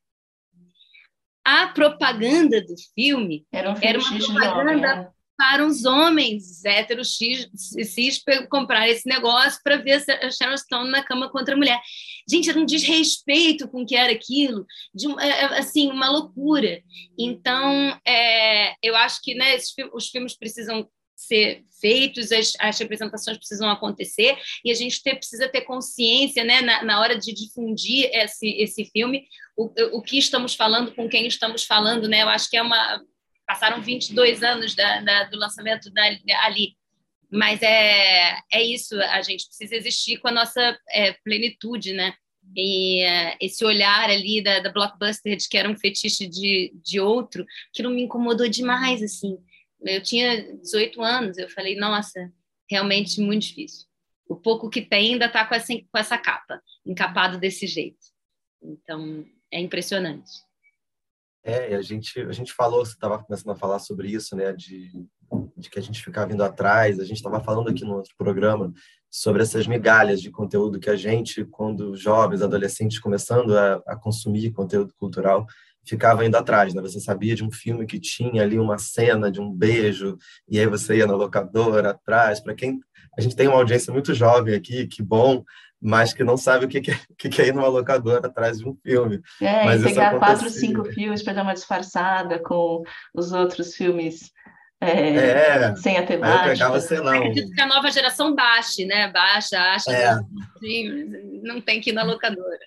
A 1.44 1.68
propaganda 1.68 2.62
do 2.62 2.76
filme 2.94 3.48
era, 3.52 3.72
um 3.72 3.76
era 3.82 3.98
uma 3.98 4.18
propaganda 4.20 4.96
né? 4.96 5.10
para 5.36 5.66
os 5.66 5.86
homens 5.86 6.64
héteros 6.64 7.18
cis, 7.18 7.50
cis 7.84 8.24
comprar 8.48 8.88
esse 8.88 9.10
negócio 9.10 9.60
para 9.64 9.78
ver 9.78 10.04
a 10.22 10.30
Sharon 10.30 10.56
Stone 10.56 10.92
na 10.92 11.04
cama 11.04 11.32
com 11.32 11.40
outra 11.40 11.56
mulher. 11.56 11.82
Gente, 12.30 12.48
era 12.48 12.60
um 12.60 12.66
desrespeito 12.66 13.68
com 13.68 13.82
o 13.82 13.86
que 13.86 13.96
era 13.96 14.12
aquilo, 14.12 14.68
de, 14.94 15.08
é, 15.20 15.30
é, 15.30 15.46
assim, 15.58 15.90
uma 15.90 16.12
loucura. 16.12 16.84
Então, 17.18 18.00
é, 18.06 18.76
eu 18.84 18.96
acho 18.96 19.20
que 19.24 19.34
né, 19.34 19.56
esses, 19.56 19.74
os 19.92 20.10
filmes 20.10 20.38
precisam 20.38 20.88
ser 21.32 21.64
feitos, 21.80 22.32
as, 22.32 22.54
as, 22.60 22.78
representações 22.78 23.38
precisam 23.38 23.70
acontecer 23.70 24.38
e 24.64 24.70
a 24.72 24.76
gente 24.76 25.02
ter, 25.02 25.16
precisa 25.16 25.48
ter 25.48 25.62
consciência, 25.62 26.44
né, 26.44 26.62
na, 26.62 26.84
na, 26.84 27.00
hora 27.00 27.18
de 27.18 27.34
difundir 27.34 28.10
esse, 28.14 28.48
esse 28.62 28.86
filme, 28.86 29.26
o, 29.58 29.72
o 29.98 30.02
que 30.02 30.18
estamos 30.18 30.54
falando, 30.54 30.94
com 30.94 31.10
quem 31.10 31.26
estamos 31.26 31.64
falando, 31.64 32.08
né? 32.08 32.22
Eu 32.22 32.30
acho 32.30 32.50
que 32.50 32.58
é 32.58 32.62
uma 32.62 33.02
passaram 33.48 33.82
22 33.82 34.44
anos 34.44 34.76
da, 34.76 35.02
da, 35.02 35.24
do 35.26 35.38
lançamento 35.38 35.92
da, 35.92 36.04
ali, 36.46 36.74
mas 37.30 37.62
é, 37.62 38.38
é 38.52 38.64
isso, 38.64 39.00
a 39.02 39.22
gente 39.22 39.46
precisa 39.48 39.76
existir 39.76 40.18
com 40.18 40.30
a 40.30 40.32
nossa 40.32 40.78
é, 40.90 41.14
plenitude, 41.24 41.94
né? 41.94 42.14
E 42.56 43.04
uh, 43.06 43.38
esse 43.40 43.64
olhar 43.64 44.10
ali 44.10 44.42
da, 44.44 44.60
da 44.60 44.72
Blockbuster 44.72 45.38
de 45.38 45.48
que 45.48 45.58
era 45.58 45.70
um 45.70 45.78
fetiche 45.78 46.28
de, 46.28 46.74
de 46.84 47.00
outro, 47.00 47.46
que 47.74 47.84
não 47.84 47.92
me 47.92 48.04
incomodou 48.04 48.48
demais, 48.48 49.02
assim. 49.02 49.38
Eu 49.84 50.02
tinha 50.04 50.58
18 50.58 51.02
anos, 51.02 51.38
eu 51.38 51.50
falei, 51.50 51.76
nossa, 51.76 52.32
realmente 52.70 53.20
muito 53.20 53.44
difícil. 53.48 53.88
O 54.28 54.36
pouco 54.36 54.70
que 54.70 54.82
tem 54.82 55.14
ainda 55.14 55.26
está 55.26 55.46
com 55.46 55.56
essa, 55.56 55.74
com 55.74 55.98
essa 55.98 56.18
capa, 56.18 56.62
encapado 56.86 57.40
desse 57.40 57.68
jeito. 57.68 58.00
Então, 58.62 59.26
é 59.52 59.60
impressionante. 59.60 60.32
É, 61.44 61.76
a 61.76 61.82
gente, 61.82 62.20
a 62.20 62.32
gente 62.32 62.54
falou, 62.54 62.86
você 62.86 62.94
estava 62.94 63.22
começando 63.22 63.52
a 63.52 63.58
falar 63.58 63.80
sobre 63.80 64.10
isso, 64.10 64.36
né, 64.36 64.54
de, 64.54 64.92
de 65.58 65.70
que 65.70 65.80
a 65.80 65.82
gente 65.82 66.04
ficava 66.04 66.28
vindo 66.28 66.44
atrás, 66.44 67.00
a 67.00 67.04
gente 67.04 67.18
estava 67.18 67.44
falando 67.44 67.70
aqui 67.70 67.84
no 67.84 67.96
outro 67.96 68.14
programa 68.16 68.72
sobre 69.10 69.42
essas 69.42 69.66
migalhas 69.66 70.22
de 70.22 70.30
conteúdo 70.30 70.80
que 70.80 70.90
a 70.90 70.96
gente, 70.96 71.44
quando 71.44 71.98
jovens, 71.98 72.42
adolescentes, 72.42 73.00
começando 73.00 73.58
a, 73.58 73.82
a 73.88 73.96
consumir 73.98 74.52
conteúdo 74.52 74.94
cultural, 74.94 75.46
ficava 75.86 76.26
indo 76.26 76.36
atrás, 76.36 76.74
né? 76.74 76.82
Você 76.82 77.00
sabia 77.00 77.36
de 77.36 77.44
um 77.44 77.52
filme 77.52 77.86
que 77.86 78.00
tinha 78.00 78.44
ali 78.44 78.60
uma 78.60 78.78
cena 78.78 79.32
de 79.32 79.42
um 79.42 79.52
beijo, 79.52 80.18
e 80.48 80.60
aí 80.60 80.68
você 80.68 80.98
ia 80.98 81.08
na 81.08 81.16
locadora 81.16 81.92
atrás. 81.92 82.40
Para 82.40 82.56
quem 82.56 82.80
a 83.18 83.22
gente 83.22 83.36
tem 83.36 83.48
uma 83.48 83.58
audiência 83.58 83.92
muito 83.92 84.14
jovem 84.14 84.56
aqui, 84.56 84.88
que 84.88 85.02
bom, 85.02 85.44
mas 85.82 86.14
que 86.14 86.24
não 86.24 86.38
sabe 86.38 86.66
o 86.66 86.68
que, 86.68 86.78
é, 86.78 86.94
o 86.94 87.16
que 87.16 87.42
é 87.42 87.48
ir 87.48 87.54
numa 87.54 87.68
locadora 87.68 88.28
atrás 88.28 88.60
de 88.60 88.68
um 88.68 88.76
filme. 88.84 89.20
É, 89.42 89.66
mas 89.66 89.82
e 89.82 89.86
pegar 89.86 90.18
quatro, 90.20 90.50
cinco 90.50 90.86
filmes 90.86 91.24
para 91.24 91.34
dar 91.34 91.44
uma 91.44 91.54
disfarçada 91.54 92.40
com 92.40 92.84
os 93.14 93.32
outros 93.32 93.76
filmes 93.76 94.32
é, 94.80 95.16
é, 95.16 95.76
sem 95.76 95.98
a 95.98 96.06
temática. 96.06 96.46
Eu 96.46 96.54
pegava, 96.54 96.82
sei 96.82 97.00
lá. 97.00 97.12
Um... 97.12 97.18
Acredito 97.18 97.52
que 97.52 97.62
a 97.62 97.68
nova 97.68 97.92
geração 97.92 98.34
baixe, 98.34 98.84
né? 98.86 99.12
Baixa, 99.12 99.60
acha 99.60 99.92
é. 99.92 100.20
que 100.60 101.42
não 101.44 101.62
tem 101.62 101.80
que 101.80 101.92
ir 101.92 101.94
na 101.94 102.04
locadora. 102.04 102.60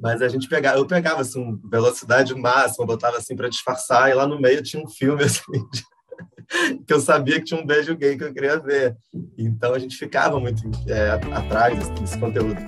Mas 0.00 0.22
a 0.22 0.28
gente 0.28 0.48
pegava, 0.48 0.78
eu 0.78 0.86
pegava 0.86 1.22
assim, 1.22 1.58
velocidade 1.70 2.34
máxima, 2.34 2.86
botava 2.86 3.16
assim 3.16 3.34
para 3.34 3.48
disfarçar, 3.48 4.10
e 4.10 4.14
lá 4.14 4.26
no 4.26 4.40
meio 4.40 4.62
tinha 4.62 4.82
um 4.82 4.88
filme 4.88 5.22
assim, 5.24 5.42
que 6.86 6.92
eu 6.92 7.00
sabia 7.00 7.38
que 7.38 7.46
tinha 7.46 7.60
um 7.60 7.66
beijo 7.66 7.96
gay 7.96 8.16
que 8.16 8.24
eu 8.24 8.32
queria 8.32 8.58
ver. 8.58 8.96
Então 9.36 9.74
a 9.74 9.78
gente 9.78 9.96
ficava 9.96 10.38
muito 10.38 10.62
é, 10.88 11.10
atrás 11.34 11.88
desse 11.90 12.18
conteúdo. 12.18 12.60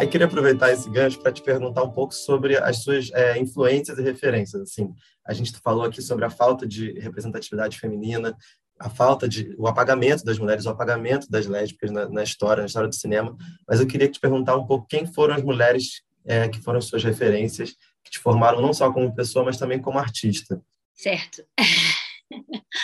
Aí 0.00 0.06
queria 0.06 0.26
aproveitar 0.26 0.72
esse 0.72 0.88
gancho 0.88 1.20
para 1.20 1.30
te 1.30 1.42
perguntar 1.42 1.82
um 1.82 1.90
pouco 1.90 2.14
sobre 2.14 2.56
as 2.56 2.82
suas 2.82 3.10
é, 3.12 3.38
influências 3.38 3.98
e 3.98 4.02
referências. 4.02 4.62
Assim, 4.62 4.90
a 5.26 5.34
gente 5.34 5.52
falou 5.62 5.84
aqui 5.84 6.00
sobre 6.00 6.24
a 6.24 6.30
falta 6.30 6.66
de 6.66 6.98
representatividade 6.98 7.78
feminina, 7.78 8.34
a 8.80 8.88
falta 8.88 9.28
de 9.28 9.54
o 9.58 9.68
apagamento 9.68 10.24
das 10.24 10.38
mulheres, 10.38 10.64
o 10.64 10.70
apagamento 10.70 11.30
das 11.30 11.46
lésbicas 11.46 11.90
na, 11.90 12.08
na 12.08 12.22
história, 12.22 12.62
na 12.62 12.66
história 12.66 12.88
do 12.88 12.94
cinema. 12.94 13.36
Mas 13.68 13.78
eu 13.78 13.86
queria 13.86 14.08
te 14.08 14.18
perguntar 14.18 14.56
um 14.56 14.66
pouco 14.66 14.86
quem 14.88 15.06
foram 15.06 15.34
as 15.34 15.42
mulheres 15.42 16.02
é, 16.24 16.48
que 16.48 16.60
foram 16.60 16.78
as 16.78 16.86
suas 16.86 17.04
referências 17.04 17.76
que 18.02 18.10
te 18.10 18.18
formaram 18.18 18.62
não 18.62 18.72
só 18.72 18.90
como 18.90 19.14
pessoa, 19.14 19.44
mas 19.44 19.58
também 19.58 19.80
como 19.80 19.98
artista. 19.98 20.60
Certo. 20.94 21.44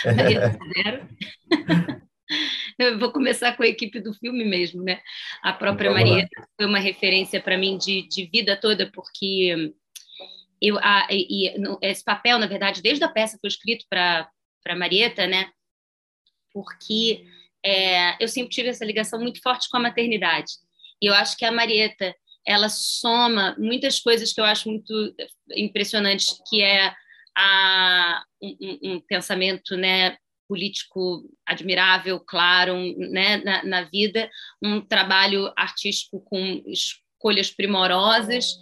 Eu 2.79 2.99
vou 2.99 3.11
começar 3.11 3.57
com 3.57 3.63
a 3.63 3.67
equipe 3.67 4.01
do 4.01 4.13
filme 4.13 4.45
mesmo, 4.45 4.83
né? 4.83 5.01
A 5.43 5.53
própria 5.53 5.91
Vamos 5.91 6.11
Maria 6.11 6.29
lá. 6.37 6.47
foi 6.57 6.67
uma 6.67 6.79
referência 6.79 7.41
para 7.41 7.57
mim 7.57 7.79
de, 7.79 8.07
de 8.07 8.27
vida 8.27 8.55
toda, 8.55 8.91
porque 8.93 9.73
eu, 10.61 10.79
a, 10.79 11.07
e, 11.11 11.55
esse 11.81 12.05
papel, 12.05 12.39
na 12.39 12.47
verdade, 12.47 12.83
desde 12.83 13.03
a 13.03 13.09
peça 13.09 13.39
foi 13.41 13.49
escrito 13.49 13.87
para 13.89 14.29
para 14.63 14.75
Marieta, 14.75 15.29
né? 15.29 15.49
Porque 16.57 17.27
é, 17.63 18.17
eu 18.19 18.27
sempre 18.27 18.49
tive 18.49 18.71
essa 18.71 18.83
ligação 18.83 19.21
muito 19.21 19.43
forte 19.43 19.69
com 19.69 19.77
a 19.77 19.81
maternidade. 19.81 20.53
E 21.03 21.07
eu 21.07 21.13
acho 21.13 21.37
que 21.37 21.45
a 21.45 21.53
Marieta 21.53 22.17
ela 22.47 22.71
soma 22.71 23.55
muitas 23.59 24.01
coisas 24.01 24.33
que 24.33 24.41
eu 24.41 24.45
acho 24.47 24.71
muito 24.71 25.15
impressionantes, 25.55 26.41
que 26.49 26.63
é 26.63 26.95
a, 27.37 28.25
um, 28.41 28.79
um 28.95 29.01
pensamento 29.01 29.77
né, 29.77 30.17
político 30.49 31.29
admirável, 31.45 32.19
claro, 32.21 32.75
né, 32.97 33.37
na, 33.45 33.65
na, 33.65 33.83
vida, 33.83 34.31
um 34.63 34.81
trabalho 34.81 35.53
artístico 35.57 36.21
com 36.21 36.63
escolhas 36.67 37.51
primorosas 37.51 38.57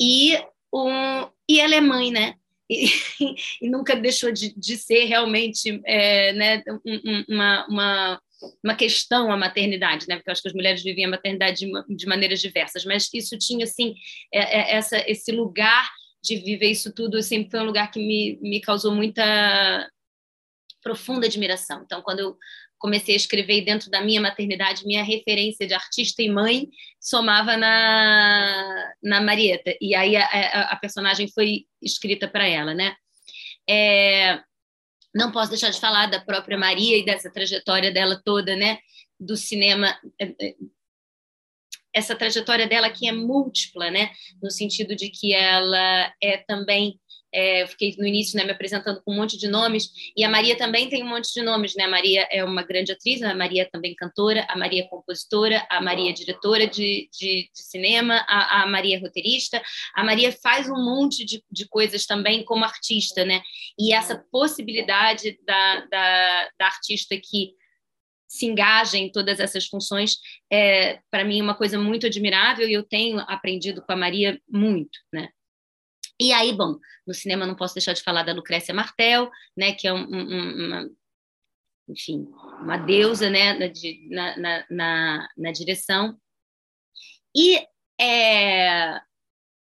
e 0.00 0.38
um, 0.72 1.28
e 1.46 1.60
ela 1.60 1.74
é 1.74 1.80
mãe, 1.80 2.10
né? 2.10 2.36
E, 2.70 2.86
e 3.62 3.70
nunca 3.70 3.94
deixou 3.94 4.32
de, 4.32 4.54
de 4.58 4.76
ser 4.76 5.04
realmente 5.04 5.80
é, 5.84 6.32
né, 6.32 6.62
uma, 7.28 7.66
uma, 7.68 8.22
uma 8.62 8.74
questão 8.74 9.30
a 9.30 9.36
maternidade, 9.36 10.06
né? 10.08 10.16
Porque 10.16 10.30
eu 10.30 10.32
acho 10.32 10.42
que 10.42 10.48
as 10.48 10.54
mulheres 10.54 10.82
viviam 10.82 11.08
a 11.08 11.12
maternidade 11.12 11.66
de, 11.66 11.96
de 11.96 12.06
maneiras 12.06 12.40
diversas, 12.40 12.84
mas 12.84 13.08
isso 13.12 13.38
tinha 13.38 13.64
assim 13.64 13.94
é, 14.32 14.60
é, 14.60 14.76
essa, 14.76 14.98
esse 15.08 15.30
lugar 15.32 15.90
de 16.22 16.36
viver 16.36 16.70
isso 16.70 16.92
tudo 16.92 17.22
sempre 17.22 17.50
foi 17.50 17.60
um 17.60 17.66
lugar 17.66 17.90
que 17.90 17.98
me, 17.98 18.38
me 18.40 18.60
causou 18.60 18.94
muita 18.94 19.90
profunda 20.82 21.26
admiração. 21.26 21.82
Então, 21.82 22.02
quando 22.02 22.20
eu 22.20 22.36
comecei 22.84 23.14
a 23.14 23.16
escrever 23.16 23.62
dentro 23.62 23.90
da 23.90 24.02
minha 24.02 24.20
maternidade, 24.20 24.84
minha 24.84 25.02
referência 25.02 25.66
de 25.66 25.72
artista 25.72 26.22
e 26.22 26.28
mãe 26.28 26.68
somava 27.00 27.56
na, 27.56 28.92
na 29.02 29.22
Marieta. 29.22 29.74
E 29.80 29.94
aí 29.94 30.14
a, 30.14 30.22
a, 30.26 30.60
a 30.72 30.76
personagem 30.76 31.26
foi 31.26 31.64
escrita 31.80 32.28
para 32.28 32.46
ela, 32.46 32.74
né? 32.74 32.94
É, 33.66 34.38
não 35.14 35.32
posso 35.32 35.48
deixar 35.48 35.70
de 35.70 35.80
falar 35.80 36.08
da 36.08 36.20
própria 36.20 36.58
Maria 36.58 36.98
e 36.98 37.06
dessa 37.06 37.32
trajetória 37.32 37.90
dela 37.90 38.20
toda, 38.22 38.54
né? 38.54 38.78
Do 39.18 39.34
cinema, 39.34 39.98
é, 40.20 40.26
é, 40.38 40.54
essa 41.94 42.14
trajetória 42.14 42.66
dela 42.66 42.90
que 42.90 43.08
é 43.08 43.12
múltipla, 43.12 43.90
né? 43.90 44.10
No 44.42 44.50
sentido 44.50 44.94
de 44.94 45.08
que 45.08 45.32
ela 45.32 46.12
é 46.22 46.36
também 46.36 47.00
é, 47.34 47.62
eu 47.62 47.68
fiquei 47.68 47.96
no 47.98 48.06
início 48.06 48.38
né, 48.38 48.44
me 48.44 48.52
apresentando 48.52 49.02
com 49.02 49.12
um 49.12 49.16
monte 49.16 49.36
de 49.36 49.48
nomes, 49.48 49.90
e 50.16 50.22
a 50.22 50.28
Maria 50.28 50.56
também 50.56 50.88
tem 50.88 51.02
um 51.02 51.08
monte 51.08 51.34
de 51.34 51.42
nomes, 51.42 51.74
né? 51.74 51.84
A 51.84 51.88
Maria 51.88 52.28
é 52.30 52.44
uma 52.44 52.62
grande 52.62 52.92
atriz, 52.92 53.20
a 53.22 53.34
Maria 53.34 53.62
é 53.62 53.64
também 53.64 53.92
cantora, 53.94 54.46
a 54.48 54.56
Maria 54.56 54.82
é 54.82 54.86
compositora, 54.86 55.66
a 55.68 55.80
Maria 55.80 56.10
é 56.10 56.12
diretora 56.12 56.68
de, 56.68 57.08
de, 57.12 57.50
de 57.52 57.62
cinema, 57.62 58.24
a, 58.28 58.62
a, 58.62 58.66
Maria 58.68 58.96
é 58.96 59.00
roteirista, 59.00 59.60
a 59.94 60.04
Maria 60.04 60.30
faz 60.30 60.68
um 60.70 60.76
monte 60.76 61.24
de, 61.24 61.42
de 61.50 61.66
coisas 61.68 62.06
também 62.06 62.44
como 62.44 62.64
artista, 62.64 63.24
né? 63.24 63.42
E 63.76 63.92
essa 63.92 64.24
possibilidade 64.30 65.36
da, 65.44 65.80
da, 65.86 66.48
da 66.56 66.66
artista 66.66 67.16
que 67.16 67.50
se 68.28 68.46
engaja 68.46 68.96
em 68.96 69.10
todas 69.10 69.40
essas 69.40 69.66
funções 69.66 70.18
é 70.50 71.00
para 71.10 71.24
mim 71.24 71.40
uma 71.40 71.54
coisa 71.54 71.78
muito 71.78 72.06
admirável 72.06 72.68
e 72.68 72.72
eu 72.72 72.82
tenho 72.82 73.18
aprendido 73.20 73.82
com 73.82 73.92
a 73.92 73.96
Maria 73.96 74.40
muito, 74.48 74.98
né? 75.12 75.28
E 76.20 76.32
aí, 76.32 76.52
bom, 76.52 76.78
no 77.06 77.12
cinema 77.12 77.46
não 77.46 77.56
posso 77.56 77.74
deixar 77.74 77.92
de 77.92 78.02
falar 78.02 78.22
da 78.22 78.32
Lucrécia 78.32 78.74
Martel, 78.74 79.30
né, 79.56 79.72
que 79.72 79.88
é 79.88 79.92
um, 79.92 80.06
um, 80.06 80.66
uma, 80.66 80.90
enfim, 81.88 82.28
uma 82.60 82.76
deusa, 82.76 83.28
né, 83.28 83.54
na, 84.08 84.36
na, 84.36 84.66
na, 84.70 85.28
na 85.36 85.52
direção. 85.52 86.18
E, 87.36 87.58
é, 88.00 89.00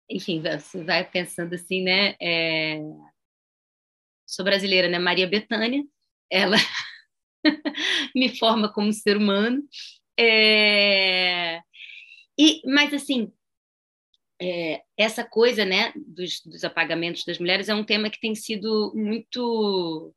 enfim, 0.09 0.41
você 0.41 0.83
vai 0.83 1.09
pensando 1.09 1.53
assim, 1.53 1.83
né, 1.83 2.15
é, 2.19 2.79
sou 4.25 4.43
brasileira, 4.43 4.87
né, 4.87 4.97
Maria 4.97 5.27
Bethânia, 5.27 5.83
ela 6.29 6.57
me 8.15 8.35
forma 8.35 8.71
como 8.73 8.91
ser 8.91 9.15
humano, 9.15 9.61
é, 10.19 11.61
e, 12.37 12.61
mas 12.65 12.93
assim, 12.93 13.31
é, 14.41 14.81
essa 14.97 15.23
coisa 15.23 15.63
né, 15.63 15.93
dos, 15.95 16.41
dos, 16.43 16.63
apagamentos 16.63 17.23
das 17.23 17.37
mulheres 17.37 17.69
é 17.69 17.75
um 17.75 17.83
tema 17.83 18.09
que 18.09 18.19
tem 18.19 18.33
sido 18.33 18.91
muito 18.95 20.13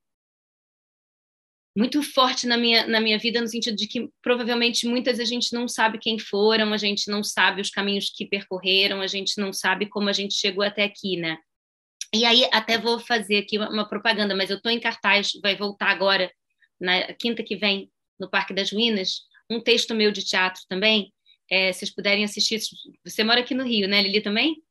muito 1.76 2.02
forte 2.04 2.46
na 2.46 2.56
minha, 2.56 2.86
na 2.86 3.00
minha 3.00 3.18
vida, 3.18 3.40
no 3.40 3.48
sentido 3.48 3.76
de 3.76 3.88
que 3.88 4.08
provavelmente 4.22 4.86
muitas 4.86 5.18
a 5.18 5.24
gente 5.24 5.52
não 5.52 5.66
sabe 5.66 5.98
quem 5.98 6.20
foram, 6.20 6.72
a 6.72 6.76
gente 6.76 7.10
não 7.10 7.22
sabe 7.22 7.60
os 7.60 7.68
caminhos 7.68 8.10
que 8.10 8.26
percorreram, 8.26 9.00
a 9.00 9.08
gente 9.08 9.40
não 9.40 9.52
sabe 9.52 9.86
como 9.86 10.08
a 10.08 10.12
gente 10.12 10.34
chegou 10.34 10.64
até 10.64 10.84
aqui, 10.84 11.16
né? 11.16 11.36
E 12.14 12.24
aí 12.24 12.48
até 12.52 12.78
vou 12.78 13.00
fazer 13.00 13.38
aqui 13.38 13.58
uma, 13.58 13.68
uma 13.68 13.88
propaganda, 13.88 14.36
mas 14.36 14.50
eu 14.50 14.56
estou 14.56 14.70
em 14.70 14.78
cartaz, 14.78 15.32
vai 15.42 15.56
voltar 15.56 15.88
agora, 15.88 16.30
na 16.80 17.12
quinta 17.14 17.42
que 17.42 17.56
vem, 17.56 17.90
no 18.20 18.30
Parque 18.30 18.54
das 18.54 18.70
Ruínas, 18.70 19.22
um 19.50 19.60
texto 19.60 19.96
meu 19.96 20.12
de 20.12 20.24
teatro 20.24 20.62
também, 20.68 21.12
é, 21.50 21.72
vocês 21.72 21.90
puderem 21.90 22.24
assistir. 22.24 22.60
Você 23.04 23.24
mora 23.24 23.40
aqui 23.40 23.54
no 23.54 23.64
Rio, 23.64 23.88
né, 23.88 24.02
Lili 24.02 24.20
também? 24.20 24.62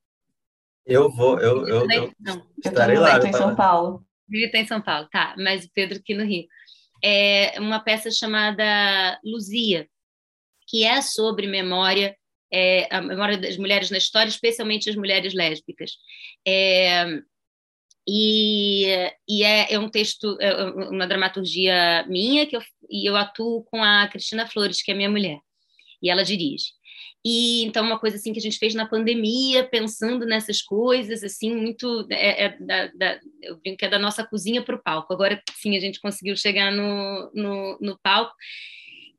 Eu 0.86 1.10
vou, 1.10 1.40
eu, 1.40 1.68
eu, 1.68 1.90
eu, 1.90 2.14
eu 2.26 2.44
estarei 2.64 2.98
lá. 2.98 3.16
Estou 3.16 3.30
em 3.30 3.34
São 3.34 3.56
Paulo. 3.56 4.06
Lili 4.30 4.46
está 4.46 4.58
em 4.58 4.68
São 4.68 4.82
Paulo, 4.82 5.08
tá, 5.12 5.36
mas 5.38 5.66
o 5.66 5.72
Pedro 5.74 5.98
aqui 5.98 6.14
no 6.14 6.26
Rio. 6.26 6.48
É 7.04 7.60
uma 7.60 7.80
peça 7.80 8.10
chamada 8.10 9.20
Luzia, 9.24 9.88
que 10.68 10.84
é 10.84 11.02
sobre 11.02 11.48
memória, 11.48 12.16
é, 12.52 12.88
a 12.90 13.02
memória 13.02 13.38
das 13.38 13.58
mulheres 13.58 13.92
na 13.92 13.98
história, 13.98 14.30
especialmente 14.30 14.90
as 14.90 14.96
mulheres 14.96 15.34
lésbicas. 15.34 15.92
É, 16.48 17.06
e, 18.08 18.88
e 19.28 19.44
é, 19.44 19.74
é, 19.74 19.80
um 19.80 19.90
texto, 19.90 20.38
é 20.40 20.54
uma 20.64 21.08
dramaturgia 21.08 22.06
minha, 22.08 22.46
que 22.46 22.56
eu, 22.56 22.62
e 22.90 23.10
eu 23.10 23.16
atuo 23.16 23.64
com 23.66 23.84
a 23.84 24.08
Cristina 24.08 24.48
Flores, 24.48 24.82
que 24.82 24.92
é 24.92 24.96
minha 24.96 25.10
mulher 25.10 25.40
e 26.04 26.10
ela 26.10 26.24
dirige. 26.24 26.66
E 27.26 27.64
então 27.64 27.86
uma 27.86 27.98
coisa 27.98 28.18
assim 28.18 28.34
que 28.34 28.40
a 28.40 28.42
gente 28.42 28.60
fez 28.60 28.76
na 28.76 28.86
pandemia, 28.86 29.64
pensando 29.64 30.26
nessas 30.26 30.62
coisas, 30.62 31.24
assim 31.24 31.56
muito 31.56 32.06
é, 32.12 32.46
é 32.46 32.58
da, 32.60 32.88
da, 32.88 33.20
eu 33.42 33.58
brinco 33.58 33.78
que 33.78 33.86
é 33.86 33.90
da 33.90 33.98
nossa 33.98 34.26
cozinha 34.26 34.62
para 34.62 34.76
o 34.76 34.84
palco. 34.84 35.14
Agora 35.14 35.42
sim 35.56 35.78
a 35.78 35.80
gente 35.80 36.02
conseguiu 36.02 36.36
chegar 36.36 36.70
no, 36.72 37.32
no, 37.34 37.78
no 37.80 38.00
palco. 38.04 38.34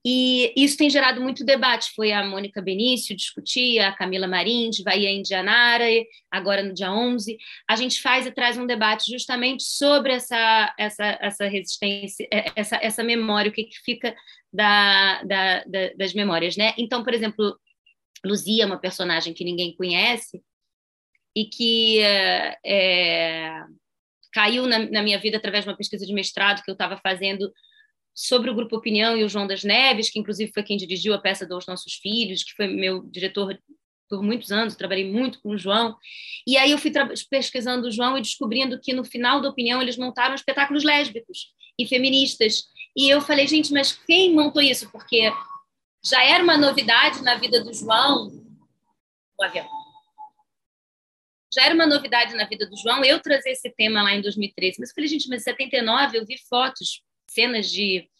E 0.06 0.52
isso 0.54 0.76
tem 0.76 0.90
gerado 0.90 1.20
muito 1.20 1.44
debate. 1.44 1.92
Foi 1.96 2.12
a 2.12 2.22
Mônica 2.22 2.60
Benício 2.60 3.16
discutir, 3.16 3.78
a 3.78 3.90
Camila 3.90 4.28
Marins, 4.28 4.82
vai 4.84 5.06
a 5.06 5.10
Indianara, 5.10 5.86
agora 6.30 6.62
no 6.62 6.74
dia 6.74 6.92
11. 6.92 7.38
A 7.66 7.74
gente 7.74 8.02
faz 8.02 8.26
e 8.26 8.30
traz 8.30 8.58
um 8.58 8.66
debate 8.66 9.10
justamente 9.10 9.62
sobre 9.62 10.12
essa, 10.12 10.74
essa, 10.78 11.18
essa 11.22 11.46
resistência, 11.46 12.28
é, 12.30 12.52
essa, 12.54 12.76
essa 12.76 13.02
memória, 13.02 13.50
o 13.50 13.54
que, 13.54 13.64
que 13.64 13.78
fica 13.78 14.14
da, 14.52 15.22
da, 15.22 15.64
da, 15.64 15.94
das 15.96 16.12
memórias. 16.12 16.54
Né? 16.54 16.74
Então, 16.76 17.02
por 17.02 17.14
exemplo, 17.14 17.58
Luzia 18.22 18.64
é 18.64 18.66
uma 18.66 18.78
personagem 18.78 19.32
que 19.32 19.44
ninguém 19.44 19.74
conhece 19.74 20.42
e 21.34 21.46
que 21.46 22.00
é, 22.00 22.58
é 22.62 23.60
caiu 24.34 24.66
na, 24.66 24.80
na 24.80 25.02
minha 25.02 25.18
vida 25.18 25.38
através 25.38 25.64
de 25.64 25.70
uma 25.70 25.76
pesquisa 25.76 26.04
de 26.04 26.12
mestrado 26.12 26.62
que 26.62 26.70
eu 26.70 26.74
estava 26.74 26.98
fazendo 26.98 27.50
sobre 28.14 28.48
o 28.48 28.54
Grupo 28.54 28.76
Opinião 28.76 29.16
e 29.16 29.24
o 29.24 29.28
João 29.28 29.46
das 29.46 29.64
Neves, 29.64 30.08
que 30.08 30.20
inclusive 30.20 30.52
foi 30.52 30.62
quem 30.62 30.76
dirigiu 30.76 31.12
a 31.12 31.18
peça 31.18 31.44
dos 31.44 31.66
Nossos 31.66 31.94
Filhos, 31.94 32.44
que 32.44 32.54
foi 32.54 32.68
meu 32.68 33.02
diretor 33.02 33.58
por 34.08 34.22
muitos 34.22 34.52
anos, 34.52 34.76
trabalhei 34.76 35.10
muito 35.10 35.40
com 35.40 35.50
o 35.50 35.58
João. 35.58 35.96
E 36.46 36.56
aí 36.56 36.70
eu 36.70 36.78
fui 36.78 36.92
pesquisando 37.28 37.88
o 37.88 37.90
João 37.90 38.16
e 38.16 38.22
descobrindo 38.22 38.78
que 38.80 38.92
no 38.92 39.04
final 39.04 39.40
da 39.40 39.48
Opinião 39.48 39.82
eles 39.82 39.96
montaram 39.96 40.34
espetáculos 40.34 40.84
lésbicos 40.84 41.52
e 41.78 41.86
feministas. 41.86 42.64
E 42.96 43.08
eu 43.08 43.20
falei, 43.20 43.46
gente, 43.48 43.72
mas 43.72 43.92
quem 43.92 44.32
montou 44.32 44.62
isso? 44.62 44.90
Porque 44.92 45.32
já 46.04 46.22
era 46.22 46.44
uma 46.44 46.56
novidade 46.56 47.22
na 47.22 47.34
vida 47.34 47.64
do 47.64 47.72
João. 47.72 48.28
O 49.38 49.42
avião. 49.42 49.66
Já 51.52 51.64
era 51.64 51.74
uma 51.74 51.86
novidade 51.86 52.34
na 52.34 52.44
vida 52.46 52.68
do 52.68 52.76
João 52.76 53.04
eu 53.04 53.20
trazer 53.20 53.50
esse 53.50 53.70
tema 53.70 54.02
lá 54.02 54.14
em 54.14 54.20
2013. 54.20 54.76
Mas 54.78 54.90
eu 54.90 54.94
falei, 54.94 55.08
gente, 55.08 55.28
mas 55.28 55.42
em 55.42 55.44
79 55.44 56.18
eu 56.18 56.26
vi 56.26 56.36
fotos 56.48 57.02
cenas 57.26 57.72
de 57.72 58.10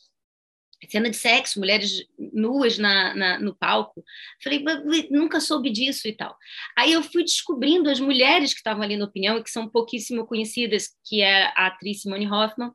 cena 0.89 1.11
de 1.11 1.16
sexo, 1.16 1.59
mulheres 1.59 2.07
nuas 2.33 2.79
na, 2.79 3.14
na, 3.14 3.39
no 3.39 3.55
palco. 3.55 4.05
Falei, 4.43 4.62
nunca 5.11 5.41
soube 5.41 5.70
disso 5.70 6.07
e 6.09 6.12
tal. 6.12 6.37
Aí 6.77 6.93
eu 6.93 7.03
fui 7.03 7.22
descobrindo 7.22 7.89
as 7.91 8.01
mulheres 8.01 8.53
que 8.53 8.59
estavam 8.59 8.83
ali 8.83 8.97
na 8.97 9.05
opinião 9.05 9.39
e 9.39 9.43
que 9.43 9.51
são 9.51 9.68
pouquíssimo 9.68 10.27
conhecidas, 10.27 10.91
que 11.05 11.22
é 11.22 11.47
a 11.57 11.66
atriz 11.66 12.03
Simone 12.03 12.31
Hoffman, 12.31 12.70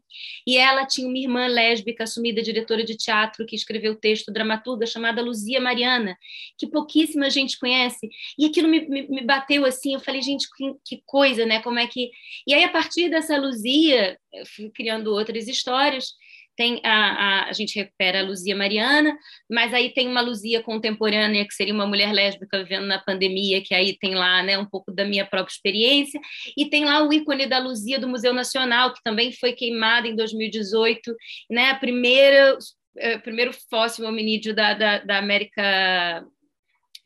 e 0.45 0.57
ela 0.57 0.85
tinha 0.85 1.07
uma 1.07 1.17
irmã 1.17 1.47
lésbica, 1.47 2.03
assumida 2.03 2.41
diretora 2.41 2.83
de 2.83 2.95
teatro, 2.95 3.45
que 3.45 3.55
escreveu 3.55 3.95
texto 3.95 4.31
dramaturga 4.31 4.85
chamada 4.85 5.21
Luzia 5.21 5.59
Mariana, 5.61 6.17
que 6.57 6.67
pouquíssima 6.67 7.29
gente 7.29 7.59
conhece. 7.59 8.09
E 8.37 8.45
aquilo 8.45 8.67
me, 8.67 8.87
me, 8.87 9.07
me 9.07 9.21
bateu 9.21 9.65
assim, 9.65 9.93
eu 9.93 9.99
falei, 9.99 10.21
gente, 10.21 10.47
que, 10.55 10.73
que 10.85 11.03
coisa, 11.05 11.45
né? 11.45 11.61
Como 11.61 11.79
é 11.79 11.87
que... 11.87 12.09
E 12.47 12.53
aí, 12.53 12.63
a 12.63 12.69
partir 12.69 13.09
dessa 13.09 13.37
Luzia, 13.37 14.17
eu 14.33 14.45
fui 14.45 14.69
criando 14.69 15.11
outras 15.11 15.47
histórias, 15.47 16.13
tem 16.59 16.81
a, 16.83 16.89
a, 16.89 17.49
a, 17.49 17.53
gente 17.53 17.73
recupera 17.79 18.19
a 18.19 18.21
Luzia 18.21 18.53
Mariana, 18.53 19.17
mas 19.49 19.73
aí 19.73 19.93
tem 19.93 20.09
uma 20.09 20.19
Luzia 20.19 20.61
contemporânea, 20.61 21.47
que 21.47 21.53
seria 21.53 21.73
uma 21.73 21.87
mulher 21.87 22.11
lésbica 22.11 22.61
vivendo 22.61 22.85
na 22.85 22.99
pandemia, 22.99 23.63
que 23.63 23.73
aí 23.73 23.97
tem 23.97 24.13
lá 24.13 24.43
né, 24.43 24.57
um 24.57 24.65
pouco 24.65 24.91
da 24.91 25.05
minha 25.05 25.25
própria 25.25 25.53
experiência, 25.53 26.19
e 26.57 26.69
tem 26.69 26.83
lá 26.83 27.01
o 27.01 27.13
ícone 27.13 27.47
da 27.47 27.59
Luzia 27.59 27.97
do 27.97 28.09
Museu 28.09 28.33
Nacional, 28.33 28.93
que 28.93 29.01
também 29.01 29.31
foi 29.31 29.53
queimada 29.53 30.05
em 30.05 30.17
2018, 30.17 31.15
né, 31.49 31.69
a 31.69 31.75
primeira, 31.75 32.57
é, 32.97 33.17
primeiro 33.17 33.53
fóssil 33.69 34.05
hominídeo 34.05 34.53
da, 34.53 34.73
da, 34.73 34.97
da 34.99 35.17
América 35.17 36.25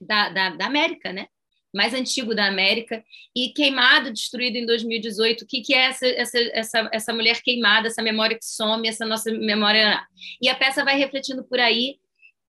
da, 0.02 0.30
da, 0.30 0.50
da 0.50 0.66
América, 0.66 1.14
né? 1.14 1.28
Mais 1.74 1.94
antigo 1.94 2.36
da 2.36 2.46
América, 2.46 3.04
e 3.36 3.50
queimado, 3.50 4.12
destruído 4.12 4.58
em 4.58 4.66
2018. 4.66 5.44
O 5.44 5.48
que, 5.48 5.62
que 5.62 5.74
é 5.74 5.86
essa, 5.86 6.08
essa, 6.08 6.40
essa, 6.54 6.90
essa 6.94 7.14
mulher 7.14 7.42
queimada, 7.42 7.88
essa 7.88 8.02
memória 8.02 8.38
que 8.38 8.46
some, 8.46 8.88
essa 8.88 9.06
nossa 9.06 9.32
memória. 9.32 10.06
E 10.42 10.48
a 10.50 10.56
peça 10.56 10.84
vai 10.84 10.98
refletindo 10.98 11.44
por 11.44 11.60
aí. 11.60 11.98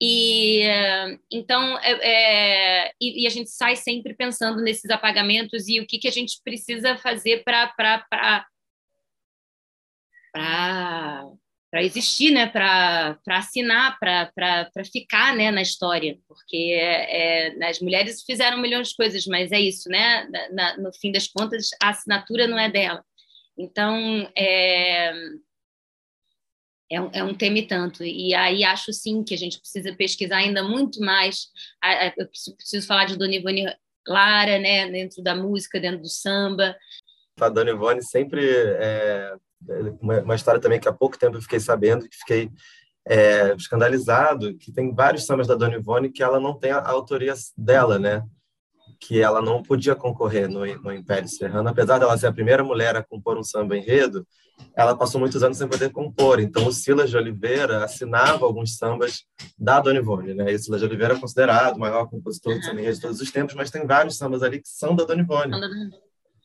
E 0.04 0.62
então 1.30 1.78
é, 1.78 1.92
é, 2.02 2.92
e, 3.00 3.22
e, 3.22 3.26
a 3.26 3.30
gente 3.30 3.50
sai 3.50 3.76
sempre 3.76 4.14
pensando 4.14 4.60
nesses 4.60 4.90
apagamentos 4.90 5.68
e 5.68 5.78
o 5.78 5.86
que, 5.86 5.96
que 5.96 6.08
a 6.08 6.10
gente 6.10 6.40
precisa 6.42 6.96
fazer 6.96 7.44
para 7.44 7.72
para 11.72 11.82
existir, 11.82 12.30
né, 12.30 12.46
para 12.46 13.18
assinar, 13.28 13.98
para 13.98 14.84
ficar 14.92 15.34
né, 15.34 15.50
na 15.50 15.62
história, 15.62 16.18
porque 16.28 16.74
é, 16.78 17.48
é, 17.48 17.66
as 17.66 17.80
mulheres 17.80 18.22
fizeram 18.22 18.60
milhões 18.60 18.90
de 18.90 18.96
coisas, 18.96 19.24
mas 19.26 19.50
é 19.50 19.58
isso, 19.58 19.88
né? 19.88 20.28
Na, 20.52 20.76
no 20.76 20.92
fim 20.92 21.10
das 21.10 21.26
contas, 21.26 21.70
a 21.82 21.88
assinatura 21.88 22.46
não 22.46 22.58
é 22.58 22.70
dela. 22.70 23.02
Então, 23.56 24.30
é, 24.36 25.14
é, 26.90 27.00
um, 27.00 27.10
é 27.10 27.24
um 27.24 27.34
tema 27.34 27.60
e 27.60 27.66
tanto. 27.66 28.04
E 28.04 28.34
aí 28.34 28.64
acho 28.64 28.92
sim 28.92 29.24
que 29.24 29.32
a 29.32 29.38
gente 29.38 29.58
precisa 29.58 29.96
pesquisar 29.96 30.36
ainda 30.36 30.62
muito 30.62 31.00
mais. 31.00 31.46
Eu 32.18 32.28
preciso 32.54 32.86
falar 32.86 33.06
de 33.06 33.16
Dona 33.16 33.34
Ivone 33.34 33.74
Lara, 34.06 34.58
né, 34.58 34.90
dentro 34.90 35.22
da 35.22 35.34
música, 35.34 35.80
dentro 35.80 36.02
do 36.02 36.08
samba. 36.08 36.76
A 37.40 37.48
Dona 37.48 37.70
Ivone 37.70 38.02
sempre 38.02 38.46
é, 38.46 39.34
uma, 40.00 40.34
história 40.34 40.60
também 40.60 40.80
que 40.80 40.88
há 40.88 40.92
pouco 40.92 41.18
tempo 41.18 41.36
eu 41.36 41.42
fiquei 41.42 41.60
sabendo, 41.60 42.08
que 42.08 42.16
fiquei 42.16 42.50
é, 43.06 43.54
escandalizado, 43.54 44.56
que 44.56 44.72
tem 44.72 44.94
vários 44.94 45.26
sambas 45.26 45.46
da 45.46 45.54
Dona 45.54 45.76
Ivone 45.76 46.10
que 46.10 46.22
ela 46.22 46.38
não 46.38 46.58
tem 46.58 46.70
a, 46.70 46.78
a 46.78 46.90
autoria 46.90 47.34
dela, 47.56 47.98
né? 47.98 48.22
Que 49.00 49.20
ela 49.20 49.42
não 49.42 49.62
podia 49.62 49.94
concorrer 49.94 50.48
no, 50.48 50.64
no 50.82 50.92
Império 50.92 51.28
Serrano, 51.28 51.68
apesar 51.68 51.98
dela 51.98 52.16
ser 52.16 52.28
a 52.28 52.32
primeira 52.32 52.62
mulher 52.62 52.96
a 52.96 53.02
compor 53.02 53.36
um 53.36 53.42
samba 53.42 53.76
enredo, 53.76 54.26
ela 54.76 54.96
passou 54.96 55.20
muitos 55.20 55.42
anos 55.42 55.58
sem 55.58 55.66
poder 55.66 55.90
compor. 55.90 56.38
Então, 56.38 56.66
o 56.66 56.72
Silas 56.72 57.10
de 57.10 57.16
Oliveira 57.16 57.84
assinava 57.84 58.44
alguns 58.44 58.76
sambas 58.76 59.24
da 59.58 59.80
Dona 59.80 59.98
Ivone, 59.98 60.34
né? 60.34 60.52
E 60.52 60.54
o 60.54 60.58
Silas 60.58 60.80
de 60.80 60.86
Oliveira 60.86 61.14
é 61.14 61.18
considerado 61.18 61.76
o 61.76 61.80
maior 61.80 62.06
compositor 62.08 62.54
de 62.54 62.64
samba 62.64 62.80
de 62.80 63.00
todos 63.00 63.20
os 63.20 63.30
tempos, 63.30 63.54
mas 63.54 63.70
tem 63.70 63.86
vários 63.86 64.16
sambas 64.16 64.42
ali 64.42 64.60
que 64.60 64.68
são 64.68 64.94
da 64.94 65.04
Dona 65.04 65.22
Ivone. 65.22 65.52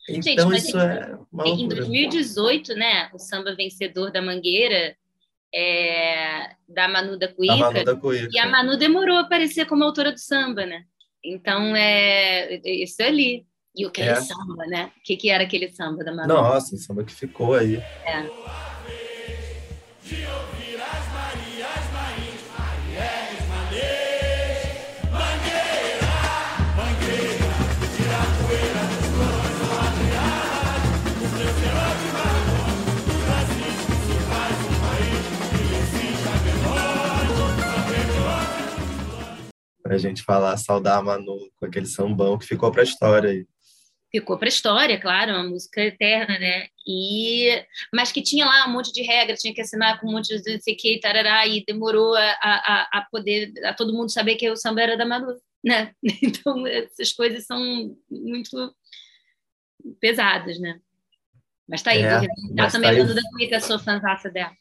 Então, 0.09 0.51
Gente, 0.51 0.67
isso 0.67 0.77
é 0.77 1.17
uma 1.31 1.47
em 1.47 1.67
2018, 1.67 2.75
né, 2.75 3.09
o 3.13 3.19
samba 3.19 3.53
vencedor 3.55 4.11
da 4.11 4.21
Mangueira 4.21 4.95
é 5.53 6.51
da 6.67 6.87
Manu 6.87 7.17
da 7.17 7.27
Cuíca, 7.27 7.55
Manu 7.55 7.83
da 7.83 7.95
Cuíca. 7.95 8.29
e 8.31 8.39
a 8.39 8.47
Manu 8.47 8.77
demorou 8.77 9.17
a 9.17 9.21
aparecer 9.21 9.65
como 9.65 9.83
autora 9.83 10.11
do 10.11 10.19
samba, 10.19 10.65
né? 10.65 10.83
Então, 11.23 11.75
é 11.75 12.59
isso 12.63 13.01
ali. 13.01 13.45
E 13.75 13.85
o 13.85 13.91
que 13.91 14.01
é. 14.01 14.15
samba, 14.15 14.65
né? 14.67 14.91
O 14.97 15.03
que, 15.03 15.15
que 15.15 15.29
era 15.29 15.43
aquele 15.43 15.69
samba 15.69 16.03
da 16.03 16.13
Manu? 16.13 16.33
Nossa, 16.33 16.75
o 16.75 16.77
samba 16.77 17.03
que 17.03 17.13
ficou 17.13 17.53
aí. 17.53 17.75
É. 17.75 18.25
a 39.95 39.97
gente 39.97 40.23
falar, 40.23 40.57
saudar 40.57 40.97
a 40.97 41.01
Manu 41.01 41.37
com 41.55 41.65
aquele 41.65 41.85
sambão 41.85 42.37
que 42.37 42.45
ficou 42.45 42.71
para 42.71 42.81
a 42.81 42.83
história 42.83 43.29
aí. 43.29 43.45
Ficou 44.09 44.37
para 44.37 44.47
a 44.47 44.49
história, 44.49 44.99
claro, 44.99 45.33
uma 45.33 45.43
música 45.43 45.81
eterna, 45.81 46.39
né? 46.39 46.67
E 46.87 47.61
mas 47.93 48.11
que 48.11 48.21
tinha 48.21 48.45
lá 48.45 48.65
um 48.65 48.71
monte 48.71 48.93
de 48.93 49.01
regras, 49.01 49.41
tinha 49.41 49.53
que 49.53 49.59
assinar 49.59 49.99
com 49.99 50.07
um 50.07 50.13
monte 50.13 50.41
de 50.41 50.53
não 50.53 50.61
sei 50.61 50.75
que, 50.75 50.99
tarará, 50.99 51.45
e 51.45 51.65
demorou 51.65 52.15
a, 52.15 52.31
a, 52.41 52.89
a 52.99 53.07
poder 53.11 53.51
a 53.65 53.73
todo 53.73 53.93
mundo 53.93 54.09
saber 54.09 54.35
que 54.35 54.49
o 54.49 54.55
samba 54.55 54.81
era 54.81 54.97
da 54.97 55.05
Manu, 55.05 55.35
né? 55.63 55.93
Então 56.23 56.65
essas 56.65 57.11
coisas 57.11 57.45
são 57.45 57.97
muito 58.09 58.73
pesadas, 59.99 60.57
né? 60.59 60.79
Mas 61.67 61.81
tá 61.81 61.91
aí, 61.91 62.01
é, 62.01 62.19
vou 62.19 62.71
também 62.71 62.91
tá 62.91 63.03
Manu 63.03 63.13
da 63.13 63.21
Cuica, 63.31 63.59
sou 63.59 63.77
fãzaça 63.77 64.29
dela. 64.29 64.53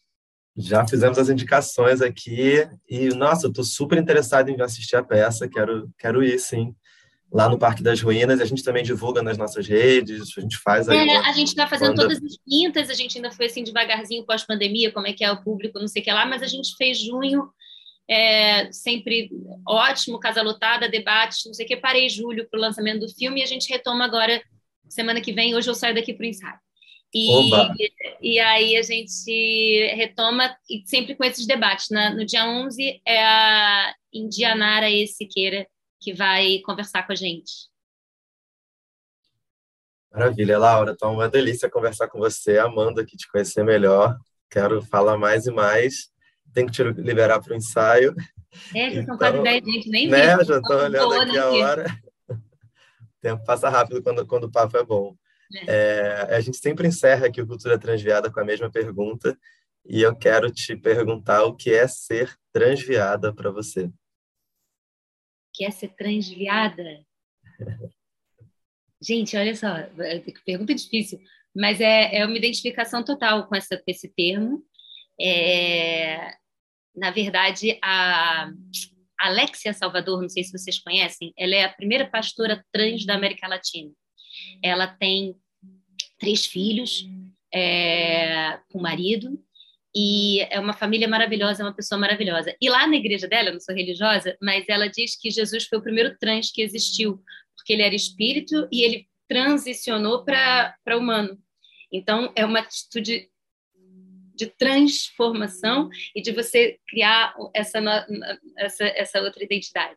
Já 0.57 0.87
fizemos 0.89 1.19
as 1.19 1.29
indicações 1.29 2.01
aqui 2.01 2.67
e, 2.89 3.09
nossa, 3.09 3.47
eu 3.47 3.51
estou 3.51 3.65
super 3.65 3.99
interessado 3.99 4.49
em 4.49 4.61
assistir 4.61 4.97
a 4.97 5.03
peça, 5.03 5.49
quero, 5.49 5.91
quero 5.99 6.25
ir, 6.25 6.39
sim. 6.39 6.75
Lá 7.31 7.49
no 7.49 7.59
Parque 7.59 7.83
das 7.83 8.01
Ruínas, 8.01 8.41
a 8.41 8.45
gente 8.45 8.63
também 8.63 8.83
divulga 8.83 9.23
nas 9.23 9.37
nossas 9.37 9.67
redes, 9.67 10.33
a 10.39 10.41
gente 10.41 10.57
faz 10.57 10.89
aí. 10.89 10.97
É, 10.97 11.19
a 11.19 11.33
gente 11.33 11.49
está 11.49 11.67
fazendo 11.67 11.95
quando... 11.95 12.09
todas 12.09 12.23
as 12.23 12.39
quintas, 12.49 12.89
a 12.89 12.95
gente 12.95 13.19
ainda 13.19 13.31
foi 13.31 13.47
assim 13.47 13.65
devagarzinho 13.65 14.25
pós-pandemia, 14.25 14.93
como 14.93 15.07
é 15.07 15.13
que 15.13 15.25
é 15.25 15.31
o 15.31 15.43
público, 15.43 15.79
não 15.79 15.89
sei 15.89 16.01
o 16.01 16.05
que 16.05 16.13
lá, 16.13 16.25
mas 16.25 16.43
a 16.43 16.47
gente 16.47 16.75
fez 16.79 16.99
junho, 16.99 17.51
é, 18.09 18.71
sempre 18.73 19.29
ótimo, 19.69 20.21
casa 20.21 20.41
lotada, 20.41 20.89
debates, 20.89 21.45
não 21.45 21.53
sei 21.53 21.67
o 21.67 21.69
que. 21.69 21.77
Parei 21.77 22.09
julho 22.09 22.49
para 22.49 22.59
o 22.59 22.61
lançamento 22.61 23.01
do 23.01 23.13
filme 23.13 23.41
e 23.41 23.43
a 23.43 23.47
gente 23.47 23.69
retoma 23.69 24.05
agora, 24.05 24.41
semana 24.89 25.21
que 25.21 25.33
vem. 25.33 25.55
Hoje 25.55 25.69
eu 25.69 25.75
saio 25.75 25.95
daqui 25.95 26.15
para 26.15 26.25
o 26.25 26.29
ensaio. 26.29 26.66
E, 27.19 27.51
e 28.21 28.39
aí 28.39 28.77
a 28.77 28.83
gente 28.83 29.95
retoma, 29.95 30.55
e 30.69 30.83
sempre 30.85 31.15
com 31.15 31.25
esses 31.25 31.47
debates. 31.47 31.89
Na, 31.91 32.11
no 32.15 32.27
dia 32.27 32.47
11 32.47 33.01
é 33.07 33.25
a 33.25 33.95
Indianara 34.13 34.91
E. 34.91 35.07
Siqueira 35.07 35.67
que 35.99 36.13
vai 36.13 36.59
conversar 36.59 37.07
com 37.07 37.13
a 37.13 37.17
gente. 37.17 37.71
Maravilha, 40.13 40.59
Laura. 40.59 40.93
Então, 40.93 41.15
uma 41.15 41.29
delícia 41.29 41.71
conversar 41.71 42.09
com 42.09 42.19
você. 42.19 42.59
Amanda 42.59 43.01
aqui 43.01 43.17
te 43.17 43.31
conhecer 43.31 43.65
melhor. 43.65 44.15
Quero 44.51 44.83
falar 44.83 45.17
mais 45.17 45.47
e 45.47 45.51
mais. 45.51 46.11
Tenho 46.53 46.67
que 46.67 46.75
te 46.75 46.83
liberar 46.83 47.41
para 47.41 47.55
o 47.55 47.57
ensaio. 47.57 48.15
É, 48.75 48.91
já 48.91 49.01
então, 49.01 49.05
são 49.05 49.19
quase 49.19 49.43
10, 49.43 49.65
gente, 49.65 49.89
nem 49.89 50.09
né? 50.09 50.45
Já 50.45 50.59
estou 50.59 50.77
olhando 50.77 51.15
aqui 51.15 51.39
a 51.39 51.51
hora. 51.51 51.87
O 52.29 53.29
tempo 53.29 53.45
passa 53.45 53.69
rápido 53.69 54.01
quando, 54.03 54.25
quando 54.25 54.45
o 54.45 54.53
papo 54.53 54.77
é 54.77 54.85
bom. 54.85 55.17
É, 55.67 56.35
a 56.35 56.41
gente 56.41 56.57
sempre 56.57 56.89
encerra 56.89 57.27
aqui 57.27 57.41
o 57.41 57.47
Cultura 57.47 57.79
Transviada 57.79 58.31
com 58.31 58.41
a 58.41 58.45
mesma 58.45 58.71
pergunta, 58.71 59.39
e 59.85 60.03
eu 60.03 60.17
quero 60.17 60.51
te 60.51 60.77
perguntar 60.77 61.45
o 61.45 61.55
que 61.55 61.73
é 61.73 61.87
ser 61.87 62.37
transviada 62.53 63.33
para 63.33 63.51
você. 63.51 63.85
O 63.85 63.93
que 65.55 65.65
é 65.65 65.71
ser 65.71 65.89
transviada? 65.95 67.05
gente, 69.01 69.37
olha 69.37 69.55
só, 69.55 69.69
pergunta 70.45 70.75
difícil, 70.75 71.21
mas 71.55 71.81
é, 71.81 72.17
é 72.17 72.27
uma 72.27 72.37
identificação 72.37 73.05
total 73.05 73.47
com, 73.47 73.55
essa, 73.55 73.77
com 73.77 73.85
esse 73.87 74.09
termo. 74.09 74.63
É, 75.21 76.35
na 76.95 77.11
verdade, 77.11 77.79
a 77.83 78.51
Alexia 79.19 79.73
Salvador, 79.73 80.21
não 80.21 80.29
sei 80.29 80.45
se 80.45 80.53
vocês 80.53 80.79
conhecem, 80.79 81.33
ela 81.37 81.55
é 81.55 81.65
a 81.65 81.73
primeira 81.73 82.09
pastora 82.09 82.65
trans 82.73 83.07
da 83.07 83.15
América 83.15 83.47
Latina. 83.47 83.93
Ela 84.63 84.87
tem 84.87 85.37
três 86.19 86.47
filhos 86.47 87.07
é, 87.53 88.59
com 88.71 88.79
o 88.79 88.83
marido 88.83 89.39
e 89.95 90.41
é 90.51 90.61
uma 90.61 90.75
família 90.75 91.09
maravilhosa, 91.09 91.63
é 91.63 91.65
uma 91.65 91.75
pessoa 91.75 91.99
maravilhosa. 91.99 92.55
E 92.61 92.69
lá 92.69 92.87
na 92.87 92.97
igreja 92.97 93.27
dela, 93.27 93.49
eu 93.49 93.55
não 93.55 93.61
sou 93.61 93.75
religiosa, 93.75 94.37
mas 94.43 94.69
ela 94.69 94.89
diz 94.89 95.19
que 95.19 95.31
Jesus 95.31 95.65
foi 95.65 95.79
o 95.79 95.83
primeiro 95.83 96.17
trans 96.19 96.51
que 96.51 96.61
existiu, 96.61 97.23
porque 97.57 97.73
ele 97.73 97.83
era 97.83 97.95
espírito 97.95 98.69
e 98.71 98.83
ele 98.83 99.07
transicionou 99.27 100.23
para 100.23 100.77
humano. 100.99 101.39
Então, 101.91 102.31
é 102.37 102.45
uma 102.45 102.59
atitude 102.59 103.31
de 104.35 104.47
transformação 104.47 105.89
e 106.15 106.21
de 106.21 106.31
você 106.31 106.79
criar 106.87 107.35
essa, 107.55 107.79
essa, 108.59 108.85
essa 108.85 109.23
outra 109.23 109.43
identidade. 109.43 109.97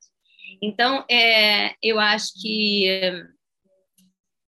Então, 0.62 1.06
é, 1.12 1.76
eu 1.84 2.00
acho 2.00 2.42
que 2.42 3.12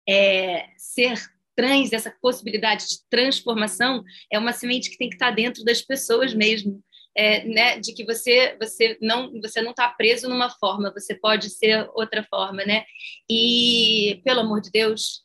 é, 0.08 0.68
ser 0.78 1.20
trans, 1.56 1.92
essa 1.92 2.14
possibilidade 2.22 2.88
de 2.88 2.98
transformação, 3.10 4.04
é 4.32 4.38
uma 4.38 4.54
semente 4.54 4.92
que 4.92 4.98
tem 4.98 5.10
que 5.10 5.16
estar 5.16 5.32
dentro 5.32 5.64
das 5.64 5.82
pessoas 5.82 6.34
mesmo. 6.34 6.82
É, 7.20 7.44
né, 7.46 7.80
de 7.80 7.96
que 7.96 8.06
você 8.06 8.56
você 8.62 8.96
não 9.02 9.42
você 9.42 9.60
não 9.60 9.72
está 9.72 9.90
preso 9.90 10.30
numa 10.30 10.52
forma, 10.52 10.94
você 10.94 11.16
pode 11.16 11.50
ser 11.50 11.90
outra 11.96 12.24
forma, 12.30 12.64
né? 12.64 12.84
E 13.28 14.22
pelo 14.24 14.42
amor 14.42 14.62
de 14.62 14.70
Deus, 14.70 15.24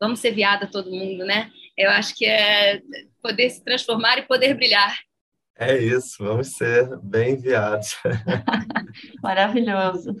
vamos 0.00 0.20
ser 0.20 0.32
viada 0.32 0.66
todo 0.66 0.90
mundo, 0.90 1.22
né? 1.26 1.50
Eu 1.76 1.90
acho 1.90 2.16
que 2.16 2.24
é 2.24 2.80
poder 3.22 3.50
se 3.50 3.62
transformar 3.62 4.16
e 4.16 4.26
poder 4.26 4.54
brilhar. 4.54 4.96
É 5.56 5.76
isso, 5.76 6.16
vamos 6.24 6.56
ser 6.56 6.88
bem 7.02 7.34
enviados. 7.34 7.94
Maravilhoso. 9.22 10.16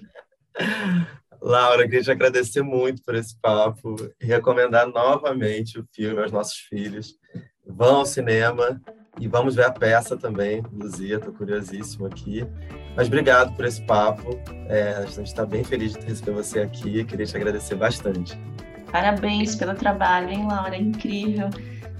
Laura, 1.40 1.84
queria 1.84 2.02
te 2.02 2.10
agradecer 2.10 2.62
muito 2.62 3.02
por 3.02 3.14
esse 3.14 3.38
papo 3.38 3.96
e 4.20 4.24
recomendar 4.24 4.86
novamente 4.88 5.78
o 5.78 5.86
filme 5.92 6.22
aos 6.22 6.32
nossos 6.32 6.56
filhos. 6.56 7.18
Vão 7.66 7.96
ao 7.96 8.06
cinema 8.06 8.80
e 9.20 9.28
vamos 9.28 9.54
ver 9.54 9.66
a 9.66 9.70
peça 9.70 10.16
também, 10.16 10.62
Luzia, 10.72 11.16
estou 11.16 11.32
curiosíssimo 11.32 12.06
aqui. 12.06 12.46
Mas 12.96 13.08
obrigado 13.08 13.54
por 13.54 13.64
esse 13.64 13.84
papo, 13.84 14.40
é, 14.68 14.94
a 14.96 15.06
gente 15.06 15.26
está 15.26 15.44
bem 15.44 15.62
feliz 15.62 15.92
de 15.92 16.06
receber 16.06 16.32
você 16.32 16.60
aqui, 16.60 17.04
queria 17.04 17.26
te 17.26 17.36
agradecer 17.36 17.74
bastante. 17.74 18.38
Parabéns 18.90 19.54
pelo 19.56 19.74
trabalho, 19.74 20.30
hein, 20.30 20.46
Laura? 20.46 20.76
Incrível. 20.76 21.50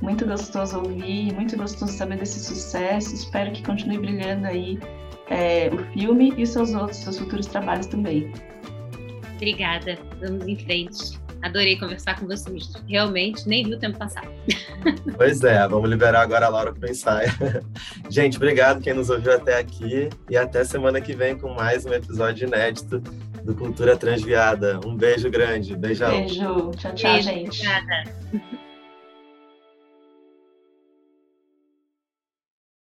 Muito 0.01 0.27
gostoso 0.27 0.79
ouvir, 0.79 1.33
muito 1.33 1.57
gostoso 1.57 1.93
saber 1.93 2.19
desse 2.19 2.41
sucesso. 2.41 3.15
Espero 3.15 3.53
que 3.53 3.63
continue 3.63 3.99
brilhando 3.99 4.47
aí 4.47 4.79
é, 5.29 5.71
o 5.73 5.79
filme 5.93 6.33
e 6.37 6.43
os 6.43 6.51
seus 6.51 6.75
outros, 6.75 6.99
seus 6.99 7.19
futuros 7.19 7.47
trabalhos 7.47 7.87
também. 7.87 8.33
Obrigada. 9.37 9.99
Vamos 10.21 10.47
em 10.47 10.57
frente. 10.57 11.19
Adorei 11.43 11.79
conversar 11.79 12.19
com 12.19 12.27
vocês. 12.27 12.73
Realmente, 12.89 13.47
nem 13.47 13.65
vi 13.65 13.75
o 13.75 13.79
tempo 13.79 13.99
passar. 13.99 14.25
Pois 15.17 15.43
é, 15.43 15.67
vamos 15.67 15.89
liberar 15.89 16.21
agora 16.21 16.45
a 16.45 16.49
Laura 16.51 16.73
para 16.75 16.87
o 16.87 16.91
ensaio. 16.91 17.31
Gente, 18.11 18.37
obrigado 18.37 18.83
quem 18.83 18.93
nos 18.93 19.09
ouviu 19.09 19.33
até 19.33 19.59
aqui 19.59 20.11
e 20.29 20.37
até 20.37 20.63
semana 20.63 21.01
que 21.01 21.15
vem 21.15 21.39
com 21.39 21.55
mais 21.55 21.87
um 21.87 21.93
episódio 21.95 22.47
inédito 22.47 23.01
do 23.45 23.55
Cultura 23.55 23.97
Transviada. 23.97 24.79
Um 24.85 24.95
beijo 24.95 25.31
grande. 25.31 25.75
Beijão. 25.75 26.11
Beijo. 26.11 26.71
Tchau, 26.77 26.95
tchau, 26.95 27.13
beijo, 27.13 27.29
gente. 27.31 27.67
Obrigada. 27.67 28.64